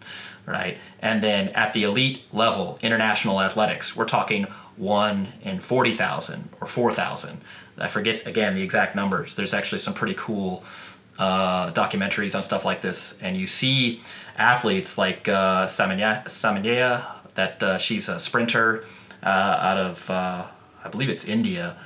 right? 0.45 0.77
And 0.99 1.21
then 1.21 1.49
at 1.49 1.73
the 1.73 1.83
elite 1.83 2.23
level, 2.31 2.79
international 2.81 3.41
athletics, 3.41 3.95
we're 3.95 4.05
talking 4.05 4.47
one 4.77 5.27
in 5.43 5.59
40,000 5.59 6.49
or 6.59 6.67
4,000. 6.67 7.41
I 7.77 7.87
forget, 7.87 8.25
again, 8.27 8.55
the 8.55 8.61
exact 8.61 8.95
numbers. 8.95 9.35
There's 9.35 9.53
actually 9.53 9.79
some 9.79 9.93
pretty 9.93 10.15
cool 10.17 10.63
uh, 11.17 11.71
documentaries 11.71 12.35
on 12.35 12.43
stuff 12.43 12.65
like 12.65 12.81
this. 12.81 13.19
And 13.21 13.37
you 13.37 13.47
see 13.47 14.01
athletes 14.37 14.97
like 14.97 15.27
uh, 15.27 15.67
that 17.35 17.63
uh, 17.63 17.77
she's 17.77 18.09
a 18.09 18.19
sprinter 18.19 18.85
uh, 19.23 19.57
out 19.61 19.77
of, 19.77 20.09
uh, 20.09 20.47
I 20.83 20.89
believe 20.89 21.09
it's 21.09 21.25
India. 21.25 21.77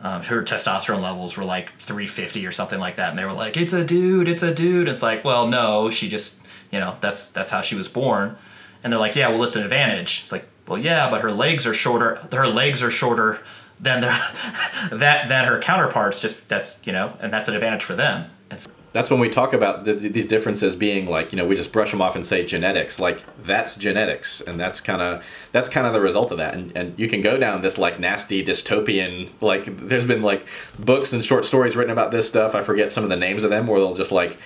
Um, 0.00 0.22
her 0.22 0.42
testosterone 0.42 1.02
levels 1.02 1.36
were 1.36 1.44
like 1.44 1.72
350 1.78 2.46
or 2.46 2.52
something 2.52 2.80
like 2.80 2.96
that. 2.96 3.10
And 3.10 3.18
they 3.18 3.24
were 3.24 3.32
like, 3.32 3.56
it's 3.56 3.72
a 3.72 3.84
dude, 3.84 4.28
it's 4.28 4.42
a 4.42 4.52
dude. 4.52 4.88
It's 4.88 5.02
like, 5.02 5.24
well, 5.24 5.46
no, 5.46 5.90
she 5.90 6.08
just 6.08 6.39
you 6.70 6.80
know 6.80 6.96
that's 7.00 7.28
that's 7.28 7.50
how 7.50 7.60
she 7.62 7.74
was 7.74 7.88
born. 7.88 8.36
And 8.82 8.92
they're 8.92 9.00
like 9.00 9.16
yeah 9.16 9.28
well 9.28 9.42
it's 9.44 9.56
an 9.56 9.62
advantage. 9.62 10.20
It's 10.22 10.32
like 10.32 10.46
well 10.66 10.78
yeah 10.78 11.10
but 11.10 11.20
her 11.20 11.30
legs 11.30 11.66
are 11.66 11.74
shorter 11.74 12.16
her 12.32 12.46
legs 12.46 12.82
are 12.82 12.90
shorter 12.90 13.40
than 13.78 14.00
their, 14.02 14.20
that 14.92 15.28
than 15.28 15.44
her 15.44 15.58
counterparts 15.58 16.20
just 16.20 16.48
that's 16.48 16.76
you 16.84 16.92
know 16.92 17.12
and 17.20 17.32
that's 17.32 17.48
an 17.48 17.54
advantage 17.54 17.84
for 17.84 17.94
them. 17.94 18.30
So, 18.56 18.70
that's 18.92 19.08
when 19.08 19.20
we 19.20 19.28
talk 19.28 19.52
about 19.52 19.84
the, 19.84 19.94
these 19.94 20.26
differences 20.26 20.74
being 20.74 21.06
like 21.06 21.32
you 21.32 21.36
know 21.36 21.46
we 21.46 21.54
just 21.54 21.70
brush 21.70 21.92
them 21.92 22.02
off 22.02 22.16
and 22.16 22.26
say 22.26 22.44
genetics. 22.44 22.98
Like 22.98 23.24
that's 23.42 23.76
genetics 23.76 24.40
and 24.40 24.58
that's 24.58 24.80
kind 24.80 25.00
of 25.00 25.24
that's 25.52 25.68
kind 25.68 25.86
of 25.86 25.92
the 25.92 26.00
result 26.00 26.32
of 26.32 26.38
that. 26.38 26.54
And, 26.54 26.76
and 26.76 26.98
you 26.98 27.08
can 27.08 27.20
go 27.20 27.38
down 27.38 27.60
this 27.60 27.78
like 27.78 28.00
nasty 28.00 28.44
dystopian 28.44 29.30
like 29.40 29.64
there's 29.88 30.04
been 30.04 30.22
like 30.22 30.46
books 30.78 31.12
and 31.12 31.24
short 31.24 31.44
stories 31.44 31.76
written 31.76 31.92
about 31.92 32.10
this 32.10 32.26
stuff. 32.26 32.54
I 32.54 32.62
forget 32.62 32.90
some 32.90 33.04
of 33.04 33.10
the 33.10 33.16
names 33.16 33.44
of 33.44 33.50
them 33.50 33.66
where 33.66 33.78
they'll 33.78 33.94
just 33.94 34.12
like 34.12 34.38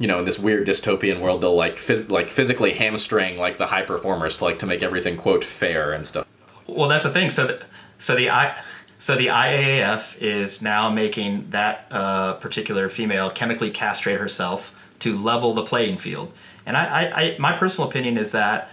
you 0.00 0.06
know, 0.06 0.18
in 0.18 0.24
this 0.24 0.38
weird 0.38 0.66
dystopian 0.66 1.20
world, 1.20 1.42
they'll 1.42 1.54
like 1.54 1.76
phys- 1.76 2.10
like 2.10 2.30
physically 2.30 2.72
hamstring 2.72 3.36
like 3.36 3.58
the 3.58 3.66
high 3.66 3.82
performers, 3.82 4.40
like 4.40 4.58
to 4.58 4.66
make 4.66 4.82
everything 4.82 5.18
quote 5.18 5.44
fair 5.44 5.92
and 5.92 6.06
stuff. 6.06 6.26
Well, 6.66 6.88
that's 6.88 7.04
the 7.04 7.10
thing. 7.10 7.28
So, 7.28 7.46
the, 7.46 7.62
so 7.98 8.16
the 8.16 8.30
I, 8.30 8.58
so 8.98 9.14
the 9.14 9.26
IAAF 9.26 10.16
is 10.18 10.62
now 10.62 10.88
making 10.88 11.50
that 11.50 11.86
uh, 11.90 12.32
particular 12.34 12.88
female 12.88 13.30
chemically 13.30 13.70
castrate 13.70 14.18
herself 14.18 14.74
to 15.00 15.16
level 15.18 15.52
the 15.52 15.64
playing 15.64 15.98
field. 15.98 16.32
And 16.64 16.78
I, 16.78 16.84
I, 16.86 17.22
I 17.22 17.38
my 17.38 17.54
personal 17.54 17.86
opinion 17.86 18.16
is 18.16 18.30
that 18.30 18.70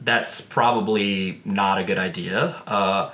that's 0.00 0.40
probably 0.40 1.40
not 1.44 1.78
a 1.78 1.84
good 1.84 1.98
idea. 1.98 2.60
Uh, 2.66 3.12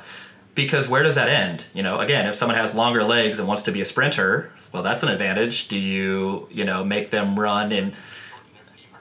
because 0.54 0.88
where 0.88 1.02
does 1.02 1.16
that 1.16 1.28
end? 1.28 1.66
You 1.74 1.82
know, 1.82 1.98
again, 1.98 2.24
if 2.24 2.36
someone 2.36 2.56
has 2.56 2.74
longer 2.74 3.04
legs 3.04 3.38
and 3.38 3.46
wants 3.46 3.62
to 3.62 3.72
be 3.72 3.82
a 3.82 3.84
sprinter, 3.84 4.50
well, 4.74 4.82
that's 4.82 5.04
an 5.04 5.08
advantage. 5.08 5.68
Do 5.68 5.78
you, 5.78 6.48
you 6.50 6.64
know, 6.64 6.84
make 6.84 7.10
them 7.10 7.38
run 7.38 7.70
and 7.70 7.94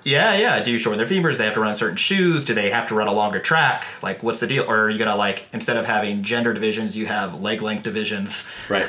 yeah, 0.04 0.36
yeah. 0.36 0.62
Do 0.62 0.70
you 0.70 0.78
shorten 0.78 1.00
their 1.00 1.08
femurs? 1.08 1.38
They 1.38 1.46
have 1.46 1.56
to 1.56 1.62
run 1.62 1.74
certain 1.76 1.96
shoes. 1.98 2.46
Do 2.46 2.54
they 2.54 2.70
have 2.70 2.88
to 2.90 2.96
run 2.96 3.08
a 3.08 3.14
longer 3.14 3.40
track? 3.40 3.86
Like, 4.04 4.22
what's 4.22 4.40
the 4.40 4.48
deal? 4.48 4.70
Or 4.70 4.82
are 4.82 4.90
you 4.90 5.00
gonna 5.00 5.16
like 5.16 5.46
instead 5.52 5.78
of 5.78 5.86
having 5.86 6.22
gender 6.22 6.54
divisions, 6.54 6.96
you 6.96 7.08
have 7.08 7.34
leg 7.42 7.64
length 7.64 7.84
divisions? 7.84 8.48
Right. 8.70 8.86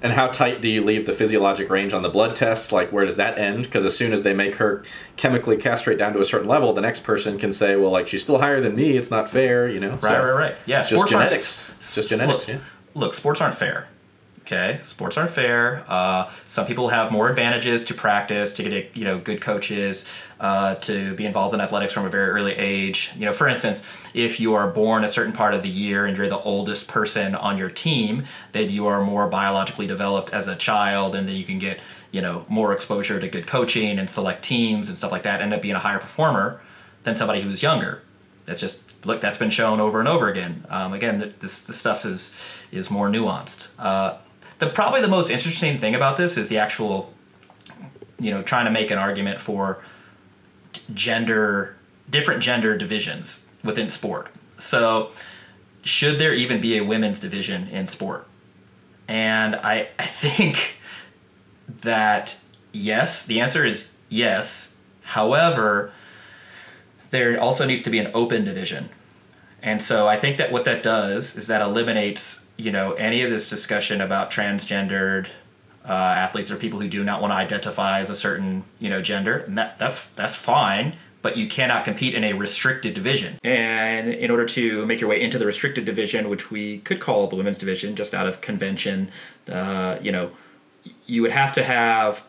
And 0.00 0.12
how 0.12 0.28
tight 0.28 0.62
do 0.62 0.68
you 0.68 0.84
leave 0.84 1.06
the 1.06 1.12
physiologic 1.12 1.68
range 1.70 1.92
on 1.92 2.02
the 2.02 2.08
blood 2.08 2.36
tests? 2.36 2.70
Like, 2.70 2.92
where 2.92 3.04
does 3.04 3.16
that 3.16 3.36
end? 3.36 3.64
Because 3.64 3.84
as 3.84 3.96
soon 3.96 4.12
as 4.12 4.22
they 4.22 4.32
make 4.32 4.56
her 4.56 4.84
chemically 5.16 5.56
castrate 5.56 5.98
down 5.98 6.12
to 6.12 6.20
a 6.20 6.24
certain 6.24 6.46
level, 6.46 6.72
the 6.72 6.80
next 6.80 7.02
person 7.02 7.36
can 7.36 7.50
say, 7.50 7.74
"Well, 7.74 7.90
like 7.90 8.06
she's 8.06 8.22
still 8.22 8.38
higher 8.38 8.60
than 8.60 8.76
me. 8.76 8.96
It's 8.96 9.10
not 9.10 9.28
fair," 9.28 9.68
you 9.68 9.80
know. 9.80 9.90
Right, 9.90 10.00
so 10.00 10.24
right, 10.24 10.32
right. 10.32 10.54
Yeah, 10.66 10.80
it's 10.80 10.90
just 10.90 11.08
genetics. 11.08 11.70
It's 11.78 11.96
just 11.96 12.08
genetics. 12.10 12.46
Look, 12.46 12.56
yeah. 12.56 12.64
Look, 12.94 13.14
sports 13.14 13.40
aren't 13.40 13.56
fair. 13.56 13.88
Okay, 14.50 14.80
sports 14.82 15.18
aren't 15.18 15.28
fair. 15.28 15.84
Uh, 15.88 16.30
some 16.46 16.64
people 16.64 16.88
have 16.88 17.12
more 17.12 17.28
advantages 17.28 17.84
to 17.84 17.92
practice, 17.92 18.50
to 18.52 18.62
get 18.62 18.96
you 18.96 19.04
know 19.04 19.18
good 19.18 19.42
coaches, 19.42 20.06
uh, 20.40 20.74
to 20.76 21.14
be 21.16 21.26
involved 21.26 21.52
in 21.52 21.60
athletics 21.60 21.92
from 21.92 22.06
a 22.06 22.08
very 22.08 22.30
early 22.30 22.54
age. 22.54 23.10
You 23.14 23.26
know, 23.26 23.34
for 23.34 23.46
instance, 23.46 23.82
if 24.14 24.40
you 24.40 24.54
are 24.54 24.70
born 24.70 25.04
a 25.04 25.08
certain 25.08 25.34
part 25.34 25.52
of 25.52 25.62
the 25.62 25.68
year 25.68 26.06
and 26.06 26.16
you're 26.16 26.30
the 26.30 26.40
oldest 26.40 26.88
person 26.88 27.34
on 27.34 27.58
your 27.58 27.68
team, 27.68 28.24
then 28.52 28.70
you 28.70 28.86
are 28.86 29.04
more 29.04 29.28
biologically 29.28 29.86
developed 29.86 30.32
as 30.32 30.48
a 30.48 30.56
child, 30.56 31.14
and 31.14 31.28
then 31.28 31.36
you 31.36 31.44
can 31.44 31.58
get 31.58 31.78
you 32.10 32.22
know 32.22 32.46
more 32.48 32.72
exposure 32.72 33.20
to 33.20 33.28
good 33.28 33.46
coaching 33.46 33.98
and 33.98 34.08
select 34.08 34.42
teams 34.42 34.88
and 34.88 34.96
stuff 34.96 35.12
like 35.12 35.24
that. 35.24 35.42
End 35.42 35.52
up 35.52 35.60
being 35.60 35.74
a 35.74 35.78
higher 35.78 35.98
performer 35.98 36.62
than 37.02 37.16
somebody 37.16 37.42
who's 37.42 37.62
younger. 37.62 38.00
That's 38.46 38.60
just 38.60 38.80
look 39.04 39.20
that's 39.20 39.36
been 39.36 39.50
shown 39.50 39.78
over 39.78 39.98
and 39.98 40.08
over 40.08 40.26
again. 40.30 40.64
Um, 40.70 40.94
again, 40.94 41.34
this 41.38 41.60
this 41.60 41.76
stuff 41.76 42.06
is 42.06 42.34
is 42.72 42.90
more 42.90 43.10
nuanced. 43.10 43.68
Uh, 43.78 44.16
the 44.58 44.68
probably 44.68 45.00
the 45.00 45.08
most 45.08 45.30
interesting 45.30 45.78
thing 45.78 45.94
about 45.94 46.16
this 46.16 46.36
is 46.36 46.48
the 46.48 46.58
actual, 46.58 47.12
you 48.20 48.30
know, 48.30 48.42
trying 48.42 48.64
to 48.64 48.70
make 48.70 48.90
an 48.90 48.98
argument 48.98 49.40
for 49.40 49.82
gender, 50.94 51.76
different 52.10 52.42
gender 52.42 52.76
divisions 52.76 53.46
within 53.64 53.90
sport. 53.90 54.28
So, 54.58 55.10
should 55.82 56.18
there 56.18 56.34
even 56.34 56.60
be 56.60 56.76
a 56.76 56.84
women's 56.84 57.20
division 57.20 57.68
in 57.68 57.86
sport? 57.86 58.26
And 59.06 59.56
I, 59.56 59.88
I 59.98 60.06
think 60.06 60.76
that 61.80 62.38
yes, 62.72 63.24
the 63.26 63.40
answer 63.40 63.64
is 63.64 63.88
yes. 64.08 64.74
However, 65.02 65.92
there 67.10 67.40
also 67.40 67.64
needs 67.64 67.82
to 67.82 67.90
be 67.90 67.98
an 67.98 68.10
open 68.12 68.44
division. 68.44 68.90
And 69.62 69.82
so 69.82 70.06
I 70.06 70.18
think 70.18 70.36
that 70.36 70.52
what 70.52 70.64
that 70.66 70.82
does 70.82 71.36
is 71.36 71.46
that 71.46 71.60
eliminates 71.60 72.44
you 72.58 72.72
know 72.72 72.92
any 72.94 73.22
of 73.22 73.30
this 73.30 73.48
discussion 73.48 74.02
about 74.02 74.30
transgendered 74.30 75.28
uh, 75.88 75.92
athletes 75.92 76.50
or 76.50 76.56
people 76.56 76.78
who 76.78 76.88
do 76.88 77.02
not 77.02 77.22
want 77.22 77.32
to 77.32 77.36
identify 77.36 78.00
as 78.00 78.10
a 78.10 78.14
certain 78.14 78.64
you 78.78 78.90
know 78.90 79.00
gender, 79.00 79.38
and 79.38 79.56
that 79.56 79.78
that's 79.78 80.04
that's 80.08 80.34
fine. 80.34 80.96
But 81.20 81.36
you 81.36 81.48
cannot 81.48 81.84
compete 81.84 82.14
in 82.14 82.22
a 82.22 82.32
restricted 82.32 82.94
division. 82.94 83.40
And 83.42 84.08
in 84.08 84.30
order 84.30 84.46
to 84.46 84.86
make 84.86 85.00
your 85.00 85.10
way 85.10 85.20
into 85.20 85.36
the 85.36 85.46
restricted 85.46 85.84
division, 85.84 86.28
which 86.28 86.52
we 86.52 86.78
could 86.78 87.00
call 87.00 87.26
the 87.26 87.34
women's 87.34 87.58
division, 87.58 87.96
just 87.96 88.14
out 88.14 88.28
of 88.28 88.40
convention, 88.40 89.10
uh, 89.48 89.98
you 90.00 90.12
know, 90.12 90.30
you 91.06 91.22
would 91.22 91.32
have 91.32 91.52
to 91.54 91.64
have 91.64 92.24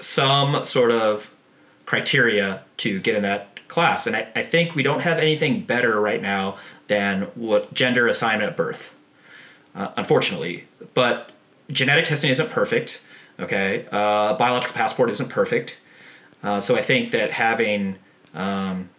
some 0.00 0.66
sort 0.66 0.90
of 0.90 1.34
criteria 1.86 2.62
to 2.76 3.00
get 3.00 3.14
in 3.14 3.22
that 3.22 3.66
class. 3.68 4.06
And 4.06 4.14
I, 4.14 4.28
I 4.36 4.42
think 4.42 4.74
we 4.74 4.82
don't 4.82 5.00
have 5.00 5.18
anything 5.18 5.62
better 5.64 5.98
right 5.98 6.20
now 6.20 6.58
than 6.88 7.22
what 7.34 7.72
gender 7.72 8.06
assignment 8.06 8.50
at 8.50 8.56
birth 8.56 8.94
uh, 9.74 9.92
unfortunately. 9.96 10.66
But 10.94 11.30
genetic 11.70 12.04
testing 12.04 12.30
isn't 12.30 12.50
perfect. 12.50 13.02
Okay, 13.38 13.86
uh, 13.90 14.36
biological 14.36 14.74
passport 14.74 15.10
isn't 15.10 15.28
perfect. 15.28 15.78
Uh, 16.42 16.60
so 16.60 16.76
I 16.76 16.82
think 16.82 17.12
that 17.12 17.32
having 17.32 17.96
um, 18.34 18.90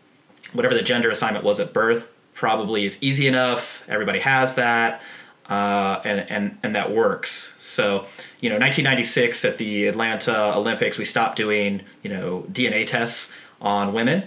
whatever 0.53 0.73
the 0.73 0.81
gender 0.81 1.09
assignment 1.09 1.43
was 1.43 1.59
at 1.59 1.73
birth 1.73 2.09
probably 2.33 2.85
is 2.85 2.97
easy 3.01 3.27
enough. 3.27 3.83
Everybody 3.87 4.19
has 4.19 4.55
that, 4.55 5.01
uh, 5.47 6.01
and 6.03 6.19
and 6.29 6.57
and 6.63 6.75
that 6.75 6.91
works. 6.91 7.55
So 7.59 8.05
you 8.39 8.49
know, 8.49 8.57
1996 8.57 9.45
at 9.45 9.57
the 9.57 9.87
Atlanta 9.87 10.55
Olympics, 10.55 10.97
we 10.97 11.05
stopped 11.05 11.35
doing 11.35 11.81
you 12.03 12.09
know 12.09 12.45
DNA 12.51 12.87
tests 12.87 13.31
on 13.59 13.93
women, 13.93 14.23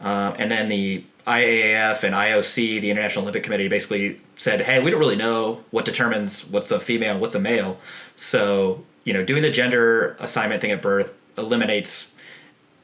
uh, 0.00 0.34
and 0.38 0.50
then 0.50 0.68
the 0.68 1.04
IAAF 1.26 2.02
and 2.02 2.14
IOC, 2.14 2.80
the 2.80 2.90
International 2.90 3.22
Olympic 3.22 3.42
Committee, 3.42 3.68
basically 3.68 4.20
said, 4.36 4.60
"Hey, 4.60 4.80
we 4.82 4.90
don't 4.90 5.00
really 5.00 5.16
know 5.16 5.64
what 5.70 5.84
determines 5.84 6.44
what's 6.46 6.70
a 6.70 6.80
female 6.80 7.18
what's 7.18 7.34
a 7.34 7.40
male." 7.40 7.78
So, 8.16 8.84
you 9.04 9.12
know, 9.12 9.24
doing 9.24 9.42
the 9.42 9.50
gender 9.50 10.16
assignment 10.20 10.60
thing 10.60 10.70
at 10.70 10.82
birth 10.82 11.12
eliminates 11.38 12.12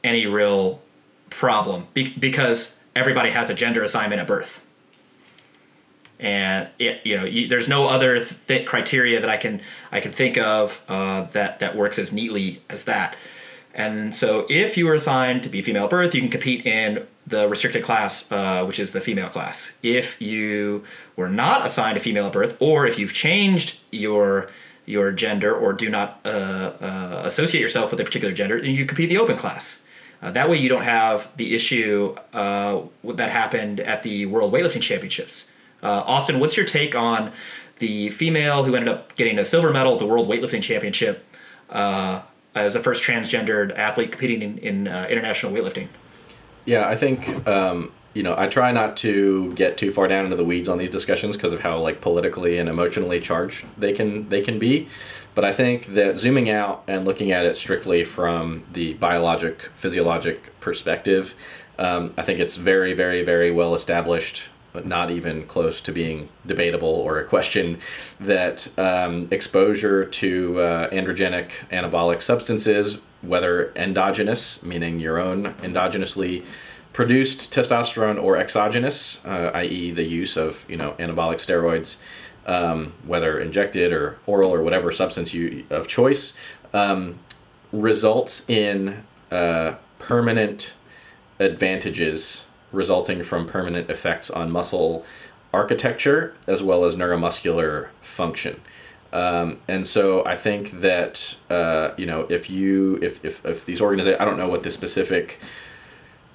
any 0.03 0.25
real 0.25 0.81
problem 1.29 1.87
be- 1.93 2.15
because 2.17 2.77
everybody 2.95 3.29
has 3.29 3.49
a 3.49 3.53
gender 3.53 3.83
assignment 3.83 4.21
at 4.21 4.27
birth. 4.27 4.61
And 6.19 6.69
it, 6.77 7.01
you 7.03 7.17
know, 7.17 7.25
you, 7.25 7.47
there's 7.47 7.67
no 7.67 7.85
other 7.85 8.25
th- 8.47 8.67
criteria 8.67 9.19
that 9.19 9.29
I 9.29 9.37
can 9.37 9.61
I 9.91 9.99
can 9.99 10.11
think 10.11 10.37
of 10.37 10.83
uh, 10.87 11.23
that 11.31 11.59
that 11.59 11.75
works 11.75 11.99
as 11.99 12.11
neatly 12.11 12.61
as 12.69 12.83
that. 12.83 13.15
And 13.73 14.15
so, 14.15 14.45
if 14.49 14.77
you 14.77 14.85
were 14.85 14.95
assigned 14.95 15.43
to 15.43 15.49
be 15.49 15.61
female 15.61 15.85
at 15.85 15.89
birth, 15.89 16.13
you 16.13 16.21
can 16.21 16.29
compete 16.29 16.65
in 16.65 17.07
the 17.27 17.47
restricted 17.47 17.83
class, 17.83 18.29
uh, 18.31 18.65
which 18.65 18.79
is 18.79 18.91
the 18.91 19.01
female 19.01 19.29
class. 19.29 19.71
If 19.83 20.21
you 20.21 20.83
were 21.15 21.29
not 21.29 21.65
assigned 21.65 21.97
a 21.97 21.99
female 21.99 22.27
at 22.27 22.33
birth, 22.33 22.57
or 22.59 22.87
if 22.87 22.97
you've 22.99 23.13
changed 23.13 23.79
your 23.91 24.47
your 24.85 25.11
gender 25.11 25.55
or 25.55 25.73
do 25.73 25.89
not 25.89 26.19
uh, 26.25 26.27
uh, 26.81 27.21
associate 27.25 27.61
yourself 27.61 27.91
with 27.91 27.99
a 27.99 28.03
particular 28.03 28.33
gender, 28.33 28.59
then 28.59 28.71
you 28.71 28.85
compete 28.85 29.09
the 29.09 29.17
open 29.17 29.37
class. 29.37 29.83
Uh, 30.21 30.31
that 30.31 30.49
way, 30.49 30.57
you 30.57 30.67
don't 30.67 30.83
have 30.83 31.29
the 31.37 31.55
issue 31.55 32.15
uh, 32.33 32.81
that 33.03 33.31
happened 33.31 33.79
at 33.79 34.03
the 34.03 34.25
World 34.25 34.51
Weightlifting 34.53 34.81
Championships, 34.81 35.47
Uh, 35.83 36.03
Austin, 36.05 36.39
what's 36.39 36.55
your 36.57 36.65
take 36.65 36.95
on 36.95 37.31
the 37.79 38.09
female 38.09 38.63
who 38.63 38.75
ended 38.75 38.87
up 38.87 39.15
getting 39.15 39.39
a 39.39 39.45
silver 39.45 39.71
medal 39.71 39.93
at 39.93 39.99
the 39.99 40.05
World 40.05 40.27
Weightlifting 40.27 40.61
Championship 40.61 41.25
as 41.71 42.75
a 42.75 42.79
first 42.79 43.03
transgendered 43.03 43.75
athlete 43.77 44.11
competing 44.11 44.41
in, 44.41 44.57
in 44.59 44.87
international 44.87 45.51
weightlifting? 45.51 45.87
Yeah, 46.65 46.87
I 46.87 46.95
think 46.95 47.47
um, 47.47 47.91
you 48.13 48.23
know 48.23 48.35
I 48.37 48.47
try 48.47 48.71
not 48.71 48.97
to 48.97 49.53
get 49.53 49.77
too 49.77 49.91
far 49.91 50.07
down 50.07 50.25
into 50.25 50.37
the 50.37 50.45
weeds 50.45 50.69
on 50.69 50.77
these 50.77 50.89
discussions 50.89 51.35
because 51.35 51.53
of 51.53 51.61
how 51.61 51.79
like 51.79 52.01
politically 52.01 52.57
and 52.57 52.69
emotionally 52.69 53.19
charged 53.19 53.65
they 53.77 53.93
can 53.93 54.29
they 54.29 54.41
can 54.41 54.59
be. 54.59 54.87
But 55.33 55.45
I 55.45 55.53
think 55.53 55.93
that 55.93 56.17
zooming 56.17 56.49
out 56.49 56.83
and 56.87 57.05
looking 57.05 57.31
at 57.31 57.45
it 57.45 57.55
strictly 57.55 58.03
from 58.03 58.65
the 58.71 58.95
biologic 58.95 59.61
physiologic 59.73 60.59
perspective, 60.59 61.35
um, 61.79 62.13
I 62.17 62.23
think 62.23 62.39
it's 62.39 62.55
very 62.55 62.93
very 62.93 63.23
very 63.23 63.51
well 63.51 63.73
established 63.73 64.49
but 64.73 64.85
not 64.85 65.11
even 65.11 65.45
close 65.45 65.81
to 65.81 65.91
being 65.91 66.29
debatable 66.45 66.87
or 66.87 67.19
a 67.19 67.25
question 67.25 67.77
that 68.19 68.67
um, 68.79 69.27
exposure 69.31 70.05
to 70.05 70.61
uh, 70.61 70.89
androgenic 70.89 71.51
anabolic 71.71 72.21
substances, 72.21 72.99
whether 73.21 73.71
endogenous, 73.75 74.63
meaning 74.63 74.99
your 74.99 75.19
own 75.19 75.53
endogenously 75.55 76.43
produced 76.93 77.53
testosterone, 77.53 78.21
or 78.21 78.37
exogenous, 78.37 79.23
uh, 79.25 79.51
i.e., 79.53 79.91
the 79.91 80.03
use 80.03 80.35
of 80.35 80.65
you 80.67 80.75
know 80.75 80.93
anabolic 80.99 81.37
steroids, 81.37 81.97
um, 82.45 82.93
whether 83.05 83.39
injected 83.39 83.93
or 83.93 84.17
oral 84.25 84.53
or 84.53 84.61
whatever 84.61 84.91
substance 84.91 85.33
you 85.33 85.65
of 85.69 85.87
choice, 85.87 86.33
um, 86.73 87.19
results 87.71 88.47
in 88.49 89.03
uh, 89.31 89.75
permanent 89.99 90.73
advantages 91.39 92.45
resulting 92.71 93.23
from 93.23 93.45
permanent 93.45 93.89
effects 93.89 94.29
on 94.29 94.51
muscle 94.51 95.05
architecture 95.53 96.33
as 96.47 96.63
well 96.63 96.85
as 96.85 96.95
neuromuscular 96.95 97.89
function. 98.01 98.61
Um, 99.13 99.57
and 99.67 99.85
so 99.85 100.25
I 100.25 100.35
think 100.35 100.71
that 100.71 101.35
uh, 101.49 101.91
you 101.97 102.05
know 102.05 102.21
if 102.29 102.49
you 102.49 102.97
if, 103.01 103.23
if, 103.25 103.45
if 103.45 103.65
these 103.65 103.81
organizations 103.81 104.21
I 104.21 104.25
don't 104.25 104.37
know 104.37 104.47
what 104.47 104.63
the 104.63 104.71
specific 104.71 105.39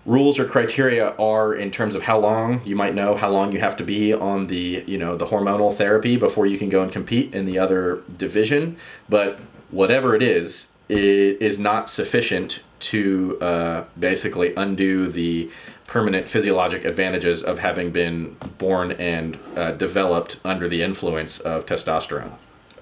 rules 0.05 0.39
or 0.39 0.45
criteria 0.45 1.11
are 1.17 1.53
in 1.53 1.71
terms 1.71 1.95
of 1.95 2.03
how 2.03 2.19
long 2.19 2.61
you 2.65 2.77
might 2.77 2.95
know 2.95 3.17
how 3.17 3.29
long 3.29 3.51
you 3.53 3.59
have 3.59 3.77
to 3.77 3.85
be 3.85 4.13
on 4.13 4.47
the 4.47 4.85
you 4.87 4.97
know 4.97 5.17
the 5.17 5.27
hormonal 5.27 5.75
therapy 5.75 6.17
before 6.17 6.47
you 6.47 6.59
can 6.59 6.69
go 6.69 6.83
and 6.83 6.93
compete 6.93 7.35
in 7.35 7.45
the 7.45 7.59
other 7.59 8.03
division 8.17 8.77
but 9.09 9.41
whatever 9.71 10.15
it 10.15 10.23
is 10.23 10.69
it 10.89 11.43
is 11.43 11.59
not 11.59 11.89
sufficient 11.89 12.63
to 12.79 13.39
uh, 13.41 13.85
basically 13.99 14.55
undo 14.55 15.09
the 15.09 15.51
permanent 15.87 16.29
physiologic 16.29 16.85
advantages 16.85 17.43
of 17.43 17.61
having 17.61 17.91
been 17.91 18.37
born 18.59 18.93
and 18.93 19.39
uh, 19.57 19.73
developed 19.73 20.39
under 20.45 20.69
the 20.69 20.83
influence 20.83 21.39
of 21.39 21.65
testosterone. 21.65 22.33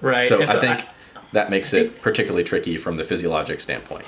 Right. 0.01 0.25
So, 0.25 0.45
so 0.45 0.57
I 0.57 0.61
think 0.61 0.81
I, 0.81 1.21
that 1.33 1.51
makes 1.51 1.73
it 1.73 2.03
particularly 2.03 2.45
tricky 2.45 2.77
from 2.77 2.97
the 2.97 3.05
physiologic 3.05 3.61
standpoint. 3.61 4.05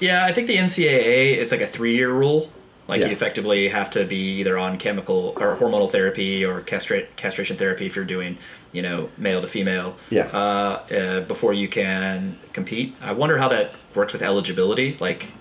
Yeah, 0.00 0.24
I 0.24 0.32
think 0.32 0.46
the 0.46 0.56
NCAA 0.56 1.36
is 1.36 1.50
like 1.50 1.60
a 1.62 1.66
three-year 1.66 2.12
rule. 2.12 2.50
Like 2.88 3.00
yeah. 3.00 3.06
you 3.06 3.12
effectively 3.12 3.68
have 3.68 3.90
to 3.90 4.04
be 4.04 4.38
either 4.38 4.56
on 4.56 4.78
chemical 4.78 5.34
or 5.40 5.56
hormonal 5.56 5.90
therapy 5.90 6.44
or 6.44 6.60
castrate, 6.60 7.16
castration 7.16 7.56
therapy 7.56 7.86
if 7.86 7.96
you're 7.96 8.04
doing, 8.04 8.38
you 8.72 8.82
know, 8.82 9.08
male 9.16 9.40
to 9.40 9.48
female. 9.48 9.96
Yeah. 10.10 10.26
Uh, 10.26 10.94
uh, 10.94 11.20
before 11.22 11.52
you 11.52 11.68
can 11.68 12.38
compete. 12.52 12.94
I 13.00 13.12
wonder 13.12 13.38
how 13.38 13.48
that 13.48 13.72
works 13.94 14.12
with 14.12 14.22
eligibility. 14.22 14.96
Like, 15.00 15.32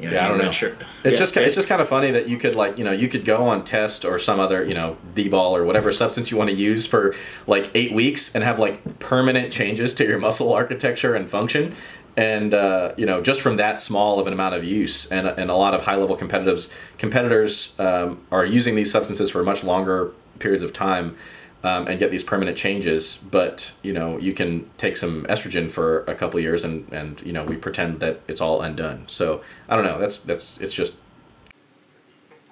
you 0.00 0.08
know, 0.08 0.14
yeah, 0.14 0.24
I 0.24 0.28
don't 0.28 0.38
know. 0.38 0.50
Sure. 0.50 0.70
It's 1.04 1.14
yeah, 1.14 1.18
just 1.18 1.36
it's 1.36 1.54
just 1.54 1.68
kind 1.68 1.82
of 1.82 1.88
funny 1.88 2.10
that 2.10 2.28
you 2.28 2.38
could 2.38 2.54
like 2.54 2.78
you 2.78 2.84
know 2.84 2.92
you 2.92 3.08
could 3.08 3.24
go 3.24 3.46
on 3.46 3.64
test 3.64 4.04
or 4.04 4.18
some 4.18 4.40
other 4.40 4.64
you 4.64 4.74
know 4.74 4.96
D-bol 5.14 5.56
or 5.56 5.64
whatever 5.64 5.92
substance 5.92 6.30
you 6.30 6.36
want 6.36 6.50
to 6.50 6.56
use 6.56 6.86
for 6.86 7.14
like 7.46 7.70
eight 7.74 7.92
weeks 7.92 8.34
and 8.34 8.42
have 8.42 8.58
like 8.58 8.98
permanent 8.98 9.52
changes 9.52 9.94
to 9.94 10.04
your 10.04 10.18
muscle 10.18 10.52
architecture 10.52 11.14
and 11.14 11.28
function, 11.28 11.74
and 12.16 12.54
uh, 12.54 12.92
you 12.96 13.06
know 13.06 13.20
just 13.20 13.40
from 13.40 13.56
that 13.56 13.80
small 13.80 14.18
of 14.18 14.26
an 14.26 14.32
amount 14.32 14.54
of 14.54 14.64
use 14.64 15.06
and 15.10 15.26
and 15.26 15.50
a 15.50 15.56
lot 15.56 15.74
of 15.74 15.82
high 15.82 15.96
level 15.96 16.16
competitors 16.16 16.70
competitors 16.98 17.74
um, 17.78 18.20
are 18.30 18.44
using 18.44 18.74
these 18.74 18.90
substances 18.90 19.30
for 19.30 19.42
much 19.42 19.62
longer 19.62 20.12
periods 20.38 20.62
of 20.62 20.72
time 20.72 21.16
um, 21.62 21.86
and 21.86 21.98
get 21.98 22.10
these 22.10 22.22
permanent 22.22 22.56
changes. 22.56 23.18
But 23.18 23.72
you 23.82 23.92
know, 23.92 24.18
you 24.18 24.32
can 24.32 24.70
take 24.78 24.96
some 24.96 25.24
estrogen 25.24 25.70
for 25.70 26.04
a 26.04 26.14
couple 26.14 26.40
years, 26.40 26.64
and 26.64 26.90
and 26.92 27.20
you 27.22 27.32
know, 27.32 27.44
we 27.44 27.56
pretend 27.56 28.00
that 28.00 28.20
it's 28.28 28.40
all 28.40 28.62
undone. 28.62 29.04
So 29.06 29.42
I 29.68 29.76
don't 29.76 29.84
know. 29.84 29.98
That's 29.98 30.18
that's 30.18 30.58
it's 30.58 30.74
just. 30.74 30.94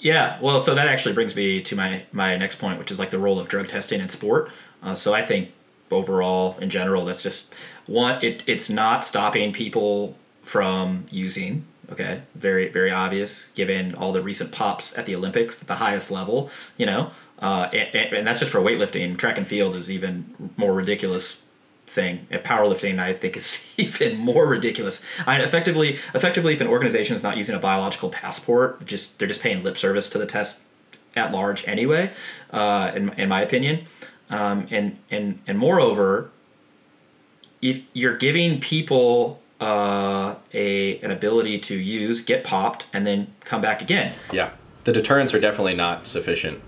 Yeah, 0.00 0.38
well, 0.40 0.60
so 0.60 0.76
that 0.76 0.86
actually 0.86 1.14
brings 1.14 1.34
me 1.34 1.60
to 1.62 1.74
my 1.74 2.04
my 2.12 2.36
next 2.36 2.56
point, 2.56 2.78
which 2.78 2.90
is 2.90 2.98
like 2.98 3.10
the 3.10 3.18
role 3.18 3.38
of 3.38 3.48
drug 3.48 3.68
testing 3.68 4.00
in 4.00 4.08
sport. 4.08 4.50
Uh, 4.82 4.94
so 4.94 5.12
I 5.12 5.26
think 5.26 5.50
overall, 5.90 6.56
in 6.58 6.70
general, 6.70 7.04
that's 7.04 7.22
just 7.22 7.52
one. 7.86 8.22
It 8.22 8.44
it's 8.46 8.70
not 8.70 9.04
stopping 9.04 9.52
people 9.52 10.16
from 10.42 11.06
using 11.10 11.66
okay 11.90 12.22
very 12.34 12.68
very 12.68 12.90
obvious 12.90 13.48
given 13.54 13.94
all 13.94 14.12
the 14.12 14.22
recent 14.22 14.52
pops 14.52 14.96
at 14.96 15.06
the 15.06 15.14
olympics 15.14 15.60
at 15.60 15.68
the 15.68 15.76
highest 15.76 16.10
level 16.10 16.50
you 16.76 16.86
know 16.86 17.10
uh, 17.38 17.70
and, 17.72 18.12
and, 18.14 18.26
that's 18.26 18.40
just 18.40 18.50
for 18.50 18.60
weightlifting. 18.60 19.16
Track 19.16 19.38
and 19.38 19.46
field 19.46 19.76
is 19.76 19.90
even 19.90 20.52
more 20.56 20.74
ridiculous 20.74 21.42
thing. 21.86 22.26
And 22.30 22.42
powerlifting, 22.42 22.98
I 22.98 23.14
think, 23.14 23.36
is 23.36 23.64
even 23.76 24.18
more 24.18 24.46
ridiculous. 24.46 25.02
I 25.26 25.40
effectively, 25.40 25.98
effectively, 26.14 26.54
if 26.54 26.60
an 26.60 26.66
organization 26.66 27.14
is 27.14 27.22
not 27.22 27.36
using 27.36 27.54
a 27.54 27.60
biological 27.60 28.10
passport, 28.10 28.84
just 28.84 29.18
they're 29.18 29.28
just 29.28 29.40
paying 29.40 29.62
lip 29.62 29.76
service 29.76 30.08
to 30.10 30.18
the 30.18 30.26
test 30.26 30.60
at 31.14 31.32
large 31.32 31.66
anyway. 31.68 32.10
Uh, 32.50 32.92
in 32.94 33.10
in 33.10 33.28
my 33.28 33.40
opinion, 33.40 33.86
um, 34.30 34.66
and 34.70 34.98
and 35.10 35.40
and 35.46 35.58
moreover, 35.58 36.30
if 37.62 37.82
you're 37.92 38.16
giving 38.16 38.58
people 38.58 39.40
uh, 39.60 40.34
a 40.52 40.98
an 41.00 41.12
ability 41.12 41.60
to 41.60 41.76
use, 41.76 42.20
get 42.20 42.42
popped, 42.42 42.86
and 42.92 43.06
then 43.06 43.32
come 43.44 43.60
back 43.60 43.80
again. 43.80 44.14
Yeah, 44.32 44.50
the 44.82 44.92
deterrents 44.92 45.32
are 45.34 45.40
definitely 45.40 45.74
not 45.74 46.08
sufficient 46.08 46.62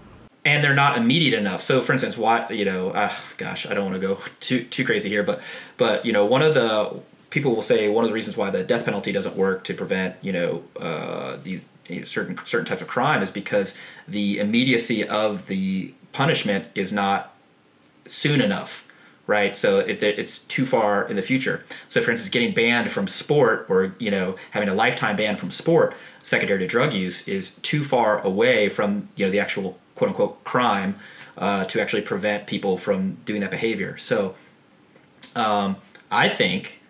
and 0.44 0.64
they're 0.64 0.74
not 0.74 0.96
immediate 0.96 1.38
enough. 1.38 1.62
So, 1.62 1.82
for 1.82 1.92
instance, 1.92 2.16
why 2.16 2.48
you 2.50 2.64
know, 2.64 2.90
uh, 2.90 3.12
gosh, 3.36 3.66
I 3.66 3.74
don't 3.74 3.84
want 3.84 4.00
to 4.00 4.06
go 4.06 4.18
too 4.40 4.64
too 4.64 4.84
crazy 4.84 5.08
here, 5.08 5.22
but 5.22 5.40
but 5.76 6.04
you 6.04 6.12
know, 6.12 6.24
one 6.24 6.42
of 6.42 6.54
the 6.54 7.00
people 7.30 7.54
will 7.54 7.62
say 7.62 7.88
one 7.88 8.04
of 8.04 8.08
the 8.10 8.14
reasons 8.14 8.36
why 8.36 8.50
the 8.50 8.62
death 8.62 8.84
penalty 8.84 9.12
doesn't 9.12 9.36
work 9.36 9.64
to 9.64 9.74
prevent 9.74 10.16
you 10.22 10.32
know 10.32 10.64
uh, 10.78 11.36
these 11.42 11.62
you 11.88 11.96
know, 11.96 12.04
certain 12.04 12.38
certain 12.44 12.66
types 12.66 12.82
of 12.82 12.88
crime 12.88 13.22
is 13.22 13.30
because 13.30 13.74
the 14.08 14.38
immediacy 14.38 15.06
of 15.06 15.46
the 15.46 15.92
punishment 16.12 16.66
is 16.74 16.92
not 16.92 17.34
soon 18.06 18.40
enough 18.40 18.86
right? 19.30 19.56
So 19.56 19.78
it, 19.78 20.02
it's 20.02 20.40
too 20.40 20.66
far 20.66 21.06
in 21.06 21.14
the 21.14 21.22
future. 21.22 21.64
So, 21.88 22.02
for 22.02 22.10
instance, 22.10 22.30
getting 22.30 22.52
banned 22.52 22.90
from 22.90 23.06
sport 23.06 23.66
or 23.68 23.94
you 24.00 24.10
know 24.10 24.34
having 24.50 24.68
a 24.68 24.74
lifetime 24.74 25.14
ban 25.14 25.36
from 25.36 25.52
sport 25.52 25.94
secondary 26.24 26.58
to 26.58 26.66
drug 26.66 26.92
use 26.92 27.26
is 27.28 27.54
too 27.62 27.84
far 27.84 28.20
away 28.22 28.68
from 28.68 29.08
you 29.14 29.24
know 29.24 29.30
the 29.30 29.38
actual 29.38 29.78
quote 30.00 30.08
unquote 30.08 30.42
crime 30.44 30.94
uh, 31.36 31.66
to 31.66 31.78
actually 31.78 32.00
prevent 32.00 32.46
people 32.46 32.78
from 32.78 33.18
doing 33.26 33.42
that 33.42 33.50
behavior. 33.50 33.98
So 33.98 34.34
um, 35.36 35.76
I 36.10 36.30
think 36.30 36.80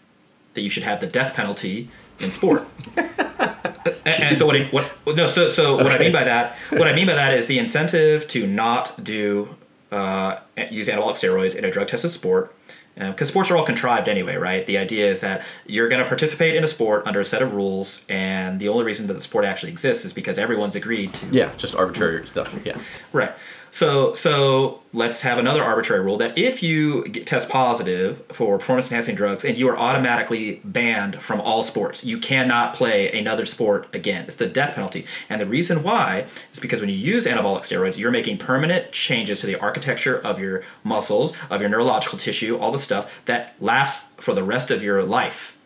that 0.55 0.61
you 0.61 0.71
should 0.71 0.85
have 0.85 1.01
the 1.01 1.09
death 1.09 1.35
penalty 1.35 1.91
in 2.21 2.31
sport. 2.31 2.69
and, 2.97 4.37
so 4.37 4.47
what, 4.47 4.55
I, 4.55 4.65
what 4.67 4.95
no 5.07 5.27
so 5.27 5.49
so 5.49 5.77
what 5.77 5.91
I 5.91 5.99
mean 5.99 6.13
by 6.13 6.23
that 6.23 6.55
what 6.71 6.87
I 6.87 6.93
mean 6.93 7.07
by 7.09 7.15
that 7.15 7.35
is 7.35 7.49
the 7.49 7.59
incentive 7.59 8.29
to 8.29 8.47
not 8.47 9.03
do 9.03 9.57
uh, 9.91 10.39
use 10.71 10.87
anabolic 10.87 11.17
steroids 11.17 11.57
in 11.57 11.65
a 11.65 11.71
drug 11.71 11.89
tested 11.89 12.13
sport 12.13 12.55
because 12.95 13.29
uh, 13.29 13.31
sports 13.31 13.51
are 13.51 13.57
all 13.57 13.65
contrived 13.65 14.09
anyway, 14.09 14.37
right? 14.37 14.67
The 14.67 14.79
idea 14.79 15.11
is 15.11 15.21
that 15.21 15.45
you're 15.67 15.89
going 15.89 16.03
to 16.03 16.09
participate 16.09 16.55
in 16.55 16.65
a 16.65 16.67
sport 16.67 17.07
under 17.07 17.21
a 17.21 17.25
set 17.25 17.41
of 17.41 17.55
rules, 17.55 18.05
and 18.09 18.61
the 18.61 18.69
only 18.69 18.85
reason 18.85 19.07
that 19.07 19.15
the 19.15 19.21
sport 19.21 19.45
actually 19.45 19.73
exists 19.73 20.05
is 20.05 20.13
because 20.13 20.39
everyone's 20.39 20.77
agreed 20.77 21.15
to. 21.15 21.27
Yeah, 21.27 21.51
just 21.57 21.75
arbitrary 21.75 22.27
stuff. 22.27 22.59
Yeah. 22.65 22.79
Right. 23.13 23.33
So 23.71 24.15
so 24.15 24.83
let's 24.93 25.21
have 25.21 25.39
another 25.39 25.63
arbitrary 25.63 26.03
rule 26.03 26.19
that 26.19 26.37
if 26.37 26.63
you 26.63 27.07
get, 27.09 27.27
test 27.27 27.49
positive 27.49 28.23
for 28.29 28.59
performance 28.59 28.91
enhancing 28.91 29.15
drugs 29.15 29.45
and 29.45 29.57
you 29.57 29.69
are 29.69 29.79
automatically 29.79 30.61
banned 30.65 31.23
from 31.23 31.41
all 31.41 31.63
sports, 31.63 32.05
you 32.05 32.19
cannot 32.19 32.75
play 32.75 33.13
another 33.13 33.47
sport 33.47 33.95
again. 33.95 34.25
It's 34.27 34.37
the 34.37 34.47
death 34.47 34.75
penalty. 34.75 35.07
And 35.29 35.41
the 35.41 35.47
reason 35.47 35.83
why 35.83 36.27
is 36.53 36.59
because 36.59 36.81
when 36.81 36.91
you 36.91 36.97
use 36.97 37.27
anabolic 37.27 37.63
steroids, 37.63 37.97
you're 37.97 38.11
making 38.11 38.39
permanent 38.39 38.91
changes 38.93 39.41
to 39.41 39.47
the 39.47 39.61
architecture 39.61 40.19
of 40.19 40.41
your 40.41 40.65
muscles, 40.83 41.35
of 41.51 41.61
your 41.61 41.71
neurological 41.71 42.19
tissue, 42.19 42.57
all 42.57 42.73
the 42.73 42.79
stuff 42.79 43.13
that 43.27 43.55
lasts 43.61 44.11
for 44.17 44.35
the 44.35 44.43
rest 44.43 44.71
of 44.71 44.83
your 44.83 45.03
life 45.03 45.57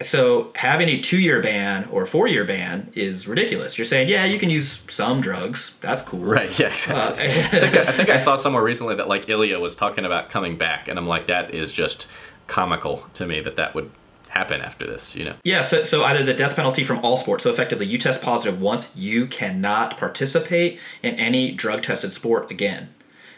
so 0.00 0.50
having 0.54 0.88
a 0.88 1.00
two-year 1.00 1.42
ban 1.42 1.88
or 1.90 2.06
four-year 2.06 2.44
ban 2.44 2.90
is 2.94 3.28
ridiculous. 3.28 3.78
You're 3.78 3.84
saying, 3.84 4.08
yeah, 4.08 4.24
you 4.24 4.38
can 4.38 4.50
use 4.50 4.82
some 4.88 5.20
drugs. 5.20 5.76
That's 5.80 6.02
cool. 6.02 6.20
Right. 6.20 6.58
Yeah. 6.58 6.68
Exactly. 6.68 7.24
Uh, 7.24 7.28
I, 7.28 7.48
think 7.58 7.76
I, 7.76 7.80
I, 7.82 7.92
think 7.92 8.08
I 8.08 8.16
saw 8.18 8.36
somewhere 8.36 8.62
recently 8.62 8.94
that 8.96 9.08
like 9.08 9.28
Ilya 9.28 9.58
was 9.60 9.76
talking 9.76 10.04
about 10.04 10.30
coming 10.30 10.56
back, 10.56 10.88
and 10.88 10.98
I'm 10.98 11.06
like, 11.06 11.26
that 11.26 11.54
is 11.54 11.72
just 11.72 12.06
comical 12.46 13.06
to 13.14 13.26
me 13.26 13.40
that 13.40 13.56
that 13.56 13.74
would 13.74 13.90
happen 14.28 14.60
after 14.60 14.86
this. 14.86 15.14
You 15.14 15.24
know. 15.24 15.36
Yeah. 15.44 15.62
So 15.62 15.82
so 15.84 16.04
either 16.04 16.24
the 16.24 16.34
death 16.34 16.56
penalty 16.56 16.84
from 16.84 16.98
all 17.00 17.16
sports. 17.16 17.44
So 17.44 17.50
effectively, 17.50 17.86
you 17.86 17.98
test 17.98 18.22
positive 18.22 18.60
once, 18.60 18.86
you 18.94 19.26
cannot 19.26 19.96
participate 19.96 20.78
in 21.02 21.14
any 21.16 21.52
drug-tested 21.52 22.12
sport 22.12 22.50
again. 22.50 22.88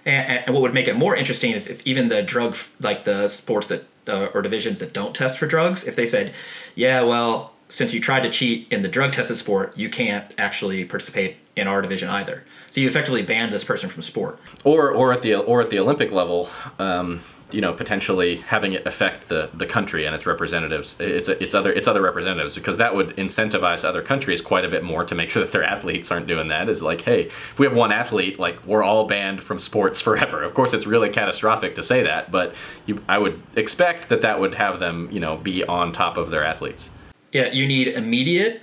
And, 0.07 0.45
and 0.47 0.55
what 0.55 0.61
would 0.63 0.75
make 0.75 0.89
it 0.89 0.97
more 0.97 1.17
interesting 1.17 1.53
is 1.53 1.67
if 1.67 1.85
even 1.87 2.09
the 2.09 2.23
drug, 2.23 2.57
like 2.81 3.05
the 3.05 3.29
sports 3.29 3.69
that 3.69 3.85
uh, 4.09 4.29
or 4.35 4.43
divisions 4.43 4.79
that 4.79 4.93
don't 4.93 5.15
test 5.15 5.39
for 5.39 5.47
drugs, 5.47 5.85
if 5.85 5.97
they 5.97 6.07
said, 6.07 6.35
yeah, 6.75 7.03
well, 7.03 7.53
since 7.69 7.95
you 7.95 8.01
tried 8.01 8.21
to 8.21 8.31
cheat 8.31 8.71
in 8.71 8.83
the 8.83 8.89
drug 8.89 9.13
tested 9.13 9.39
sport, 9.39 9.77
you 9.77 9.89
can't 9.89 10.33
actually 10.39 10.85
participate 10.85 11.37
in 11.57 11.67
our 11.67 11.81
division 11.83 12.09
either. 12.09 12.45
So 12.71 12.81
you 12.81 12.89
effectively 12.89 13.23
banned 13.23 13.53
this 13.53 13.65
person 13.65 13.89
from 13.89 14.03
sport. 14.03 14.39
Or, 14.65 14.91
or 14.91 15.13
at 15.13 15.23
the 15.23 15.35
or 15.35 15.61
at 15.61 15.71
the 15.71 15.79
Olympic 15.79 16.11
level, 16.13 16.51
um, 16.79 17.23
you 17.51 17.61
know, 17.61 17.73
potentially 17.73 18.37
having 18.37 18.73
it 18.73 18.87
affect 18.87 19.29
the, 19.29 19.51
the 19.55 19.67
country 19.67 20.07
and 20.07 20.15
its 20.15 20.27
representatives, 20.27 20.99
its 20.99 21.29
its 21.29 21.55
other 21.55 21.73
its 21.73 21.87
other 21.87 22.03
representatives, 22.03 22.55
because 22.55 22.79
that 22.79 22.95
would 22.95 23.17
incentivize 23.17 23.85
other 23.85 24.03
countries 24.03 24.41
quite 24.41 24.65
a 24.65 24.69
bit 24.69 24.83
more 24.83 25.05
to 25.05 25.15
make 25.15 25.31
sure 25.31 25.43
that 25.43 25.53
their 25.53 25.65
athletes 25.65 26.11
aren't 26.11 26.27
doing 26.27 26.49
that. 26.49 26.69
Is 26.69 26.83
like, 26.83 27.03
hey, 27.03 27.27
if 27.27 27.59
we 27.59 27.67
have 27.67 27.75
one 27.77 27.93
athlete, 27.93 28.39
like 28.39 28.65
we're 28.67 28.83
all 28.83 29.07
banned 29.07 29.43
from 29.43 29.59
sports 29.59 30.01
forever. 30.01 30.43
Of 30.43 30.55
course, 30.55 30.73
it's 30.73 30.87
really 30.87 31.11
catastrophic 31.11 31.75
to 31.77 31.83
say 31.83 32.03
that, 32.03 32.31
but 32.31 32.55
you, 32.87 33.03
I 33.09 33.19
would 33.19 33.41
expect 33.57 34.09
that 34.09 34.23
that 34.23 34.41
would 34.41 34.55
have 34.55 34.81
them, 34.81 35.09
you 35.13 35.21
know, 35.21 35.37
be 35.37 35.65
on 35.65 35.93
top 35.93 36.17
of 36.17 36.31
their 36.31 36.45
athletes. 36.45 36.91
Yeah, 37.33 37.51
you 37.51 37.67
need 37.67 37.89
immediate 37.89 38.63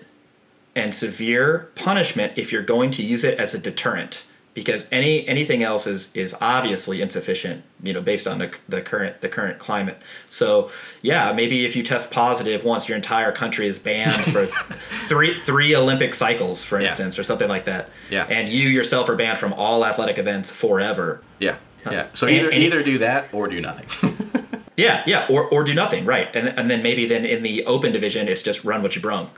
and 0.76 0.96
severe 0.96 1.70
punishment 1.76 2.34
if 2.38 2.52
you're 2.52 2.64
going 2.64 2.92
to 2.92 3.04
use 3.04 3.24
it 3.24 3.38
as 3.38 3.54
a 3.54 3.58
deterrent 3.58 4.26
because 4.54 4.88
any 4.92 5.28
anything 5.28 5.64
else 5.64 5.88
is 5.88 6.10
is 6.14 6.36
obviously 6.42 7.02
insufficient 7.02 7.64
you 7.82 7.94
know 7.94 8.02
based 8.02 8.28
on 8.28 8.40
the, 8.40 8.52
the 8.68 8.82
current 8.82 9.22
the 9.22 9.30
current 9.30 9.60
climate. 9.60 9.98
So 10.30 10.72
yeah 11.02 11.32
maybe 11.32 11.66
if 11.66 11.76
you 11.76 11.84
test 11.84 12.12
positive 12.12 12.64
once 12.64 12.90
your 12.90 12.96
entire 12.96 13.32
country 13.32 13.68
is 13.68 13.80
banned 13.80 14.14
for 14.34 14.46
three 15.08 15.38
three 15.40 15.76
olympic 15.76 16.14
cycles 16.14 16.64
for 16.64 16.80
instance 16.80 17.16
yeah. 17.16 17.22
or 17.22 17.24
something 17.24 17.50
like 17.50 17.66
that. 17.66 17.90
Yeah. 18.10 18.26
And 18.26 18.50
you 18.50 18.70
yourself 18.70 19.10
are 19.10 19.16
banned 19.16 19.40
from 19.40 19.54
all 19.54 19.86
athletic 19.86 20.18
events 20.18 20.50
forever. 20.50 21.22
Yeah. 21.40 21.58
Yeah. 21.90 22.08
So 22.14 22.28
either 22.28 22.46
and, 22.46 22.54
and 22.54 22.64
either 22.64 22.84
do 22.84 22.98
that 23.00 23.34
or 23.34 23.48
do 23.48 23.62
nothing. 23.62 23.88
Yeah 24.78 25.04
yeah 25.06 25.28
or, 25.30 25.48
or 25.50 25.64
do 25.64 25.76
nothing 25.76 26.06
right. 26.06 26.34
And, 26.34 26.48
and 26.48 26.72
then 26.72 26.82
maybe 26.82 27.06
then 27.06 27.26
in 27.26 27.44
the 27.44 27.66
open 27.66 27.92
division 27.92 28.28
it's 28.28 28.42
just 28.42 28.64
run 28.64 28.82
what 28.82 28.96
you 28.96 29.02
brung. 29.02 29.30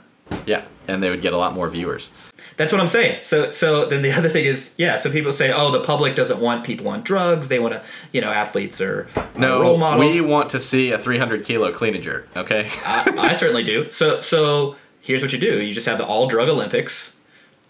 Yeah. 0.45 0.63
And 0.87 1.01
they 1.03 1.09
would 1.09 1.21
get 1.21 1.33
a 1.33 1.37
lot 1.37 1.53
more 1.53 1.67
viewers 1.69 2.11
that's 2.57 2.71
what 2.71 2.81
I'm 2.81 2.87
saying. 2.87 3.19
So 3.23 3.49
so 3.49 3.85
then 3.85 4.01
the 4.01 4.11
other 4.17 4.29
thing 4.29 4.45
is 4.45 4.71
yeah. 4.77 4.97
So 4.97 5.11
people 5.11 5.31
say 5.31 5.51
oh 5.51 5.71
the 5.71 5.81
public 5.81 6.15
doesn't 6.15 6.39
want 6.39 6.63
people 6.63 6.87
on 6.87 7.01
drugs. 7.01 7.47
They 7.47 7.59
want 7.59 7.73
to 7.73 7.83
you 8.11 8.21
know 8.21 8.29
athletes 8.29 8.81
or 8.81 9.07
no 9.35 9.61
role 9.61 9.77
models. 9.77 10.13
We 10.13 10.21
want 10.21 10.49
to 10.51 10.59
see 10.59 10.91
a 10.91 10.97
300 10.97 11.45
kilo 11.45 11.71
clean 11.71 11.95
and 11.95 12.03
jerk. 12.03 12.27
Okay. 12.35 12.69
I, 12.85 13.13
I 13.17 13.33
certainly 13.33 13.63
do. 13.63 13.89
So 13.91 14.21
so 14.21 14.75
here's 15.01 15.21
what 15.21 15.33
you 15.33 15.39
do. 15.39 15.61
You 15.61 15.73
just 15.73 15.87
have 15.87 15.97
the 15.97 16.05
all 16.05 16.27
drug 16.27 16.49
Olympics, 16.49 17.15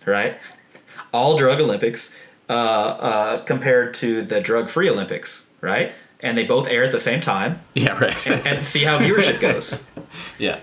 right? 0.05 0.37
All 1.13 1.37
drug 1.37 1.59
Olympics 1.59 2.11
uh, 2.49 2.53
uh, 2.53 3.43
compared 3.43 3.93
to 3.95 4.23
the 4.23 4.41
drug 4.41 4.69
free 4.69 4.89
Olympics, 4.89 5.43
right? 5.61 5.93
And 6.19 6.37
they 6.37 6.45
both 6.45 6.67
air 6.67 6.83
at 6.83 6.91
the 6.91 6.99
same 6.99 7.21
time. 7.21 7.61
Yeah, 7.73 7.97
right. 7.99 8.27
and, 8.27 8.47
and 8.47 8.65
see 8.65 8.83
how 8.83 8.97
viewership 8.97 9.39
goes. 9.41 9.83
yeah. 10.37 10.59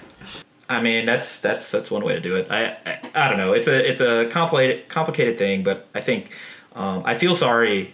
I 0.70 0.80
mean, 0.80 1.04
that's 1.04 1.40
that's 1.40 1.68
that's 1.72 1.90
one 1.90 2.04
way 2.04 2.14
to 2.14 2.20
do 2.20 2.36
it. 2.36 2.46
I, 2.48 2.76
I, 2.86 3.00
I 3.12 3.28
don't 3.28 3.38
know. 3.38 3.52
It's 3.52 3.66
a 3.66 3.90
it's 3.90 4.00
a 4.00 4.28
complicated 4.30 4.88
complicated 4.88 5.36
thing, 5.36 5.64
but 5.64 5.88
I 5.96 6.00
think 6.00 6.30
um, 6.74 7.02
I 7.04 7.14
feel 7.14 7.34
sorry. 7.34 7.92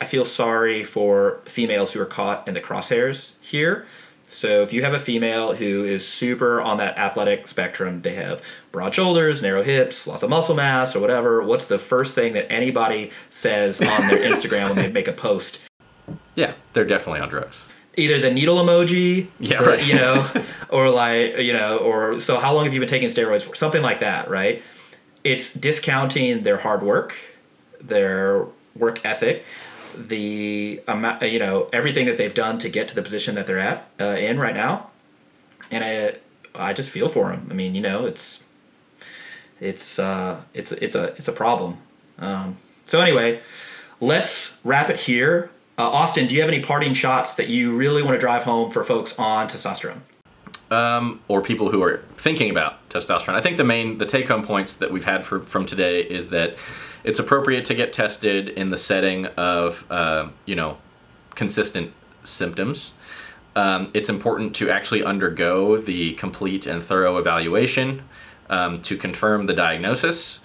I 0.00 0.06
feel 0.06 0.24
sorry 0.24 0.84
for 0.84 1.40
females 1.44 1.92
who 1.92 2.00
are 2.00 2.06
caught 2.06 2.46
in 2.46 2.54
the 2.54 2.60
crosshairs 2.60 3.32
here. 3.40 3.86
So 4.28 4.62
if 4.62 4.72
you 4.72 4.82
have 4.82 4.92
a 4.92 5.00
female 5.00 5.54
who 5.54 5.84
is 5.84 6.06
super 6.06 6.60
on 6.60 6.78
that 6.78 6.96
athletic 6.98 7.48
spectrum, 7.48 8.02
they 8.02 8.14
have 8.14 8.42
broad 8.70 8.94
shoulders, 8.94 9.42
narrow 9.42 9.62
hips, 9.62 10.06
lots 10.06 10.22
of 10.22 10.30
muscle 10.30 10.54
mass, 10.54 10.94
or 10.94 11.00
whatever. 11.00 11.42
What's 11.42 11.66
the 11.66 11.78
first 11.78 12.14
thing 12.14 12.32
that 12.34 12.50
anybody 12.50 13.10
says 13.30 13.80
on 13.80 14.08
their 14.08 14.18
Instagram 14.30 14.66
when 14.66 14.76
they 14.76 14.90
make 14.90 15.08
a 15.08 15.12
post? 15.12 15.62
Yeah, 16.36 16.54
they're 16.74 16.84
definitely 16.84 17.20
on 17.20 17.28
drugs 17.28 17.68
either 17.96 18.18
the 18.18 18.30
needle 18.30 18.56
emoji, 18.56 19.28
yeah, 19.38 19.62
or, 19.62 19.66
right. 19.66 19.86
you 19.86 19.94
know, 19.94 20.28
or 20.68 20.90
like 20.90 21.38
you 21.38 21.52
know, 21.52 21.78
or 21.78 22.18
so 22.20 22.38
how 22.38 22.54
long 22.54 22.64
have 22.64 22.74
you 22.74 22.80
been 22.80 22.88
taking 22.88 23.08
steroids 23.08 23.42
for? 23.42 23.54
Something 23.54 23.82
like 23.82 24.00
that, 24.00 24.28
right? 24.28 24.62
It's 25.22 25.52
discounting 25.52 26.42
their 26.42 26.58
hard 26.58 26.82
work, 26.82 27.14
their 27.80 28.46
work 28.76 29.04
ethic, 29.04 29.44
the 29.96 30.80
amount, 30.88 31.22
you 31.22 31.38
know, 31.38 31.68
everything 31.72 32.06
that 32.06 32.18
they've 32.18 32.34
done 32.34 32.58
to 32.58 32.68
get 32.68 32.88
to 32.88 32.94
the 32.94 33.02
position 33.02 33.34
that 33.36 33.46
they're 33.46 33.58
at 33.58 33.88
uh, 34.00 34.16
in 34.18 34.38
right 34.38 34.54
now, 34.54 34.90
and 35.70 35.84
I, 35.84 36.16
I 36.54 36.72
just 36.72 36.90
feel 36.90 37.08
for 37.08 37.30
them. 37.30 37.48
I 37.50 37.54
mean, 37.54 37.74
you 37.74 37.80
know, 37.80 38.04
it's, 38.04 38.44
it's, 39.60 39.98
uh, 39.98 40.42
it's, 40.52 40.72
it's 40.72 40.94
a, 40.94 41.14
it's 41.16 41.28
a 41.28 41.32
problem. 41.32 41.78
Um, 42.18 42.56
so 42.86 43.00
anyway, 43.00 43.40
let's 44.00 44.58
wrap 44.64 44.90
it 44.90 45.00
here. 45.00 45.50
Uh, 45.76 45.90
Austin, 45.90 46.28
do 46.28 46.34
you 46.34 46.40
have 46.40 46.50
any 46.50 46.62
parting 46.62 46.94
shots 46.94 47.34
that 47.34 47.48
you 47.48 47.74
really 47.74 48.02
want 48.02 48.14
to 48.14 48.20
drive 48.20 48.44
home 48.44 48.70
for 48.70 48.84
folks 48.84 49.18
on 49.18 49.48
testosterone? 49.48 50.00
Um, 50.70 51.20
or 51.26 51.42
people 51.42 51.70
who 51.70 51.82
are 51.82 52.04
thinking 52.16 52.50
about 52.50 52.88
testosterone. 52.90 53.34
I 53.34 53.40
think 53.40 53.56
the 53.56 53.64
main, 53.64 53.98
the 53.98 54.06
take 54.06 54.28
home 54.28 54.44
points 54.44 54.74
that 54.74 54.92
we've 54.92 55.04
had 55.04 55.24
for, 55.24 55.40
from 55.40 55.66
today 55.66 56.00
is 56.00 56.30
that 56.30 56.56
it's 57.02 57.18
appropriate 57.18 57.64
to 57.66 57.74
get 57.74 57.92
tested 57.92 58.48
in 58.48 58.70
the 58.70 58.76
setting 58.76 59.26
of, 59.26 59.84
uh, 59.90 60.28
you 60.46 60.54
know, 60.54 60.78
consistent 61.34 61.92
symptoms. 62.22 62.94
Um, 63.56 63.90
it's 63.94 64.08
important 64.08 64.54
to 64.56 64.70
actually 64.70 65.02
undergo 65.02 65.76
the 65.76 66.14
complete 66.14 66.66
and 66.66 66.82
thorough 66.82 67.18
evaluation 67.18 68.02
um, 68.48 68.80
to 68.82 68.96
confirm 68.96 69.46
the 69.46 69.54
diagnosis 69.54 70.40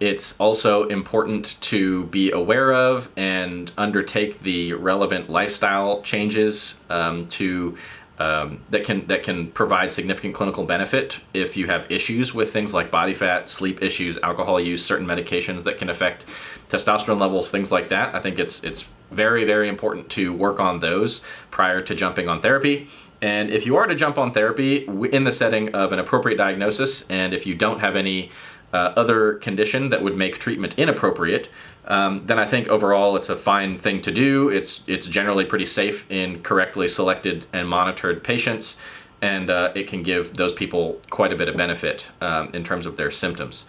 it's 0.00 0.38
also 0.40 0.84
important 0.84 1.60
to 1.60 2.04
be 2.04 2.30
aware 2.30 2.72
of 2.72 3.08
and 3.16 3.72
undertake 3.76 4.42
the 4.42 4.72
relevant 4.74 5.28
lifestyle 5.28 6.02
changes 6.02 6.78
um, 6.88 7.24
to 7.26 7.76
um, 8.18 8.60
that 8.70 8.84
can 8.84 9.06
that 9.06 9.22
can 9.22 9.50
provide 9.52 9.92
significant 9.92 10.34
clinical 10.34 10.64
benefit 10.64 11.20
if 11.34 11.56
you 11.56 11.66
have 11.68 11.88
issues 11.90 12.34
with 12.34 12.52
things 12.52 12.74
like 12.74 12.90
body 12.90 13.14
fat, 13.14 13.48
sleep 13.48 13.80
issues, 13.80 14.18
alcohol 14.18 14.60
use, 14.60 14.84
certain 14.84 15.06
medications 15.06 15.62
that 15.64 15.78
can 15.78 15.88
affect 15.88 16.24
testosterone 16.68 17.20
levels, 17.20 17.50
things 17.50 17.70
like 17.70 17.88
that. 17.88 18.14
I 18.14 18.20
think 18.20 18.40
it's 18.40 18.62
it's 18.64 18.88
very 19.10 19.44
very 19.44 19.68
important 19.68 20.10
to 20.10 20.32
work 20.32 20.58
on 20.58 20.80
those 20.80 21.20
prior 21.50 21.80
to 21.82 21.94
jumping 21.94 22.28
on 22.28 22.40
therapy. 22.40 22.88
And 23.22 23.50
if 23.50 23.66
you 23.66 23.76
are 23.76 23.86
to 23.86 23.94
jump 23.94 24.18
on 24.18 24.32
therapy 24.32 24.86
in 24.86 25.24
the 25.24 25.32
setting 25.32 25.74
of 25.74 25.92
an 25.92 25.98
appropriate 25.98 26.36
diagnosis, 26.36 27.08
and 27.08 27.32
if 27.34 27.46
you 27.46 27.54
don't 27.54 27.80
have 27.80 27.96
any 27.96 28.30
uh, 28.72 28.92
other 28.96 29.34
condition 29.34 29.88
that 29.90 30.02
would 30.02 30.16
make 30.16 30.38
treatment 30.38 30.78
inappropriate, 30.78 31.48
um, 31.86 32.26
then 32.26 32.38
I 32.38 32.44
think 32.44 32.68
overall 32.68 33.16
it's 33.16 33.28
a 33.30 33.36
fine 33.36 33.78
thing 33.78 34.00
to 34.02 34.12
do. 34.12 34.50
It's 34.50 34.82
it's 34.86 35.06
generally 35.06 35.44
pretty 35.44 35.66
safe 35.66 36.08
in 36.10 36.42
correctly 36.42 36.86
selected 36.88 37.46
and 37.52 37.68
monitored 37.68 38.22
patients, 38.22 38.78
and 39.22 39.48
uh, 39.48 39.72
it 39.74 39.88
can 39.88 40.02
give 40.02 40.34
those 40.36 40.52
people 40.52 41.00
quite 41.08 41.32
a 41.32 41.36
bit 41.36 41.48
of 41.48 41.56
benefit 41.56 42.10
um, 42.20 42.50
in 42.52 42.62
terms 42.62 42.84
of 42.84 42.96
their 42.96 43.10
symptoms. 43.10 43.64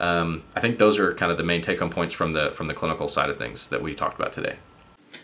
Um, 0.00 0.42
I 0.56 0.60
think 0.60 0.78
those 0.78 0.98
are 0.98 1.14
kind 1.14 1.30
of 1.30 1.38
the 1.38 1.44
main 1.44 1.60
take-home 1.60 1.90
points 1.90 2.12
from 2.12 2.32
the 2.32 2.50
from 2.52 2.66
the 2.66 2.74
clinical 2.74 3.06
side 3.06 3.30
of 3.30 3.38
things 3.38 3.68
that 3.68 3.82
we 3.82 3.94
talked 3.94 4.18
about 4.18 4.32
today. 4.32 4.56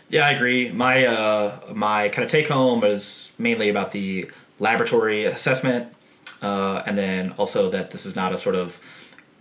Yeah, 0.09 0.25
I 0.25 0.31
agree. 0.31 0.71
My 0.71 1.05
uh, 1.05 1.59
my 1.73 2.09
kind 2.09 2.23
of 2.23 2.31
take-home 2.31 2.83
is 2.85 3.31
mainly 3.37 3.69
about 3.69 3.91
the 3.91 4.31
laboratory 4.59 5.25
assessment, 5.25 5.93
uh, 6.41 6.83
and 6.85 6.97
then 6.97 7.33
also 7.37 7.69
that 7.71 7.91
this 7.91 8.05
is 8.05 8.15
not 8.15 8.31
a 8.31 8.37
sort 8.37 8.55
of 8.55 8.79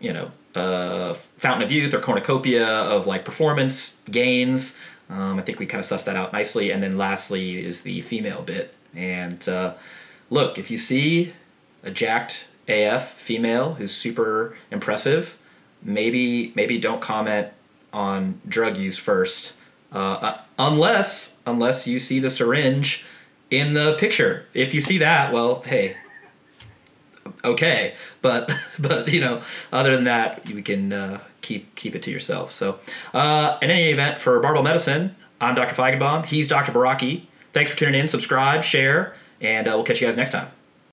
you 0.01 0.12
know, 0.12 0.30
uh, 0.55 1.14
fountain 1.38 1.62
of 1.62 1.72
youth 1.72 1.92
or 1.94 2.01
cornucopia 2.01 2.66
of 2.66 3.07
like 3.07 3.24
performance 3.24 3.97
gains. 4.11 4.74
Um, 5.09 5.38
I 5.38 5.42
think 5.42 5.59
we 5.59 5.66
kind 5.66 5.80
of 5.82 5.88
sussed 5.88 6.05
that 6.05 6.16
out 6.16 6.32
nicely. 6.32 6.70
And 6.70 6.82
then 6.82 6.97
lastly 6.97 7.64
is 7.64 7.82
the 7.82 8.01
female 8.03 8.42
bit. 8.42 8.74
And 8.94 9.47
uh, 9.49 9.74
look, 10.30 10.59
if 10.59 10.70
you 10.70 10.78
see 10.78 11.32
a 11.82 11.90
jacked 11.90 12.49
AF 12.68 13.12
female 13.12 13.74
who's 13.74 13.94
super 13.94 14.57
impressive, 14.70 15.38
maybe 15.82 16.53
maybe 16.57 16.78
don't 16.78 17.01
comment 17.01 17.49
on 17.92 18.40
drug 18.49 18.76
use 18.76 18.99
first, 18.99 19.55
uh, 19.92 19.97
uh 19.97 20.40
unless 20.59 21.36
unless 21.47 21.86
you 21.86 22.01
see 22.01 22.18
the 22.18 22.30
syringe 22.30 23.05
in 23.51 23.74
the 23.74 23.97
picture. 23.99 24.47
If 24.55 24.74
you 24.74 24.80
see 24.80 24.99
that, 24.99 25.32
well, 25.32 25.62
hey, 25.62 25.97
okay. 27.45 27.95
But 28.22 28.51
but 28.78 29.12
you 29.12 29.20
know, 29.20 29.43
other 29.72 29.95
than 29.95 30.05
that, 30.05 30.47
you 30.49 30.62
can 30.62 30.93
uh, 30.93 31.20
keep 31.43 31.74
keep 31.74 31.95
it 31.95 32.03
to 32.05 32.11
yourself. 32.11 32.53
So, 32.53 32.78
uh, 33.14 33.59
in 33.62 33.70
any 33.70 33.91
event, 33.91 34.20
for 34.20 34.39
Barbell 34.41 34.62
Medicine, 34.62 35.16
I'm 35.41 35.55
Dr. 35.55 35.74
Feigenbaum. 35.74 36.26
He's 36.26 36.49
Dr. 36.49 36.72
Baraki. 36.72 37.26
Thanks 37.53 37.70
for 37.70 37.76
tuning 37.76 38.01
in. 38.01 38.09
Subscribe, 38.09 38.62
share, 38.62 39.14
and 39.41 39.66
uh, 39.66 39.72
we'll 39.72 39.84
catch 39.84 40.01
you 40.01 40.07
guys 40.07 40.16
next 40.16 40.30
time. 40.30 40.49